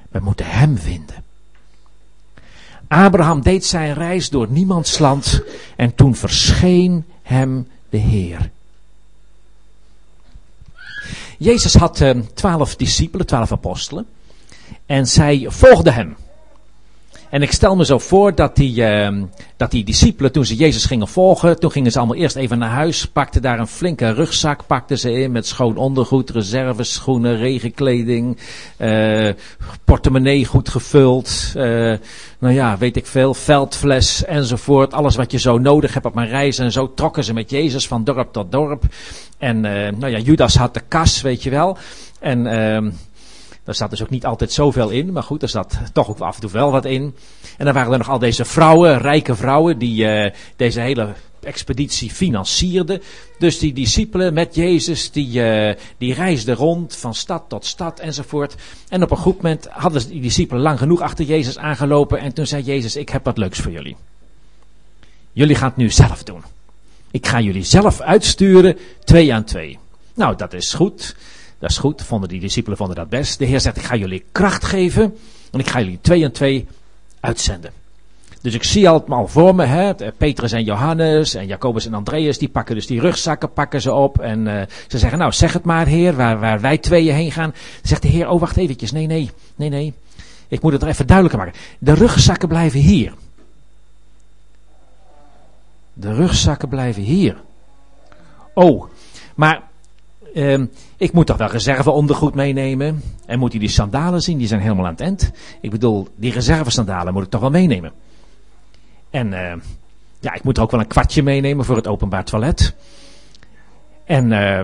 Wij 0.09 0.21
moeten 0.21 0.47
Hem 0.47 0.79
vinden. 0.79 1.25
Abraham 2.89 3.43
deed 3.43 3.65
zijn 3.65 3.95
reis 3.95 4.29
door 4.29 4.47
niemands 4.51 4.99
land 4.99 5.43
en 5.77 5.95
toen 5.95 6.15
verscheen 6.15 7.05
hem 7.23 7.69
de 7.89 7.99
Heer. 7.99 8.51
Jezus 11.39 11.75
had 11.75 12.01
uh, 12.01 12.21
twaalf 12.35 12.77
discipelen, 12.77 13.27
twaalf 13.27 13.53
apostelen. 13.53 14.07
En 14.87 15.07
zij 15.07 15.47
volgden 15.49 15.95
hem. 15.95 16.17
En 17.31 17.43
ik 17.43 17.53
stel 17.53 17.77
me 17.77 17.85
zo 17.85 17.99
voor 17.99 18.35
dat 18.35 18.57
die, 18.57 18.81
uh, 18.81 19.23
dat 19.57 19.71
die 19.71 19.85
discipelen, 19.85 20.33
toen 20.33 20.45
ze 20.45 20.55
Jezus 20.55 20.85
gingen 20.85 21.09
volgen, 21.09 21.61
toen 21.61 21.71
gingen 21.71 21.93
ze 21.93 21.99
allemaal 21.99 22.17
eerst 22.17 22.37
even 22.37 22.59
naar 22.59 22.71
huis, 22.71 23.07
pakten 23.07 23.43
daar 23.43 23.59
een 23.59 23.67
flinke 23.67 24.13
rugzak, 24.13 24.67
pakten 24.67 24.99
ze 24.99 25.13
in 25.13 25.33
met 25.33 25.47
schoon 25.47 25.77
ondergoed, 25.77 26.31
reserves, 26.31 26.93
schoenen, 26.93 27.37
regenkleding, 27.37 28.39
uh, 28.79 29.29
portemonnee 29.85 30.45
goed 30.45 30.69
gevuld, 30.69 31.53
uh, 31.57 31.63
nou 32.39 32.55
ja, 32.55 32.79
weet 32.79 32.97
ik 32.97 33.07
veel, 33.07 33.35
veldfles 33.35 34.25
enzovoort, 34.25 34.95
alles 34.95 35.17
wat 35.17 35.33
je 35.33 35.39
zo 35.39 35.59
nodig 35.59 35.95
hebt 35.95 36.07
op 36.07 36.15
mijn 36.15 36.29
reis. 36.29 36.59
En 36.59 36.73
zo 36.73 36.95
trokken 36.95 37.25
ze 37.25 37.33
met 37.33 37.51
Jezus 37.51 37.89
van 37.89 38.05
dorp 38.05 38.33
tot 38.33 38.53
dorp. 38.53 38.85
En 39.39 39.61
nou 39.61 40.09
ja, 40.09 40.19
Judas 40.19 40.57
had 40.57 40.75
de 40.75 40.83
kas, 40.89 41.21
weet 41.21 41.43
je 41.43 41.51
wel. 41.51 41.77
En 42.21 42.47
ehm, 42.47 42.91
daar 43.71 43.79
staat 43.79 43.91
dus 43.91 44.03
ook 44.03 44.11
niet 44.11 44.27
altijd 44.27 44.53
zoveel 44.53 44.91
in, 44.91 45.13
maar 45.13 45.23
goed, 45.23 45.43
er 45.43 45.49
zat 45.49 45.79
toch 45.93 46.09
ook 46.09 46.19
af 46.19 46.35
en 46.35 46.41
toe 46.41 46.51
wel 46.51 46.71
wat 46.71 46.85
in. 46.85 47.15
En 47.57 47.65
dan 47.65 47.75
waren 47.75 47.93
er 47.93 47.99
nog 47.99 48.09
al 48.09 48.19
deze 48.19 48.45
vrouwen, 48.45 48.99
rijke 48.99 49.35
vrouwen, 49.35 49.79
die 49.79 50.05
uh, 50.05 50.31
deze 50.57 50.81
hele 50.81 51.15
expeditie 51.43 52.11
financierden. 52.11 53.03
Dus 53.39 53.59
die 53.59 53.73
discipelen 53.73 54.35
met 54.35 54.55
Jezus, 54.55 55.11
die, 55.11 55.41
uh, 55.41 55.75
die 55.99 56.15
reisden 56.15 56.55
rond 56.55 56.97
van 56.97 57.15
stad 57.15 57.43
tot 57.49 57.67
stad 57.67 58.01
enzovoort. 58.01 58.55
En 58.89 59.03
op 59.03 59.11
een 59.11 59.17
goed 59.17 59.43
moment 59.43 59.67
hadden 59.71 60.09
die 60.09 60.21
discipelen 60.21 60.63
lang 60.63 60.79
genoeg 60.79 61.01
achter 61.01 61.25
Jezus 61.25 61.59
aangelopen. 61.59 62.19
En 62.19 62.33
toen 62.33 62.47
zei 62.47 62.63
Jezus, 62.63 62.97
ik 62.97 63.09
heb 63.09 63.25
wat 63.25 63.39
leuks 63.39 63.59
voor 63.59 63.73
jullie. 63.73 63.97
Jullie 65.33 65.57
gaan 65.57 65.69
het 65.69 65.77
nu 65.77 65.91
zelf 65.91 66.23
doen. 66.23 66.43
Ik 67.11 67.27
ga 67.27 67.41
jullie 67.41 67.65
zelf 67.65 68.01
uitsturen, 68.01 68.79
twee 69.05 69.35
aan 69.35 69.45
twee. 69.45 69.79
Nou, 70.15 70.37
dat 70.37 70.53
is 70.53 70.75
goed. 70.75 71.15
Dat 71.61 71.71
is 71.71 71.79
goed, 71.79 72.03
vonden 72.03 72.29
die 72.29 72.41
discipelen 72.41 72.79
vonden 72.79 72.97
dat 72.97 73.09
best. 73.09 73.39
De 73.39 73.45
Heer 73.45 73.61
zegt, 73.61 73.77
ik 73.77 73.83
ga 73.83 73.97
jullie 73.97 74.25
kracht 74.33 74.65
geven 74.65 75.15
en 75.51 75.59
ik 75.59 75.69
ga 75.69 75.79
jullie 75.81 75.99
twee 76.01 76.25
en 76.25 76.33
twee 76.33 76.67
uitzenden. 77.21 77.73
Dus 78.41 78.55
ik 78.55 78.65
zie 78.65 78.89
al 78.89 79.29
voor 79.29 79.55
me, 79.55 79.65
hè, 79.65 79.95
Petrus 80.13 80.53
en 80.53 80.65
Johannes 80.65 81.35
en 81.35 81.47
Jacobus 81.47 81.87
en 81.87 81.95
Andreas, 81.95 82.39
die 82.39 82.49
pakken 82.49 82.75
dus 82.75 82.87
die 82.87 83.01
rugzakken, 83.01 83.53
pakken 83.53 83.81
ze 83.81 83.93
op. 83.93 84.19
En 84.19 84.47
uh, 84.47 84.63
ze 84.89 84.99
zeggen, 84.99 85.19
nou 85.19 85.33
zeg 85.33 85.53
het 85.53 85.65
maar 85.65 85.87
heer, 85.87 86.17
waar, 86.17 86.41
waar 86.41 86.61
wij 86.61 86.79
tweeën 86.79 87.15
heen 87.15 87.33
gaan. 87.33 87.55
Zegt 87.83 88.03
de 88.03 88.09
heer, 88.09 88.29
oh 88.29 88.41
wacht 88.41 88.57
eventjes, 88.57 88.93
nee, 88.93 89.07
nee, 89.07 89.31
nee, 89.57 89.69
nee. 89.69 89.95
Ik 90.49 90.63
moet 90.63 90.73
het 90.73 90.83
er 90.83 90.89
even 90.89 91.07
duidelijker 91.07 91.45
maken. 91.45 91.61
De 91.79 91.95
rugzakken 91.95 92.49
blijven 92.49 92.81
hier. 92.81 93.13
De 95.93 96.15
rugzakken 96.15 96.69
blijven 96.69 97.03
hier. 97.03 97.37
Oh, 98.55 98.85
maar 99.35 99.70
uh, 100.35 100.61
ik 100.97 101.13
moet 101.13 101.27
toch 101.27 101.37
wel 101.37 101.49
reserveondergoed 101.49 102.35
meenemen. 102.35 103.03
En 103.27 103.39
moet 103.39 103.51
hij 103.51 103.61
die 103.61 103.69
sandalen 103.69 104.21
zien, 104.21 104.39
die 104.39 104.47
zijn 104.47 104.61
helemaal 104.61 104.85
aan 104.85 104.93
het 104.93 105.01
eind. 105.01 105.31
Ik 105.61 105.71
bedoel, 105.71 106.09
die 106.17 106.33
reservesandalen 106.33 107.13
moet 107.13 107.23
ik 107.23 107.31
toch 107.31 107.41
wel 107.41 107.51
meenemen. 107.51 107.93
En 109.11 109.33
uh, 109.33 109.53
ja, 110.21 110.35
ik 110.35 110.43
moet 110.43 110.57
er 110.57 110.63
ook 110.63 110.71
wel 110.71 110.81
een 110.81 110.87
kwartje 110.87 111.23
meenemen 111.23 111.65
voor 111.65 111.77
het 111.77 111.87
openbaar 111.87 112.25
toilet. 112.25 112.75
En 114.05 114.25
uh, 114.25 114.61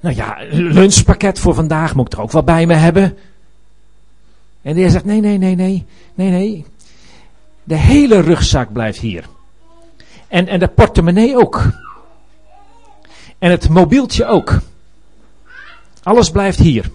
nou 0.00 0.14
ja, 0.14 0.36
lunchpakket 0.50 1.38
voor 1.38 1.54
vandaag 1.54 1.94
moet 1.94 2.06
ik 2.06 2.12
er 2.12 2.20
ook 2.20 2.32
wel 2.32 2.42
bij 2.42 2.66
me 2.66 2.74
hebben. 2.74 3.16
En 4.62 4.74
de 4.74 4.90
zegt, 4.90 5.04
nee, 5.04 5.20
nee, 5.20 5.38
nee, 5.38 5.54
nee, 5.54 5.86
nee, 6.14 6.30
nee. 6.30 6.64
De 7.64 7.76
hele 7.76 8.20
rugzak 8.20 8.72
blijft 8.72 8.98
hier. 8.98 9.24
En, 10.28 10.48
en 10.48 10.58
de 10.58 10.68
portemonnee 10.68 11.36
ook. 11.36 11.72
En 13.38 13.50
het 13.50 13.68
mobieltje 13.68 14.26
ook. 14.26 14.58
Alles 16.02 16.30
blijft 16.30 16.58
hier. 16.58 16.90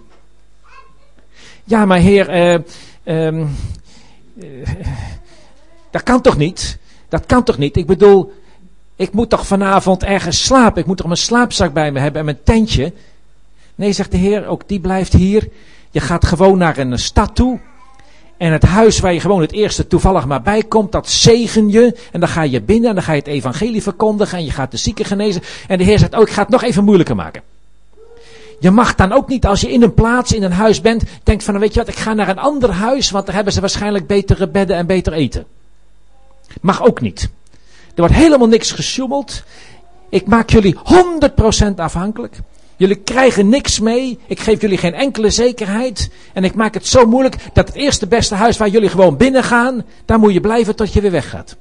Ja, 1.64 1.84
maar 1.84 1.98
heer, 1.98 2.34
uh, 2.34 2.58
uh, 3.04 3.46
dat 5.90 6.02
kan 6.02 6.20
toch 6.20 6.36
niet? 6.36 6.78
Dat 7.08 7.26
kan 7.26 7.42
toch 7.42 7.58
niet? 7.58 7.76
Ik 7.76 7.86
bedoel, 7.86 8.32
ik 8.96 9.12
moet 9.12 9.30
toch 9.30 9.46
vanavond 9.46 10.02
ergens 10.02 10.44
slapen. 10.44 10.80
Ik 10.80 10.86
moet 10.86 10.96
toch 10.96 11.06
mijn 11.06 11.18
slaapzak 11.18 11.72
bij 11.72 11.92
me 11.92 12.00
hebben 12.00 12.18
en 12.18 12.24
mijn 12.24 12.42
tentje. 12.44 12.92
Nee, 13.74 13.92
zegt 13.92 14.10
de 14.10 14.16
Heer, 14.16 14.46
ook 14.46 14.68
die 14.68 14.80
blijft 14.80 15.12
hier. 15.12 15.48
Je 15.90 16.00
gaat 16.00 16.26
gewoon 16.26 16.58
naar 16.58 16.78
een 16.78 16.98
stad 16.98 17.34
toe. 17.34 17.60
En 18.36 18.52
het 18.52 18.62
huis 18.62 19.00
waar 19.00 19.12
je 19.12 19.20
gewoon 19.20 19.40
het 19.40 19.52
eerste 19.52 19.86
toevallig 19.86 20.26
maar 20.26 20.42
bij 20.42 20.62
komt, 20.62 20.92
dat 20.92 21.08
zegen 21.08 21.70
je. 21.70 21.96
En 22.12 22.20
dan 22.20 22.28
ga 22.28 22.42
je 22.42 22.62
binnen 22.62 22.88
en 22.88 22.94
dan 22.94 23.04
ga 23.04 23.12
je 23.12 23.18
het 23.18 23.28
evangelie 23.28 23.82
verkondigen 23.82 24.38
en 24.38 24.44
je 24.44 24.50
gaat 24.50 24.70
de 24.70 24.76
zieken 24.76 25.04
genezen. 25.04 25.42
En 25.68 25.78
de 25.78 25.84
Heer 25.84 25.98
zegt, 25.98 26.14
oh 26.14 26.20
ik 26.20 26.30
ga 26.30 26.42
het 26.42 26.50
nog 26.50 26.62
even 26.62 26.84
moeilijker 26.84 27.16
maken. 27.16 27.42
Je 28.60 28.70
mag 28.70 28.94
dan 28.94 29.12
ook 29.12 29.28
niet 29.28 29.46
als 29.46 29.60
je 29.60 29.72
in 29.72 29.82
een 29.82 29.94
plaats, 29.94 30.32
in 30.32 30.42
een 30.42 30.52
huis 30.52 30.80
bent, 30.80 31.02
denkt 31.22 31.44
van, 31.44 31.58
weet 31.58 31.74
je 31.74 31.80
wat, 31.80 31.88
ik 31.88 31.96
ga 31.96 32.12
naar 32.12 32.28
een 32.28 32.38
ander 32.38 32.70
huis, 32.70 33.10
want 33.10 33.26
daar 33.26 33.34
hebben 33.34 33.52
ze 33.52 33.60
waarschijnlijk 33.60 34.06
betere 34.06 34.48
bedden 34.48 34.76
en 34.76 34.86
beter 34.86 35.12
eten. 35.12 35.46
Mag 36.60 36.82
ook 36.82 37.00
niet. 37.00 37.28
Er 37.94 38.00
wordt 38.00 38.14
helemaal 38.14 38.48
niks 38.48 38.70
gesjoemeld. 38.70 39.42
Ik 40.08 40.26
maak 40.26 40.50
jullie 40.50 40.76
100% 41.70 41.74
afhankelijk. 41.76 42.38
Jullie 42.76 42.96
krijgen 42.96 43.48
niks 43.48 43.80
mee. 43.80 44.18
Ik 44.26 44.40
geef 44.40 44.60
jullie 44.60 44.78
geen 44.78 44.94
enkele 44.94 45.30
zekerheid. 45.30 46.10
En 46.32 46.44
ik 46.44 46.54
maak 46.54 46.74
het 46.74 46.86
zo 46.86 47.06
moeilijk 47.06 47.36
dat 47.52 47.66
het 47.66 47.76
eerste 47.76 48.06
beste 48.06 48.34
huis 48.34 48.56
waar 48.56 48.68
jullie 48.68 48.88
gewoon 48.88 49.16
binnen 49.16 49.44
gaan, 49.44 49.84
daar 50.04 50.18
moet 50.18 50.32
je 50.32 50.40
blijven 50.40 50.76
tot 50.76 50.92
je 50.92 51.00
weer 51.00 51.10
weggaat. 51.10 51.56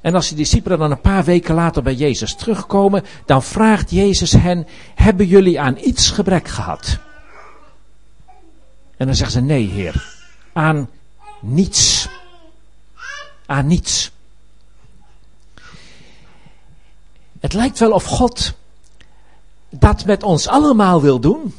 En 0.00 0.14
als 0.14 0.28
die 0.28 0.36
discipelen 0.36 0.78
dan 0.78 0.90
een 0.90 1.00
paar 1.00 1.24
weken 1.24 1.54
later 1.54 1.82
bij 1.82 1.94
Jezus 1.94 2.34
terugkomen, 2.34 3.04
dan 3.26 3.42
vraagt 3.42 3.90
Jezus 3.90 4.32
hen, 4.32 4.66
hebben 4.94 5.26
jullie 5.26 5.60
aan 5.60 5.78
iets 5.80 6.10
gebrek 6.10 6.48
gehad? 6.48 6.98
En 8.96 9.06
dan 9.06 9.14
zeggen 9.14 9.32
ze, 9.32 9.40
nee 9.40 9.68
heer, 9.68 10.04
aan 10.52 10.88
niets. 11.40 12.08
Aan 13.46 13.66
niets. 13.66 14.12
Het 17.40 17.52
lijkt 17.52 17.78
wel 17.78 17.92
of 17.92 18.04
God 18.04 18.52
dat 19.70 20.04
met 20.04 20.22
ons 20.22 20.48
allemaal 20.48 21.00
wil 21.00 21.20
doen. 21.20 21.54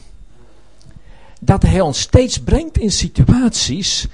Dat 1.39 1.61
Hij 1.61 1.81
ons 1.81 1.99
steeds 1.99 2.39
brengt 2.39 2.77
in 2.77 2.91
situaties 2.91 4.07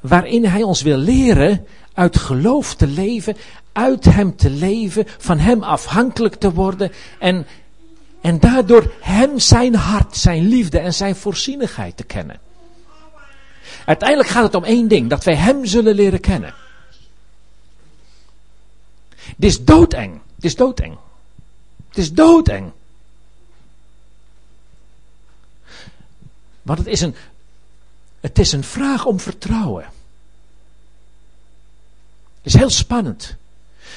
waarin 0.00 0.44
Hij 0.44 0.62
ons 0.62 0.82
wil 0.82 0.96
leren 0.96 1.66
uit 1.94 2.16
geloof 2.16 2.74
te 2.74 2.86
leven, 2.86 3.36
uit 3.72 4.04
Hem 4.04 4.36
te 4.36 4.50
leven, 4.50 5.04
van 5.18 5.38
Hem 5.38 5.62
afhankelijk 5.62 6.34
te 6.34 6.52
worden 6.52 6.92
en, 7.18 7.46
en 8.20 8.40
daardoor 8.40 8.92
Hem 9.00 9.38
zijn 9.38 9.74
hart, 9.74 10.16
zijn 10.16 10.48
liefde 10.48 10.78
en 10.78 10.94
zijn 10.94 11.16
voorzienigheid 11.16 11.96
te 11.96 12.04
kennen. 12.04 12.40
Uiteindelijk 13.86 14.28
gaat 14.28 14.42
het 14.42 14.54
om 14.54 14.64
één 14.64 14.88
ding, 14.88 15.10
dat 15.10 15.24
wij 15.24 15.36
Hem 15.36 15.66
zullen 15.66 15.94
leren 15.94 16.20
kennen. 16.20 16.54
Het 19.16 19.44
is 19.44 19.64
doodeng. 19.64 20.20
Het 20.44 20.52
is 20.52 20.58
doodeng. 20.58 20.96
Het 21.88 21.98
is 21.98 22.12
doodeng. 22.12 22.72
Want 26.62 26.78
het 26.78 26.88
is 26.88 27.00
een, 27.00 27.14
het 28.20 28.38
is 28.38 28.52
een 28.52 28.64
vraag 28.64 29.06
om 29.06 29.20
vertrouwen. 29.20 29.84
Het 32.42 32.52
is 32.52 32.54
heel 32.54 32.70
spannend. 32.70 33.36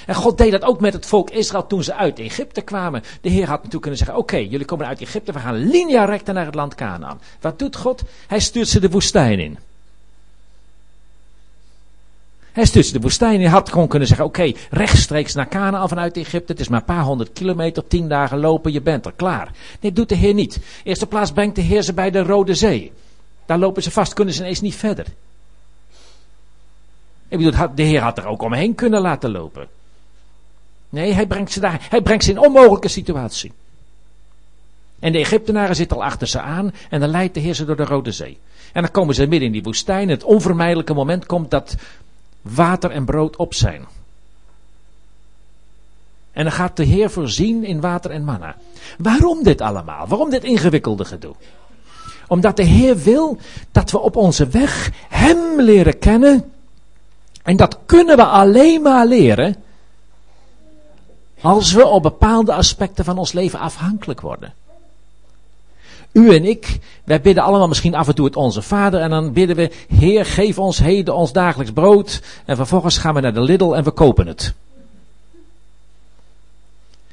En 0.05 0.15
God 0.15 0.37
deed 0.37 0.51
dat 0.51 0.63
ook 0.63 0.79
met 0.79 0.93
het 0.93 1.05
volk 1.05 1.29
Israël 1.29 1.67
toen 1.67 1.83
ze 1.83 1.93
uit 1.93 2.19
Egypte 2.19 2.61
kwamen. 2.61 3.03
De 3.21 3.29
Heer 3.29 3.47
had 3.47 3.57
natuurlijk 3.57 3.81
kunnen 3.81 3.99
zeggen: 3.99 4.17
Oké, 4.17 4.37
jullie 4.37 4.65
komen 4.65 4.87
uit 4.87 5.01
Egypte, 5.01 5.31
we 5.31 5.39
gaan 5.39 5.55
linea 5.55 6.05
recta 6.05 6.31
naar 6.31 6.45
het 6.45 6.55
land 6.55 6.75
Canaan. 6.75 7.21
Wat 7.41 7.59
doet 7.59 7.75
God? 7.75 8.03
Hij 8.27 8.39
stuurt 8.39 8.67
ze 8.67 8.79
de 8.79 8.89
woestijn 8.89 9.39
in. 9.39 9.57
Hij 12.57 12.65
stuurt 12.65 12.85
ze 12.85 12.93
de 12.93 12.99
woestijn. 12.99 13.41
Hij 13.41 13.49
had 13.49 13.69
gewoon 13.69 13.87
kunnen 13.87 14.07
zeggen: 14.07 14.25
Oké, 14.25 14.51
rechtstreeks 14.69 15.33
naar 15.33 15.47
Canaan 15.47 15.89
vanuit 15.89 16.17
Egypte. 16.17 16.51
Het 16.51 16.61
is 16.61 16.67
maar 16.67 16.79
een 16.79 16.85
paar 16.85 17.03
honderd 17.03 17.33
kilometer, 17.33 17.87
tien 17.87 18.07
dagen 18.07 18.39
lopen, 18.39 18.71
je 18.71 18.81
bent 18.81 19.05
er 19.05 19.13
klaar. 19.15 19.51
Nee, 19.79 19.91
doet 19.93 20.09
de 20.09 20.15
Heer 20.15 20.33
niet. 20.33 20.59
Eerste 20.83 21.07
plaats 21.07 21.31
brengt 21.31 21.55
de 21.55 21.61
Heer 21.61 21.81
ze 21.81 21.93
bij 21.93 22.11
de 22.11 22.23
Rode 22.23 22.55
Zee. 22.55 22.91
Daar 23.45 23.57
lopen 23.57 23.83
ze 23.83 23.91
vast, 23.91 24.13
kunnen 24.13 24.33
ze 24.33 24.41
ineens 24.41 24.61
niet 24.61 24.75
verder. 24.75 25.05
Ik 27.27 27.37
bedoel, 27.37 27.75
de 27.75 27.83
Heer 27.83 28.01
had 28.01 28.17
er 28.17 28.27
ook 28.27 28.41
omheen 28.41 28.75
kunnen 28.75 29.01
laten 29.01 29.31
lopen. 29.31 29.67
Nee, 30.89 31.13
hij 31.13 31.27
brengt 31.27 31.51
ze 31.51 31.59
daar. 31.59 31.87
Hij 31.89 32.01
brengt 32.01 32.23
ze 32.23 32.31
in 32.31 32.37
een 32.37 32.45
onmogelijke 32.45 32.87
situatie. 32.87 33.51
En 34.99 35.11
de 35.11 35.17
Egyptenaren 35.17 35.75
zitten 35.75 35.97
al 35.97 36.03
achter 36.03 36.27
ze 36.27 36.39
aan 36.39 36.73
en 36.89 36.99
dan 36.99 37.09
leidt 37.09 37.33
de 37.33 37.39
Heer 37.39 37.53
ze 37.53 37.65
door 37.65 37.75
de 37.77 37.85
Rode 37.85 38.11
Zee. 38.11 38.37
En 38.73 38.81
dan 38.81 38.91
komen 38.91 39.15
ze 39.15 39.21
midden 39.27 39.47
in 39.47 39.51
die 39.51 39.63
woestijn. 39.63 40.09
Het 40.09 40.23
onvermijdelijke 40.23 40.93
moment 40.93 41.25
komt 41.25 41.51
dat 41.51 41.75
water 42.55 42.91
en 42.91 43.05
brood 43.05 43.35
op 43.35 43.53
zijn. 43.53 43.85
En 46.31 46.43
dan 46.43 46.51
gaat 46.51 46.75
de 46.75 46.83
Heer 46.83 47.09
voorzien 47.09 47.63
in 47.63 47.81
water 47.81 48.11
en 48.11 48.23
manna. 48.23 48.55
Waarom 48.97 49.43
dit 49.43 49.61
allemaal? 49.61 50.07
Waarom 50.07 50.29
dit 50.29 50.43
ingewikkelde 50.43 51.05
gedoe? 51.05 51.35
Omdat 52.27 52.57
de 52.57 52.63
Heer 52.63 52.97
wil 52.97 53.37
dat 53.71 53.91
we 53.91 53.99
op 53.99 54.15
onze 54.15 54.47
weg 54.47 54.91
Hem 55.09 55.61
leren 55.61 55.99
kennen. 55.99 56.51
En 57.43 57.57
dat 57.57 57.77
kunnen 57.85 58.15
we 58.15 58.25
alleen 58.25 58.81
maar 58.81 59.05
leren 59.05 59.55
als 61.41 61.73
we 61.73 61.85
op 61.85 62.01
bepaalde 62.03 62.53
aspecten 62.53 63.05
van 63.05 63.17
ons 63.17 63.31
leven 63.31 63.59
afhankelijk 63.59 64.21
worden. 64.21 64.53
U 66.17 66.35
en 66.35 66.45
ik, 66.45 66.79
wij 67.03 67.21
bidden 67.21 67.43
allemaal 67.43 67.67
misschien 67.67 67.95
af 67.95 68.07
en 68.07 68.15
toe 68.15 68.25
het 68.25 68.35
Onze 68.35 68.61
Vader 68.61 69.01
en 69.01 69.09
dan 69.09 69.33
bidden 69.33 69.55
we, 69.55 69.71
Heer, 69.87 70.25
geef 70.25 70.59
ons 70.59 70.79
heden 70.79 71.15
ons 71.15 71.31
dagelijks 71.31 71.71
brood. 71.73 72.21
En 72.45 72.55
vervolgens 72.55 72.97
gaan 72.97 73.13
we 73.13 73.19
naar 73.19 73.33
de 73.33 73.41
Lidl 73.41 73.73
en 73.73 73.83
we 73.83 73.91
kopen 73.91 74.27
het. 74.27 74.53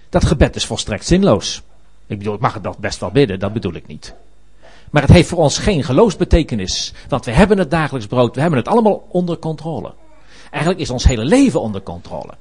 Dat 0.08 0.24
gebed 0.24 0.56
is 0.56 0.66
volstrekt 0.66 1.06
zinloos. 1.06 1.62
Ik 2.06 2.18
bedoel, 2.18 2.34
ik 2.34 2.40
mag 2.40 2.54
het 2.54 2.78
best 2.78 3.00
wel 3.00 3.10
bidden, 3.10 3.38
dat 3.38 3.52
bedoel 3.52 3.74
ik 3.74 3.86
niet. 3.86 4.14
Maar 4.90 5.02
het 5.02 5.12
heeft 5.12 5.28
voor 5.28 5.38
ons 5.38 5.58
geen 5.58 5.84
geloofsbetekenis, 5.84 6.92
want 7.08 7.24
we 7.24 7.32
hebben 7.32 7.58
het 7.58 7.70
dagelijks 7.70 8.06
brood, 8.06 8.34
we 8.34 8.40
hebben 8.40 8.58
het 8.58 8.68
allemaal 8.68 9.06
onder 9.08 9.38
controle. 9.38 9.92
Eigenlijk 10.50 10.82
is 10.82 10.90
ons 10.90 11.04
hele 11.04 11.24
leven 11.24 11.60
onder 11.60 11.82
controle. 11.82 12.32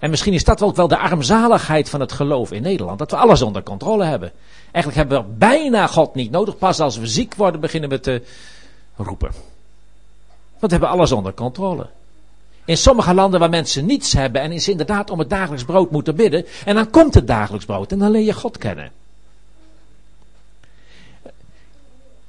En 0.00 0.10
misschien 0.10 0.32
is 0.32 0.44
dat 0.44 0.62
ook 0.62 0.76
wel 0.76 0.88
de 0.88 0.98
armzaligheid 0.98 1.88
van 1.88 2.00
het 2.00 2.12
geloof 2.12 2.52
in 2.52 2.62
Nederland. 2.62 2.98
Dat 2.98 3.10
we 3.10 3.16
alles 3.16 3.42
onder 3.42 3.62
controle 3.62 4.04
hebben. 4.04 4.32
Eigenlijk 4.70 4.96
hebben 4.96 5.18
we 5.18 5.36
bijna 5.38 5.86
God 5.86 6.14
niet 6.14 6.30
nodig. 6.30 6.58
Pas 6.58 6.80
als 6.80 6.96
we 6.96 7.06
ziek 7.06 7.34
worden 7.34 7.60
beginnen 7.60 7.90
we 7.90 8.00
te 8.00 8.22
roepen. 8.96 9.30
Want 10.58 10.72
we 10.72 10.78
hebben 10.78 10.88
alles 10.88 11.12
onder 11.12 11.34
controle. 11.34 11.86
In 12.64 12.76
sommige 12.76 13.14
landen 13.14 13.40
waar 13.40 13.50
mensen 13.50 13.86
niets 13.86 14.12
hebben 14.12 14.40
en 14.40 14.52
is 14.52 14.68
inderdaad 14.68 15.10
om 15.10 15.18
het 15.18 15.30
dagelijks 15.30 15.64
brood 15.64 15.90
moeten 15.90 16.16
bidden. 16.16 16.46
En 16.64 16.74
dan 16.74 16.90
komt 16.90 17.14
het 17.14 17.26
dagelijks 17.26 17.66
brood 17.66 17.92
en 17.92 17.98
dan 17.98 18.10
leer 18.10 18.24
je 18.24 18.32
God 18.32 18.58
kennen. 18.58 18.90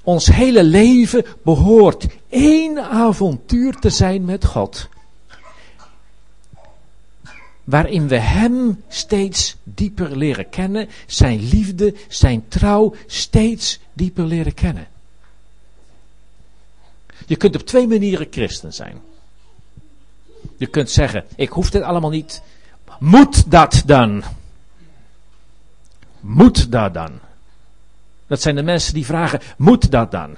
Ons 0.04 0.26
hele 0.26 0.64
leven 0.64 1.26
behoort 1.44 2.08
één 2.30 2.84
avontuur 2.84 3.76
te 3.76 3.90
zijn 3.90 4.26
met 4.26 4.46
God 4.46 4.90
waarin 7.70 8.08
we 8.08 8.18
Hem 8.18 8.84
steeds 8.88 9.56
dieper 9.64 10.18
leren 10.18 10.50
kennen, 10.50 10.90
Zijn 11.08 11.50
liefde, 11.50 11.96
Zijn 12.08 12.48
trouw 12.48 12.96
steeds 13.08 13.80
dieper 13.94 14.26
leren 14.26 14.54
kennen. 14.54 14.88
Je 17.26 17.36
kunt 17.36 17.56
op 17.56 17.62
twee 17.62 17.88
manieren 17.88 18.28
christen 18.32 18.74
zijn. 18.74 19.02
Je 20.58 20.68
kunt 20.68 20.90
zeggen, 20.90 21.26
ik 21.36 21.50
hoef 21.50 21.70
dit 21.70 21.82
allemaal 21.82 22.10
niet. 22.10 22.42
Moet 23.00 23.52
dat 23.52 23.84
dan? 23.86 24.24
Moet 26.20 26.72
dat 26.72 26.94
dan? 26.94 27.20
Dat 28.28 28.42
zijn 28.42 28.56
de 28.56 28.64
mensen 28.64 28.94
die 28.94 29.06
vragen, 29.06 29.42
moet 29.58 29.92
dat 29.92 30.12
dan? 30.12 30.36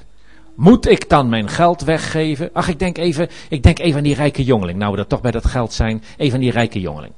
Moet 0.61 0.89
ik 0.89 1.09
dan 1.09 1.29
mijn 1.29 1.49
geld 1.49 1.81
weggeven? 1.81 2.49
Ach, 2.53 2.67
ik 2.67 2.79
denk 2.79 2.97
even, 2.97 3.29
ik 3.49 3.63
denk 3.63 3.79
even 3.79 3.97
aan 3.97 4.03
die 4.03 4.15
rijke 4.15 4.43
jongeling. 4.43 4.77
Nou, 4.77 4.91
we 4.91 4.97
dat 4.97 5.09
toch 5.09 5.21
bij 5.21 5.31
dat 5.31 5.45
geld 5.45 5.73
zijn. 5.73 6.03
Even 6.17 6.33
aan 6.33 6.39
die 6.39 6.51
rijke 6.51 6.79
jongeling. 6.79 7.13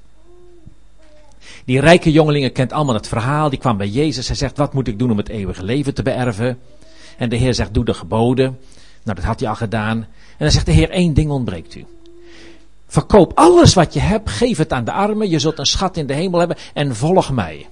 Die 1.65 1.79
rijke 1.79 2.11
jongelingen 2.11 2.51
kent 2.51 2.73
allemaal 2.73 2.95
het 2.95 3.07
verhaal. 3.07 3.49
Die 3.49 3.59
kwam 3.59 3.77
bij 3.77 3.87
Jezus. 3.87 4.27
Hij 4.27 4.35
zegt, 4.35 4.57
wat 4.57 4.73
moet 4.73 4.87
ik 4.87 4.99
doen 4.99 5.11
om 5.11 5.17
het 5.17 5.29
eeuwige 5.29 5.63
leven 5.63 5.93
te 5.93 6.03
beërven? 6.03 6.59
En 7.17 7.29
de 7.29 7.35
Heer 7.35 7.53
zegt, 7.53 7.73
doe 7.73 7.85
de 7.85 7.93
geboden. 7.93 8.59
Nou, 9.03 9.15
dat 9.15 9.25
had 9.25 9.39
hij 9.39 9.49
al 9.49 9.55
gedaan. 9.55 9.97
En 9.97 10.37
dan 10.37 10.51
zegt 10.51 10.65
de 10.65 10.71
Heer, 10.71 10.89
één 10.89 11.13
ding 11.13 11.29
ontbreekt 11.29 11.75
u. 11.75 11.85
Verkoop 12.87 13.31
alles 13.35 13.73
wat 13.73 13.93
je 13.93 13.99
hebt, 13.99 14.29
geef 14.29 14.57
het 14.57 14.73
aan 14.73 14.85
de 14.85 14.91
armen. 14.91 15.29
Je 15.29 15.39
zult 15.39 15.59
een 15.59 15.65
schat 15.65 15.97
in 15.97 16.07
de 16.07 16.13
hemel 16.13 16.39
hebben 16.39 16.57
en 16.73 16.95
volg 16.95 17.31
mij. 17.31 17.67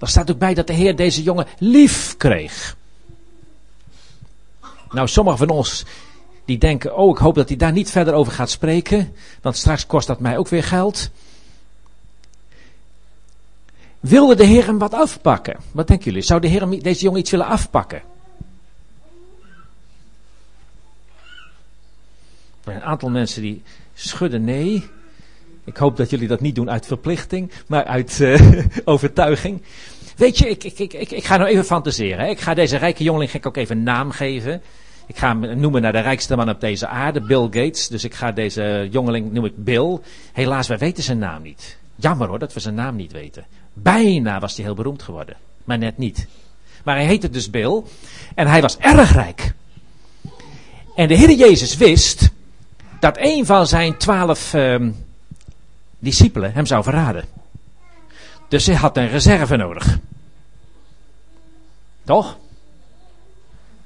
Er 0.00 0.08
staat 0.08 0.30
ook 0.30 0.38
bij 0.38 0.54
dat 0.54 0.66
de 0.66 0.72
Heer 0.72 0.96
deze 0.96 1.22
jongen 1.22 1.46
lief 1.58 2.16
kreeg. 2.16 2.76
Nou, 4.94 5.08
sommigen 5.08 5.38
van 5.38 5.48
ons 5.48 5.84
die 6.44 6.58
denken, 6.58 6.96
oh, 6.96 7.10
ik 7.10 7.18
hoop 7.18 7.34
dat 7.34 7.48
hij 7.48 7.56
daar 7.56 7.72
niet 7.72 7.90
verder 7.90 8.14
over 8.14 8.32
gaat 8.32 8.50
spreken, 8.50 9.14
want 9.42 9.56
straks 9.56 9.86
kost 9.86 10.06
dat 10.06 10.20
mij 10.20 10.38
ook 10.38 10.48
weer 10.48 10.64
geld. 10.64 11.10
Wilde 14.00 14.34
de 14.34 14.44
Heer 14.44 14.66
hem 14.66 14.78
wat 14.78 14.94
afpakken? 14.94 15.56
Wat 15.72 15.86
denken 15.86 16.04
jullie? 16.06 16.22
Zou 16.22 16.40
de 16.40 16.48
Heer 16.48 16.60
hem, 16.60 16.82
deze 16.82 17.02
jongen 17.02 17.20
iets 17.20 17.30
willen 17.30 17.46
afpakken? 17.46 18.02
Een 22.64 22.82
aantal 22.82 23.10
mensen 23.10 23.42
die 23.42 23.62
schudden 23.94 24.44
nee. 24.44 24.88
Ik 25.64 25.76
hoop 25.76 25.96
dat 25.96 26.10
jullie 26.10 26.28
dat 26.28 26.40
niet 26.40 26.54
doen 26.54 26.70
uit 26.70 26.86
verplichting, 26.86 27.50
maar 27.66 27.84
uit 27.84 28.18
uh, 28.20 28.66
overtuiging. 28.84 29.62
Weet 30.16 30.38
je, 30.38 30.48
ik, 30.48 30.64
ik, 30.64 30.78
ik, 30.92 31.10
ik, 31.10 31.24
ga 31.24 31.36
nou 31.36 31.50
even 31.50 31.64
fantaseren. 31.64 32.24
Hè. 32.24 32.30
Ik 32.30 32.40
ga 32.40 32.54
deze 32.54 32.76
rijke 32.76 33.04
jongeling 33.04 33.30
ga 33.30 33.38
ik 33.38 33.46
ook 33.46 33.56
even 33.56 33.76
een 33.76 33.82
naam 33.82 34.10
geven. 34.10 34.62
Ik 35.06 35.16
ga 35.16 35.28
hem 35.38 35.60
noemen 35.60 35.82
naar 35.82 35.92
de 35.92 36.00
rijkste 36.00 36.36
man 36.36 36.48
op 36.48 36.60
deze 36.60 36.86
aarde, 36.86 37.20
Bill 37.20 37.42
Gates. 37.42 37.88
Dus 37.88 38.04
ik 38.04 38.14
ga 38.14 38.32
deze 38.32 38.88
jongeling, 38.90 39.32
noem 39.32 39.44
ik 39.44 39.64
Bill. 39.64 39.98
Helaas, 40.32 40.68
wij 40.68 40.78
weten 40.78 41.02
zijn 41.02 41.18
naam 41.18 41.42
niet. 41.42 41.76
Jammer 41.96 42.28
hoor, 42.28 42.38
dat 42.38 42.52
we 42.52 42.60
zijn 42.60 42.74
naam 42.74 42.96
niet 42.96 43.12
weten. 43.12 43.44
Bijna 43.72 44.40
was 44.40 44.56
hij 44.56 44.64
heel 44.64 44.74
beroemd 44.74 45.02
geworden, 45.02 45.36
maar 45.64 45.78
net 45.78 45.98
niet. 45.98 46.26
Maar 46.84 46.96
hij 46.96 47.06
heette 47.06 47.30
dus 47.30 47.50
Bill 47.50 47.82
en 48.34 48.46
hij 48.46 48.60
was 48.60 48.78
erg 48.78 49.12
rijk. 49.12 49.54
En 50.94 51.08
de 51.08 51.14
Heer 51.14 51.32
Jezus 51.32 51.76
wist 51.76 52.30
dat 53.00 53.16
een 53.18 53.46
van 53.46 53.66
zijn 53.66 53.96
twaalf 53.96 54.54
uh, 54.54 54.88
discipelen 55.98 56.52
hem 56.52 56.66
zou 56.66 56.82
verraden. 56.82 57.24
Dus 58.48 58.66
hij 58.66 58.74
had 58.74 58.96
een 58.96 59.08
reserve 59.08 59.56
nodig. 59.56 59.98
Toch? 62.04 62.36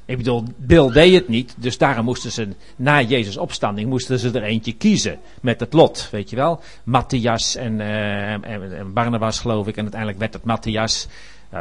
Ik 0.08 0.16
bedoel, 0.16 0.44
Bill 0.56 0.90
deed 0.90 1.14
het 1.14 1.28
niet, 1.28 1.54
dus 1.56 1.78
daarom 1.78 2.04
moesten 2.04 2.32
ze 2.32 2.48
na 2.76 3.02
Jezus' 3.02 3.36
opstanding 3.36 3.88
moesten 3.88 4.18
ze 4.18 4.30
er 4.30 4.42
eentje 4.42 4.72
kiezen 4.72 5.18
met 5.40 5.60
het 5.60 5.72
lot, 5.72 6.08
weet 6.10 6.30
je 6.30 6.36
wel. 6.36 6.60
Matthias 6.84 7.56
en, 7.56 7.80
uh, 7.80 8.32
en, 8.32 8.92
Barnabas 8.92 9.40
geloof 9.40 9.66
ik, 9.66 9.76
en 9.76 9.82
uiteindelijk 9.82 10.20
werd 10.20 10.32
het 10.32 10.44
Matthias. 10.44 11.06
Uh, 11.54 11.60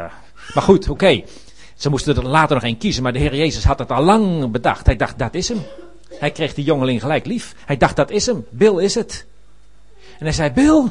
maar 0.54 0.62
goed, 0.62 0.88
oké. 0.88 1.22
Ze 1.74 1.90
moesten 1.90 2.16
er 2.16 2.26
later 2.26 2.54
nog 2.54 2.64
één 2.64 2.78
kiezen, 2.78 3.02
maar 3.02 3.12
de 3.12 3.18
Heer 3.18 3.34
Jezus 3.34 3.64
had 3.64 3.78
het 3.78 3.90
al 3.90 4.02
lang 4.02 4.50
bedacht. 4.50 4.86
Hij 4.86 4.96
dacht, 4.96 5.18
dat 5.18 5.34
is 5.34 5.48
hem. 5.48 5.62
Hij 6.18 6.30
kreeg 6.30 6.54
die 6.54 6.64
jongeling 6.64 7.00
gelijk 7.00 7.26
lief. 7.26 7.54
Hij 7.64 7.76
dacht, 7.76 7.96
dat 7.96 8.10
is 8.10 8.26
hem. 8.26 8.46
Bill 8.50 8.78
is 8.78 8.94
het. 8.94 9.26
En 10.18 10.24
hij 10.24 10.32
zei, 10.32 10.50
Bill, 10.50 10.84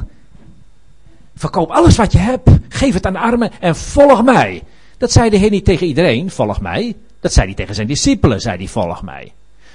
verkoop 1.34 1.70
alles 1.70 1.96
wat 1.96 2.12
je 2.12 2.18
hebt, 2.18 2.50
geef 2.68 2.94
het 2.94 3.06
aan 3.06 3.12
de 3.12 3.18
armen 3.18 3.50
en 3.60 3.76
volg 3.76 4.22
mij. 4.22 4.62
Dat 4.98 5.12
zei 5.12 5.30
de 5.30 5.36
Heer 5.36 5.50
niet 5.50 5.64
tegen 5.64 5.86
iedereen, 5.86 6.30
volg 6.30 6.60
mij. 6.60 6.96
Dat 7.20 7.32
zei 7.32 7.46
hij 7.46 7.54
tegen 7.54 7.74
zijn 7.74 7.86
discipelen, 7.86 8.40
zei 8.40 8.56
hij, 8.56 8.66
volg 8.66 9.02
mij. 9.02 9.32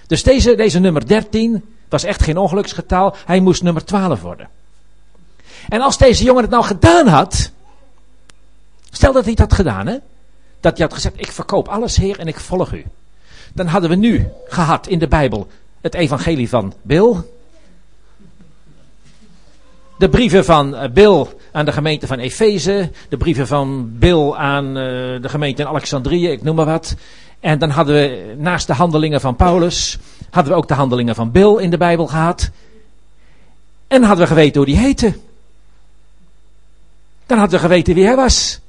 Dus 0.07 0.23
deze, 0.23 0.55
deze 0.55 0.79
nummer 0.79 1.07
13 1.07 1.63
was 1.89 2.03
echt 2.03 2.23
geen 2.23 2.37
ongeluksgetal, 2.37 3.15
hij 3.25 3.39
moest 3.39 3.63
nummer 3.63 3.85
12 3.85 4.21
worden. 4.21 4.49
En 5.69 5.81
als 5.81 5.97
deze 5.97 6.23
jongen 6.23 6.41
het 6.41 6.51
nou 6.51 6.63
gedaan 6.63 7.07
had, 7.07 7.51
stel 8.91 9.13
dat 9.13 9.23
hij 9.23 9.31
het 9.31 9.39
had 9.39 9.53
gedaan, 9.53 9.87
hè? 9.87 9.97
dat 10.63 10.77
hij 10.77 10.85
had 10.85 10.93
gezegd, 10.93 11.19
ik 11.19 11.31
verkoop 11.31 11.67
alles 11.67 11.95
heer 11.95 12.19
en 12.19 12.27
ik 12.27 12.39
volg 12.39 12.73
u. 12.73 12.85
Dan 13.53 13.67
hadden 13.67 13.89
we 13.89 13.95
nu 13.95 14.27
gehad 14.47 14.87
in 14.87 14.99
de 14.99 15.07
Bijbel 15.07 15.47
het 15.81 15.93
evangelie 15.93 16.49
van 16.49 16.73
Bill. 16.81 17.15
de 19.97 20.09
brieven 20.09 20.45
van 20.45 20.75
eh, 20.75 20.89
Bill 20.89 21.25
aan 21.51 21.65
de 21.65 21.71
gemeente 21.71 22.07
van 22.07 22.19
Efeze, 22.19 22.91
de 23.09 23.17
brieven 23.17 23.47
van 23.47 23.97
Bill 23.97 24.31
aan 24.31 24.65
uh, 24.65 24.73
de 25.21 25.29
gemeente 25.29 25.61
in 25.61 25.67
Alexandrië, 25.67 26.27
ik 26.27 26.43
noem 26.43 26.55
maar 26.55 26.65
wat. 26.65 26.95
En 27.43 27.59
dan 27.59 27.69
hadden 27.69 27.95
we 27.95 28.35
naast 28.37 28.67
de 28.67 28.73
handelingen 28.73 29.21
van 29.21 29.35
Paulus, 29.35 29.97
hadden 30.29 30.53
we 30.53 30.57
ook 30.57 30.67
de 30.67 30.73
handelingen 30.73 31.15
van 31.15 31.31
Bill 31.31 31.57
in 31.57 31.69
de 31.69 31.77
Bijbel 31.77 32.07
gehad. 32.07 32.49
En 33.87 34.03
hadden 34.03 34.23
we 34.23 34.33
geweten 34.33 34.55
hoe 34.55 34.65
die 34.65 34.77
heette. 34.77 35.13
Dan 37.25 37.37
hadden 37.37 37.59
we 37.59 37.65
geweten 37.65 37.95
wie 37.95 38.05
hij 38.05 38.15
was. 38.15 38.59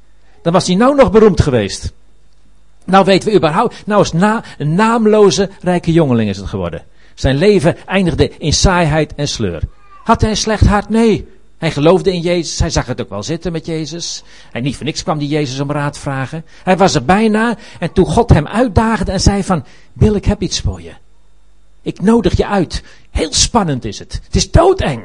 Dan 0.42 0.52
was 0.52 0.66
hij 0.66 0.76
nou 0.76 0.94
nog 0.94 1.10
beroemd 1.10 1.40
geweest. 1.40 1.92
Nou 2.84 3.04
weten 3.04 3.28
we 3.28 3.36
überhaupt, 3.36 3.86
nou 3.86 4.02
is 4.02 4.12
na, 4.12 4.44
een 4.58 4.74
naamloze 4.74 5.50
rijke 5.60 5.92
jongeling 5.92 6.30
is 6.30 6.36
het 6.36 6.46
geworden. 6.46 6.84
Zijn 7.14 7.36
leven 7.36 7.76
eindigde 7.86 8.30
in 8.38 8.52
saaiheid 8.52 9.14
en 9.14 9.28
sleur. 9.28 9.62
Had 10.04 10.20
hij 10.20 10.30
een 10.30 10.36
slecht 10.36 10.66
hart? 10.66 10.88
Nee. 10.88 11.28
Hij 11.58 11.70
geloofde 11.70 12.12
in 12.12 12.20
Jezus. 12.20 12.58
Hij 12.58 12.70
zag 12.70 12.86
het 12.86 13.00
ook 13.00 13.08
wel 13.08 13.22
zitten 13.22 13.52
met 13.52 13.66
Jezus. 13.66 14.22
En 14.52 14.62
niet 14.62 14.76
voor 14.76 14.84
niks 14.84 15.02
kwam 15.02 15.18
die 15.18 15.28
Jezus 15.28 15.60
om 15.60 15.70
raad 15.70 15.98
vragen. 15.98 16.44
Hij 16.62 16.76
was 16.76 16.94
er 16.94 17.04
bijna. 17.04 17.56
En 17.78 17.92
toen 17.92 18.06
God 18.06 18.30
hem 18.30 18.46
uitdaagde 18.46 19.12
en 19.12 19.20
zei 19.20 19.44
van, 19.44 19.64
Bill, 19.92 20.14
ik 20.14 20.24
heb 20.24 20.42
iets 20.42 20.60
voor 20.60 20.82
je. 20.82 20.92
Ik 21.82 22.00
nodig 22.00 22.36
je 22.36 22.46
uit. 22.46 22.82
Heel 23.10 23.32
spannend 23.32 23.84
is 23.84 23.98
het. 23.98 24.20
Het 24.24 24.36
is 24.36 24.50
doodeng. 24.50 25.02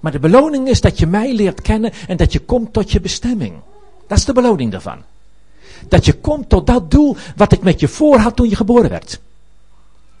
Maar 0.00 0.12
de 0.12 0.18
beloning 0.18 0.68
is 0.68 0.80
dat 0.80 0.98
je 0.98 1.06
mij 1.06 1.34
leert 1.34 1.62
kennen 1.62 1.92
en 2.08 2.16
dat 2.16 2.32
je 2.32 2.40
komt 2.40 2.72
tot 2.72 2.92
je 2.92 3.00
bestemming. 3.00 3.54
Dat 4.06 4.18
is 4.18 4.24
de 4.24 4.32
beloning 4.32 4.70
daarvan. 4.70 4.98
Dat 5.88 6.04
je 6.04 6.12
komt 6.12 6.48
tot 6.48 6.66
dat 6.66 6.90
doel 6.90 7.16
wat 7.36 7.52
ik 7.52 7.62
met 7.62 7.80
je 7.80 7.88
voor 7.88 8.18
had 8.18 8.36
toen 8.36 8.48
je 8.48 8.56
geboren 8.56 8.90
werd. 8.90 9.20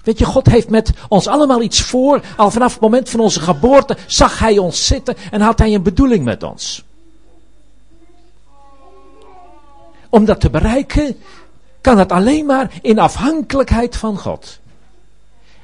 Weet 0.02 0.18
je, 0.18 0.24
God 0.24 0.46
heeft 0.46 0.70
met 0.70 0.92
ons 1.08 1.26
allemaal 1.26 1.62
iets 1.62 1.80
voor. 1.80 2.20
Al 2.36 2.50
vanaf 2.50 2.72
het 2.72 2.80
moment 2.80 3.08
van 3.08 3.20
onze 3.20 3.40
geboorte 3.40 3.96
zag 4.06 4.38
Hij 4.38 4.58
ons 4.58 4.86
zitten 4.86 5.16
en 5.30 5.40
had 5.40 5.58
Hij 5.58 5.74
een 5.74 5.82
bedoeling 5.82 6.24
met 6.24 6.42
ons. 6.42 6.84
Om 10.08 10.24
dat 10.24 10.40
te 10.40 10.50
bereiken, 10.50 11.16
kan 11.80 11.98
het 11.98 12.12
alleen 12.12 12.46
maar 12.46 12.70
in 12.82 12.98
afhankelijkheid 12.98 13.96
van 13.96 14.18
God. 14.18 14.60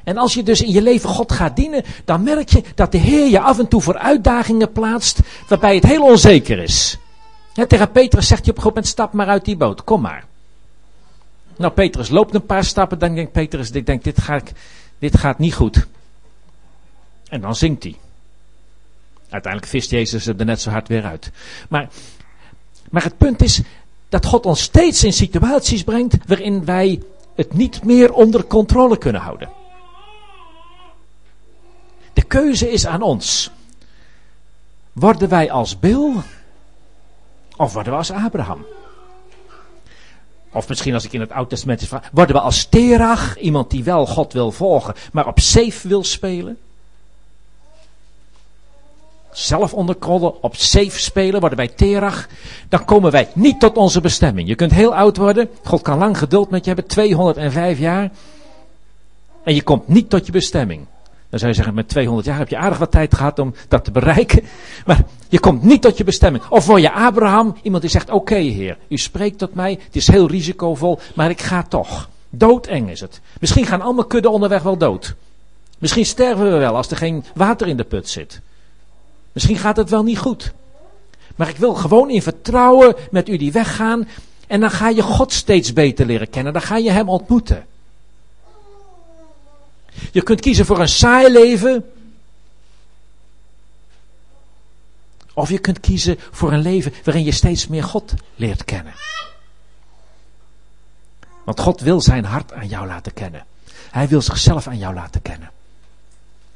En 0.04 0.16
als 0.16 0.34
je 0.34 0.42
dus 0.42 0.62
in 0.62 0.70
je 0.70 0.82
leven 0.82 1.08
God 1.08 1.32
gaat 1.32 1.56
dienen, 1.56 1.84
dan 2.04 2.22
merk 2.22 2.48
je 2.48 2.62
dat 2.74 2.92
de 2.92 2.98
Heer 2.98 3.28
je 3.28 3.40
af 3.40 3.58
en 3.58 3.68
toe 3.68 3.80
voor 3.80 3.98
uitdagingen 3.98 4.72
plaatst 4.72 5.20
waarbij 5.48 5.74
het 5.74 5.84
heel 5.84 6.02
onzeker 6.02 6.58
is. 6.58 6.98
Tegen 7.68 7.90
Petrus 7.90 8.26
zegt 8.26 8.40
hij 8.44 8.50
op 8.50 8.56
een 8.56 8.62
gegeven 8.62 8.68
moment, 8.68 8.86
stap 8.86 9.12
maar 9.12 9.26
uit 9.26 9.44
die 9.44 9.56
boot, 9.56 9.84
kom 9.84 10.00
maar. 10.00 10.27
Nou, 11.58 11.72
Petrus 11.72 12.08
loopt 12.08 12.34
een 12.34 12.46
paar 12.46 12.64
stappen, 12.64 12.98
dan 12.98 13.14
denkt 13.14 13.32
Petrus, 13.32 13.70
ik 13.70 13.86
denk, 13.86 14.04
dit, 14.04 14.20
ga 14.20 14.40
dit 14.98 15.16
gaat 15.16 15.38
niet 15.38 15.54
goed. 15.54 15.86
En 17.28 17.40
dan 17.40 17.56
zingt 17.56 17.82
hij. 17.82 17.96
Uiteindelijk 19.28 19.72
vist 19.72 19.90
Jezus 19.90 20.26
er 20.26 20.44
net 20.44 20.60
zo 20.60 20.70
hard 20.70 20.88
weer 20.88 21.04
uit. 21.04 21.30
Maar, 21.68 21.88
maar 22.90 23.02
het 23.02 23.18
punt 23.18 23.42
is 23.42 23.60
dat 24.08 24.26
God 24.26 24.46
ons 24.46 24.62
steeds 24.62 25.04
in 25.04 25.12
situaties 25.12 25.84
brengt 25.84 26.16
waarin 26.26 26.64
wij 26.64 27.02
het 27.34 27.52
niet 27.52 27.84
meer 27.84 28.12
onder 28.12 28.44
controle 28.44 28.98
kunnen 28.98 29.20
houden. 29.20 29.50
De 32.12 32.22
keuze 32.22 32.70
is 32.70 32.86
aan 32.86 33.02
ons. 33.02 33.50
Worden 34.92 35.28
wij 35.28 35.50
als 35.50 35.78
Bill 35.78 36.12
of 37.56 37.72
worden 37.72 37.92
we 37.92 37.98
als 37.98 38.10
Abraham? 38.10 38.66
Of 40.58 40.68
misschien 40.68 40.94
als 40.94 41.04
ik 41.04 41.12
in 41.12 41.20
het 41.20 41.32
Oude 41.32 41.50
Testament 41.50 41.84
vraag, 41.84 42.08
worden 42.12 42.36
we 42.36 42.40
als 42.40 42.64
Terach, 42.64 43.38
iemand 43.38 43.70
die 43.70 43.84
wel 43.84 44.06
God 44.06 44.32
wil 44.32 44.52
volgen, 44.52 44.94
maar 45.12 45.26
op 45.26 45.40
safe 45.40 45.88
wil 45.88 46.04
spelen? 46.04 46.58
Zelf 49.32 49.74
onderkrollen, 49.74 50.42
op 50.42 50.56
safe 50.56 50.98
spelen, 50.98 51.40
worden 51.40 51.58
wij 51.58 51.68
Terach. 51.68 52.28
Dan 52.68 52.84
komen 52.84 53.10
wij 53.10 53.28
niet 53.34 53.60
tot 53.60 53.76
onze 53.76 54.00
bestemming. 54.00 54.48
Je 54.48 54.54
kunt 54.54 54.72
heel 54.72 54.94
oud 54.94 55.16
worden, 55.16 55.50
God 55.64 55.82
kan 55.82 55.98
lang 55.98 56.18
geduld 56.18 56.50
met 56.50 56.64
je 56.64 56.66
hebben, 56.66 56.86
205 56.86 57.78
jaar. 57.78 58.10
En 59.44 59.54
je 59.54 59.62
komt 59.62 59.88
niet 59.88 60.10
tot 60.10 60.26
je 60.26 60.32
bestemming. 60.32 60.86
Dan 61.30 61.38
zou 61.38 61.50
je 61.50 61.56
zeggen, 61.56 61.74
met 61.74 61.88
200 61.88 62.26
jaar 62.26 62.38
heb 62.38 62.48
je 62.48 62.56
aardig 62.56 62.78
wat 62.78 62.90
tijd 62.90 63.14
gehad 63.14 63.38
om 63.38 63.54
dat 63.68 63.84
te 63.84 63.90
bereiken. 63.90 64.42
Maar 64.86 65.04
je 65.28 65.40
komt 65.40 65.62
niet 65.62 65.82
tot 65.82 65.96
je 65.96 66.04
bestemming. 66.04 66.44
Of 66.48 66.66
word 66.66 66.82
je 66.82 66.92
Abraham, 66.92 67.56
iemand 67.62 67.82
die 67.82 67.90
zegt, 67.90 68.10
oké 68.10 68.34
heer, 68.34 68.78
u 68.88 68.96
spreekt 68.96 69.38
tot 69.38 69.54
mij, 69.54 69.70
het 69.70 69.96
is 69.96 70.06
heel 70.06 70.28
risicovol, 70.28 70.98
maar 71.14 71.30
ik 71.30 71.40
ga 71.40 71.62
toch. 71.62 72.08
Doodeng 72.30 72.90
is 72.90 73.00
het. 73.00 73.20
Misschien 73.40 73.66
gaan 73.66 73.80
allemaal 73.80 74.04
kudden 74.04 74.30
onderweg 74.30 74.62
wel 74.62 74.76
dood. 74.76 75.14
Misschien 75.78 76.06
sterven 76.06 76.52
we 76.52 76.58
wel 76.58 76.76
als 76.76 76.90
er 76.90 76.96
geen 76.96 77.24
water 77.34 77.66
in 77.66 77.76
de 77.76 77.84
put 77.84 78.08
zit. 78.08 78.40
Misschien 79.32 79.56
gaat 79.56 79.76
het 79.76 79.90
wel 79.90 80.02
niet 80.02 80.18
goed. 80.18 80.52
Maar 81.36 81.48
ik 81.48 81.56
wil 81.56 81.74
gewoon 81.74 82.10
in 82.10 82.22
vertrouwen 82.22 82.94
met 83.10 83.28
u 83.28 83.36
die 83.36 83.52
weggaan. 83.52 84.08
En 84.46 84.60
dan 84.60 84.70
ga 84.70 84.88
je 84.88 85.02
God 85.02 85.32
steeds 85.32 85.72
beter 85.72 86.06
leren 86.06 86.30
kennen. 86.30 86.52
Dan 86.52 86.62
ga 86.62 86.76
je 86.76 86.90
hem 86.90 87.08
ontmoeten. 87.08 87.66
Je 90.12 90.22
kunt 90.22 90.40
kiezen 90.40 90.66
voor 90.66 90.80
een 90.80 90.88
saai 90.88 91.32
leven. 91.32 91.92
Of 95.32 95.50
je 95.50 95.58
kunt 95.58 95.80
kiezen 95.80 96.16
voor 96.30 96.52
een 96.52 96.60
leven 96.60 96.92
waarin 97.04 97.24
je 97.24 97.32
steeds 97.32 97.66
meer 97.66 97.84
God 97.84 98.14
leert 98.34 98.64
kennen. 98.64 98.94
Want 101.44 101.60
God 101.60 101.80
wil 101.80 102.00
zijn 102.00 102.24
hart 102.24 102.52
aan 102.52 102.68
jou 102.68 102.86
laten 102.86 103.12
kennen. 103.12 103.46
Hij 103.90 104.08
wil 104.08 104.22
zichzelf 104.22 104.66
aan 104.66 104.78
jou 104.78 104.94
laten 104.94 105.22
kennen. 105.22 105.50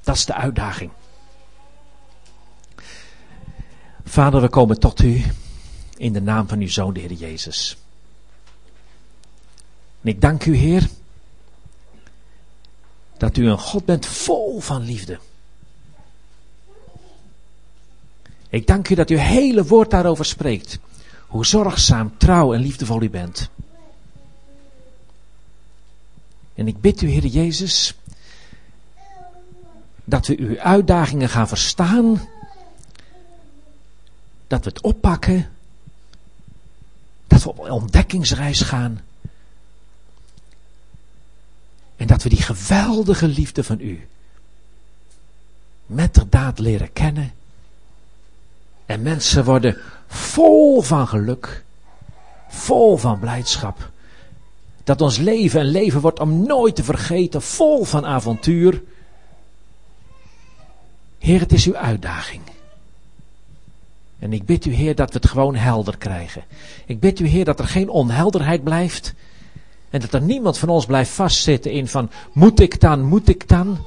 Dat 0.02 0.14
is 0.14 0.24
de 0.24 0.34
uitdaging. 0.34 0.90
Vader, 4.04 4.40
we 4.40 4.48
komen 4.48 4.80
tot 4.80 5.02
u 5.02 5.24
in 5.96 6.12
de 6.12 6.20
naam 6.20 6.48
van 6.48 6.60
uw 6.60 6.68
Zoon, 6.68 6.92
de 6.92 7.00
Heer 7.00 7.12
Jezus. 7.12 7.76
En 10.00 10.08
ik 10.08 10.20
dank 10.20 10.44
u, 10.44 10.56
Heer 10.56 10.88
dat 13.22 13.36
u 13.36 13.48
een 13.48 13.58
God 13.58 13.84
bent 13.84 14.06
vol 14.06 14.60
van 14.60 14.82
liefde. 14.82 15.18
Ik 18.48 18.66
dank 18.66 18.88
u 18.88 18.94
dat 18.94 19.08
uw 19.08 19.16
hele 19.16 19.64
woord 19.64 19.90
daarover 19.90 20.24
spreekt. 20.24 20.78
Hoe 21.26 21.46
zorgzaam, 21.46 22.16
trouw 22.16 22.54
en 22.54 22.60
liefdevol 22.60 23.02
u 23.02 23.10
bent. 23.10 23.48
En 26.54 26.66
ik 26.66 26.80
bid 26.80 27.02
u, 27.02 27.08
Heer 27.08 27.26
Jezus, 27.26 27.94
dat 30.04 30.26
we 30.26 30.38
uw 30.38 30.58
uitdagingen 30.58 31.28
gaan 31.28 31.48
verstaan. 31.48 32.28
Dat 34.46 34.64
we 34.64 34.70
het 34.70 34.80
oppakken. 34.80 35.50
Dat 37.26 37.42
we 37.42 37.48
op 37.48 37.58
ontdekkingsreis 37.70 38.60
gaan. 38.60 39.00
En 42.02 42.08
dat 42.08 42.22
we 42.22 42.28
die 42.28 42.42
geweldige 42.42 43.28
liefde 43.28 43.64
van 43.64 43.80
u 43.80 44.06
met 45.86 46.14
de 46.14 46.28
daad 46.28 46.58
leren 46.58 46.92
kennen. 46.92 47.32
En 48.86 49.02
mensen 49.02 49.44
worden 49.44 49.76
vol 50.06 50.80
van 50.80 51.08
geluk, 51.08 51.64
vol 52.48 52.96
van 52.96 53.18
blijdschap. 53.18 53.90
Dat 54.84 55.00
ons 55.00 55.18
leven 55.18 55.60
een 55.60 55.66
leven 55.66 56.00
wordt 56.00 56.20
om 56.20 56.46
nooit 56.46 56.76
te 56.76 56.84
vergeten, 56.84 57.42
vol 57.42 57.84
van 57.84 58.06
avontuur. 58.06 58.82
Heer, 61.18 61.40
het 61.40 61.52
is 61.52 61.66
uw 61.66 61.76
uitdaging. 61.76 62.42
En 64.18 64.32
ik 64.32 64.46
bid 64.46 64.64
u, 64.64 64.72
Heer, 64.72 64.94
dat 64.94 65.12
we 65.12 65.18
het 65.18 65.28
gewoon 65.30 65.54
helder 65.54 65.98
krijgen. 65.98 66.44
Ik 66.86 67.00
bid 67.00 67.20
u, 67.20 67.26
Heer, 67.26 67.44
dat 67.44 67.58
er 67.58 67.68
geen 67.68 67.88
onhelderheid 67.88 68.64
blijft. 68.64 69.14
En 69.92 70.00
dat 70.00 70.12
er 70.12 70.22
niemand 70.22 70.58
van 70.58 70.68
ons 70.68 70.86
blijft 70.86 71.10
vastzitten 71.10 71.70
in 71.70 71.88
van, 71.88 72.10
moet 72.32 72.60
ik 72.60 72.80
dan, 72.80 73.02
moet 73.02 73.28
ik 73.28 73.48
dan? 73.48 73.86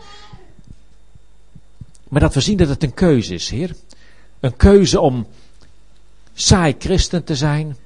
Maar 2.08 2.22
dat 2.22 2.34
we 2.34 2.42
zien 2.42 2.58
dat 2.58 2.68
het 2.68 2.84
een 2.84 2.94
keuze 2.94 3.34
is, 3.34 3.50
Heer. 3.50 3.76
Een 4.40 4.56
keuze 4.56 5.00
om 5.00 5.28
saai 6.34 6.76
christen 6.80 7.24
te 7.24 7.36
zijn. 7.36 7.78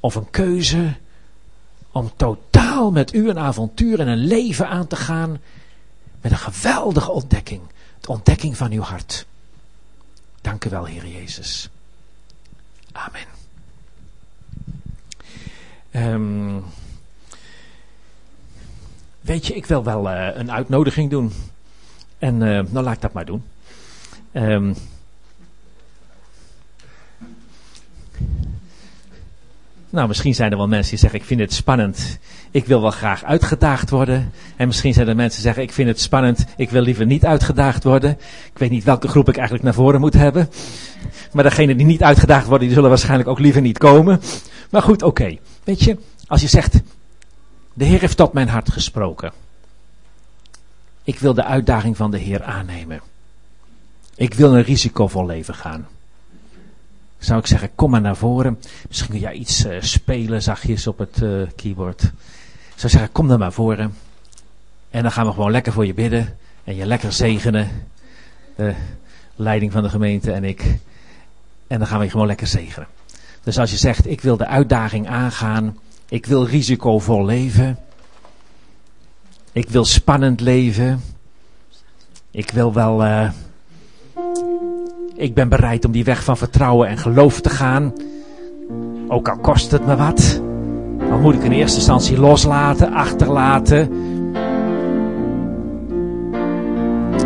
Of 0.00 0.14
een 0.14 0.30
keuze 0.30 0.96
om 1.92 2.12
totaal 2.16 2.90
met 2.90 3.14
u 3.14 3.28
een 3.28 3.38
avontuur 3.38 4.00
en 4.00 4.08
een 4.08 4.26
leven 4.26 4.68
aan 4.68 4.86
te 4.86 4.96
gaan. 4.96 5.40
Met 6.20 6.32
een 6.32 6.38
geweldige 6.38 7.10
ontdekking. 7.10 7.62
De 8.00 8.08
ontdekking 8.08 8.56
van 8.56 8.72
uw 8.72 8.82
hart. 8.82 9.26
Dank 10.40 10.64
u 10.64 10.70
wel, 10.70 10.84
Heer 10.84 11.06
Jezus. 11.06 11.68
Amen. 12.92 13.37
Um, 15.92 16.64
weet 19.20 19.46
je, 19.46 19.54
ik 19.54 19.66
wil 19.66 19.84
wel 19.84 20.10
uh, 20.10 20.28
een 20.34 20.52
uitnodiging 20.52 21.10
doen. 21.10 21.32
En 22.18 22.34
uh, 22.34 22.60
nou 22.70 22.84
laat 22.84 22.94
ik 22.94 23.00
dat 23.00 23.12
maar 23.12 23.26
doen. 23.26 23.42
Um, 24.32 24.74
Nou, 29.98 30.10
misschien 30.10 30.34
zijn 30.34 30.50
er 30.50 30.56
wel 30.56 30.68
mensen 30.68 30.90
die 30.90 30.98
zeggen: 30.98 31.18
Ik 31.20 31.24
vind 31.24 31.40
het 31.40 31.52
spannend. 31.52 32.18
Ik 32.50 32.66
wil 32.66 32.80
wel 32.80 32.90
graag 32.90 33.24
uitgedaagd 33.24 33.90
worden. 33.90 34.32
En 34.56 34.66
misschien 34.66 34.92
zijn 34.92 35.08
er 35.08 35.16
mensen 35.16 35.34
die 35.34 35.46
zeggen: 35.46 35.62
Ik 35.62 35.72
vind 35.72 35.88
het 35.88 36.00
spannend. 36.00 36.44
Ik 36.56 36.70
wil 36.70 36.82
liever 36.82 37.06
niet 37.06 37.24
uitgedaagd 37.24 37.84
worden. 37.84 38.10
Ik 38.52 38.58
weet 38.58 38.70
niet 38.70 38.84
welke 38.84 39.08
groep 39.08 39.28
ik 39.28 39.34
eigenlijk 39.34 39.64
naar 39.64 39.74
voren 39.74 40.00
moet 40.00 40.14
hebben. 40.14 40.50
Maar 41.32 41.44
degenen 41.44 41.76
die 41.76 41.86
niet 41.86 42.02
uitgedaagd 42.02 42.46
worden, 42.46 42.66
die 42.66 42.74
zullen 42.74 42.88
waarschijnlijk 42.88 43.28
ook 43.28 43.38
liever 43.38 43.60
niet 43.60 43.78
komen. 43.78 44.20
Maar 44.70 44.82
goed, 44.82 45.02
oké. 45.02 45.38
Weet 45.64 45.82
je, 45.82 45.98
als 46.26 46.40
je 46.40 46.48
zegt: 46.48 46.80
De 47.74 47.84
Heer 47.84 48.00
heeft 48.00 48.16
tot 48.16 48.32
mijn 48.32 48.48
hart 48.48 48.70
gesproken. 48.70 49.32
Ik 51.04 51.18
wil 51.18 51.34
de 51.34 51.44
uitdaging 51.44 51.96
van 51.96 52.10
de 52.10 52.18
Heer 52.18 52.42
aannemen. 52.42 53.00
Ik 54.14 54.34
wil 54.34 54.54
een 54.54 54.62
risicovol 54.62 55.26
leven 55.26 55.54
gaan 55.54 55.86
zou 57.18 57.38
ik 57.38 57.46
zeggen, 57.46 57.74
kom 57.74 57.90
maar 57.90 58.00
naar 58.00 58.16
voren. 58.16 58.58
Misschien 58.88 59.10
kun 59.10 59.18
jij 59.18 59.32
iets 59.32 59.66
uh, 59.66 59.76
spelen 59.80 60.42
zachtjes 60.42 60.86
op 60.86 60.98
het 60.98 61.20
uh, 61.22 61.42
keyboard. 61.56 62.02
Ik 62.02 62.84
zou 62.84 62.92
zeggen, 62.92 63.12
kom 63.12 63.28
dan 63.28 63.38
maar 63.38 63.52
voren. 63.52 63.94
En 64.90 65.02
dan 65.02 65.12
gaan 65.12 65.26
we 65.26 65.32
gewoon 65.32 65.50
lekker 65.50 65.72
voor 65.72 65.86
je 65.86 65.94
bidden. 65.94 66.36
En 66.64 66.76
je 66.76 66.86
lekker 66.86 67.12
zegenen. 67.12 67.68
De 68.56 68.74
leiding 69.36 69.72
van 69.72 69.82
de 69.82 69.88
gemeente 69.88 70.32
en 70.32 70.44
ik. 70.44 70.78
En 71.66 71.78
dan 71.78 71.86
gaan 71.86 71.98
we 71.98 72.04
je 72.04 72.10
gewoon 72.10 72.26
lekker 72.26 72.46
zegenen. 72.46 72.88
Dus 73.42 73.58
als 73.58 73.70
je 73.70 73.76
zegt, 73.76 74.06
ik 74.06 74.20
wil 74.20 74.36
de 74.36 74.46
uitdaging 74.46 75.08
aangaan. 75.08 75.78
Ik 76.08 76.26
wil 76.26 76.46
risicovol 76.46 77.24
leven. 77.24 77.78
Ik 79.52 79.68
wil 79.68 79.84
spannend 79.84 80.40
leven. 80.40 81.02
Ik 82.30 82.50
wil 82.50 82.72
wel... 82.72 83.04
Uh, 83.04 83.30
ik 85.18 85.34
ben 85.34 85.48
bereid 85.48 85.84
om 85.84 85.92
die 85.92 86.04
weg 86.04 86.24
van 86.24 86.36
vertrouwen 86.36 86.88
en 86.88 86.98
geloof 86.98 87.40
te 87.40 87.48
gaan. 87.48 87.92
Ook 89.08 89.28
al 89.28 89.36
kost 89.36 89.70
het 89.70 89.86
me 89.86 89.96
wat. 89.96 90.40
Dan 91.08 91.20
moet 91.20 91.34
ik 91.34 91.42
in 91.42 91.52
eerste 91.52 91.76
instantie 91.76 92.18
loslaten, 92.18 92.92
achterlaten. 92.92 93.90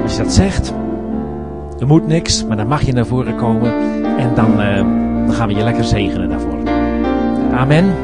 Als 0.02 0.16
je 0.16 0.22
dat 0.22 0.32
zegt, 0.32 0.72
er 1.78 1.86
moet 1.86 2.06
niks, 2.06 2.44
maar 2.44 2.56
dan 2.56 2.66
mag 2.66 2.82
je 2.82 2.92
naar 2.92 3.06
voren 3.06 3.36
komen. 3.36 3.72
En 4.18 4.34
dan, 4.34 4.60
uh, 4.60 4.76
dan 5.26 5.34
gaan 5.34 5.48
we 5.48 5.54
je 5.54 5.62
lekker 5.62 5.84
zegenen 5.84 6.28
daarvoor. 6.28 6.58
Amen. 7.54 7.94